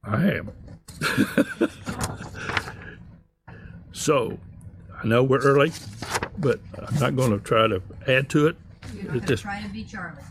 I 0.04 0.30
am. 0.30 0.52
so, 3.92 4.38
I 5.02 5.06
know 5.06 5.24
we're 5.24 5.40
early, 5.40 5.72
but 6.38 6.60
I'm 6.86 6.94
not 7.00 7.16
going 7.16 7.32
to 7.32 7.38
try 7.40 7.66
to 7.66 7.82
add 8.06 8.28
to 8.30 8.46
it. 8.46 8.56
You're 8.94 9.04
not 9.04 9.14
gonna 9.14 9.26
just- 9.26 9.42
try 9.42 9.60
to 9.62 9.68
be 9.68 9.82
Charlie. 9.82 10.22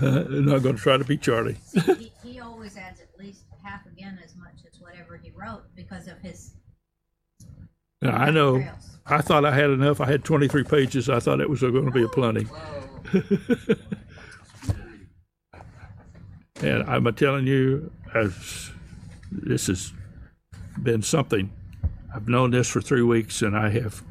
I'm 0.00 0.44
not 0.46 0.62
going 0.62 0.76
to 0.76 0.82
try 0.82 0.96
to 0.96 1.04
be 1.04 1.16
Charlie. 1.16 1.56
He, 1.98 2.12
he 2.22 2.40
always 2.40 2.76
adds 2.76 3.00
at 3.00 3.08
least 3.18 3.44
half 3.62 3.86
again 3.86 4.18
as 4.24 4.34
much 4.36 4.56
as 4.70 4.80
whatever 4.80 5.16
he 5.16 5.30
wrote 5.34 5.62
because 5.74 6.06
of 6.08 6.18
his 6.18 6.54
Now, 8.02 8.16
I 8.16 8.30
know. 8.30 8.58
trails. 8.58 8.98
I 9.06 9.20
thought 9.22 9.44
I 9.44 9.54
had 9.54 9.70
enough. 9.70 10.00
I 10.00 10.06
had 10.06 10.24
23 10.24 10.64
pages. 10.64 11.08
I 11.08 11.20
thought 11.20 11.40
it 11.40 11.48
was 11.48 11.60
going 11.60 11.84
to 11.84 11.90
be 11.92 12.02
a 12.02 12.08
plenty. 12.08 12.46
and 16.62 16.82
I'm 16.84 17.12
telling 17.14 17.46
you, 17.46 17.92
as 18.14 18.70
this 19.30 19.68
has 19.68 19.92
been 20.82 21.02
something. 21.02 21.52
I've 22.14 22.28
known 22.28 22.50
this 22.50 22.68
for 22.68 22.80
three 22.80 23.02
weeks, 23.02 23.42
and 23.42 23.56
I 23.56 23.70
have 23.70 24.02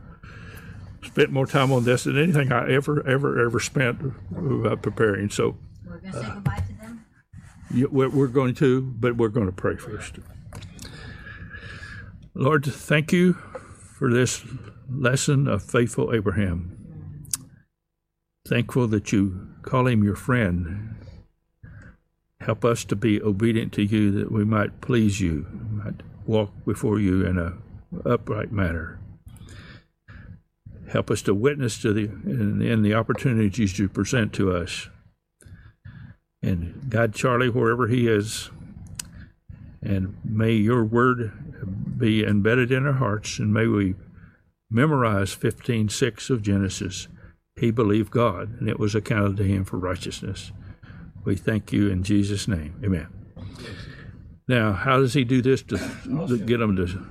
spent 1.03 1.31
more 1.31 1.45
time 1.45 1.71
on 1.71 1.83
this 1.83 2.03
than 2.03 2.17
anything 2.17 2.51
I 2.51 2.71
ever, 2.71 3.05
ever, 3.07 3.43
ever 3.45 3.59
spent 3.59 3.99
uh, 4.37 4.75
preparing. 4.75 5.29
So 5.29 5.57
We're 5.87 5.99
gonna 5.99 6.13
say 6.13 6.29
goodbye 6.33 6.63
to 6.67 6.73
them. 6.73 7.05
we're 7.91 8.27
going 8.27 8.55
to, 8.55 8.81
but 8.81 9.17
we're 9.17 9.29
going 9.29 9.47
to 9.47 9.51
pray 9.51 9.75
first. 9.75 10.19
Lord, 12.33 12.65
thank 12.65 13.13
you 13.13 13.33
for 13.97 14.11
this 14.11 14.43
lesson 14.89 15.47
of 15.47 15.63
faithful 15.63 16.13
Abraham. 16.13 17.29
Thankful 18.47 18.87
that 18.87 19.11
you 19.11 19.49
call 19.61 19.87
him 19.87 20.03
your 20.03 20.15
friend. 20.15 20.95
Help 22.41 22.65
us 22.65 22.83
to 22.85 22.95
be 22.95 23.21
obedient 23.21 23.73
to 23.73 23.83
you 23.83 24.11
that 24.11 24.31
we 24.31 24.43
might 24.45 24.81
please 24.81 25.19
you, 25.21 25.47
might 25.71 26.03
walk 26.27 26.51
before 26.65 26.99
you 26.99 27.25
in 27.25 27.37
a 27.37 27.53
upright 28.07 28.51
manner. 28.51 28.99
Help 30.89 31.09
us 31.09 31.21
to 31.23 31.33
witness 31.33 31.81
to 31.81 31.93
the 31.93 32.03
in, 32.03 32.61
in 32.61 32.83
the 32.83 32.93
opportunities 32.93 33.79
you 33.79 33.89
present 33.89 34.33
to 34.33 34.51
us. 34.51 34.89
And 36.45 36.89
guide 36.89 37.15
Charlie 37.15 37.49
wherever 37.49 37.87
he 37.87 38.07
is. 38.07 38.51
And 39.81 40.15
may 40.23 40.53
your 40.53 40.83
word 40.83 41.31
be 41.97 42.23
embedded 42.23 42.71
in 42.71 42.85
our 42.85 42.93
hearts, 42.93 43.39
and 43.39 43.51
may 43.51 43.65
we 43.65 43.95
memorize 44.69 45.33
15:6 45.33 46.29
of 46.29 46.43
Genesis. 46.43 47.07
He 47.55 47.71
believed 47.71 48.11
God, 48.11 48.59
and 48.59 48.69
it 48.69 48.79
was 48.79 48.93
accounted 48.93 49.37
to 49.37 49.43
him 49.43 49.63
for 49.63 49.77
righteousness. 49.77 50.51
We 51.23 51.35
thank 51.35 51.73
you 51.73 51.89
in 51.89 52.03
Jesus' 52.03 52.47
name. 52.47 52.75
Amen. 52.83 53.07
Now, 54.47 54.73
how 54.73 54.99
does 54.99 55.15
he 55.15 55.23
do 55.23 55.41
this 55.41 55.63
to, 55.63 55.77
to 56.27 56.37
get 56.37 56.57
them 56.57 56.75
to? 56.75 57.05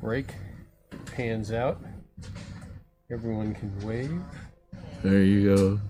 Break, 0.00 0.32
hands 1.14 1.52
out. 1.52 1.82
Everyone 3.10 3.54
can 3.54 3.86
wave. 3.86 4.22
There 5.04 5.22
you 5.22 5.54
go. 5.54 5.80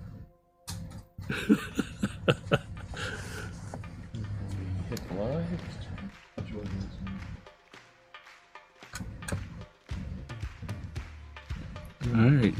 All 12.13 12.21
right. 12.23 12.55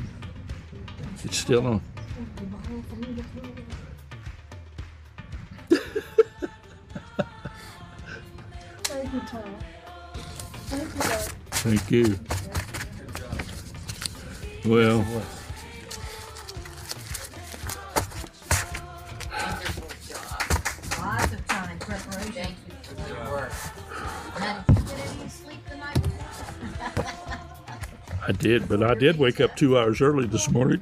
It's 1.25 1.39
still 1.39 1.67
on. 1.67 1.81
Thank 8.85 9.13
you, 9.13 9.21
Tom. 9.27 9.57
Thank 10.69 10.95
you, 10.95 11.01
Thank 11.51 11.91
you. 11.91 12.19
Well, 14.65 15.05
before? 23.35 23.51
I 28.27 28.33
did, 28.33 28.69
but 28.69 28.83
I 28.83 28.95
did 28.95 29.19
wake 29.19 29.41
up 29.41 29.55
two 29.55 29.79
hours 29.79 30.01
early 30.01 30.27
this 30.27 30.51
morning. 30.51 30.81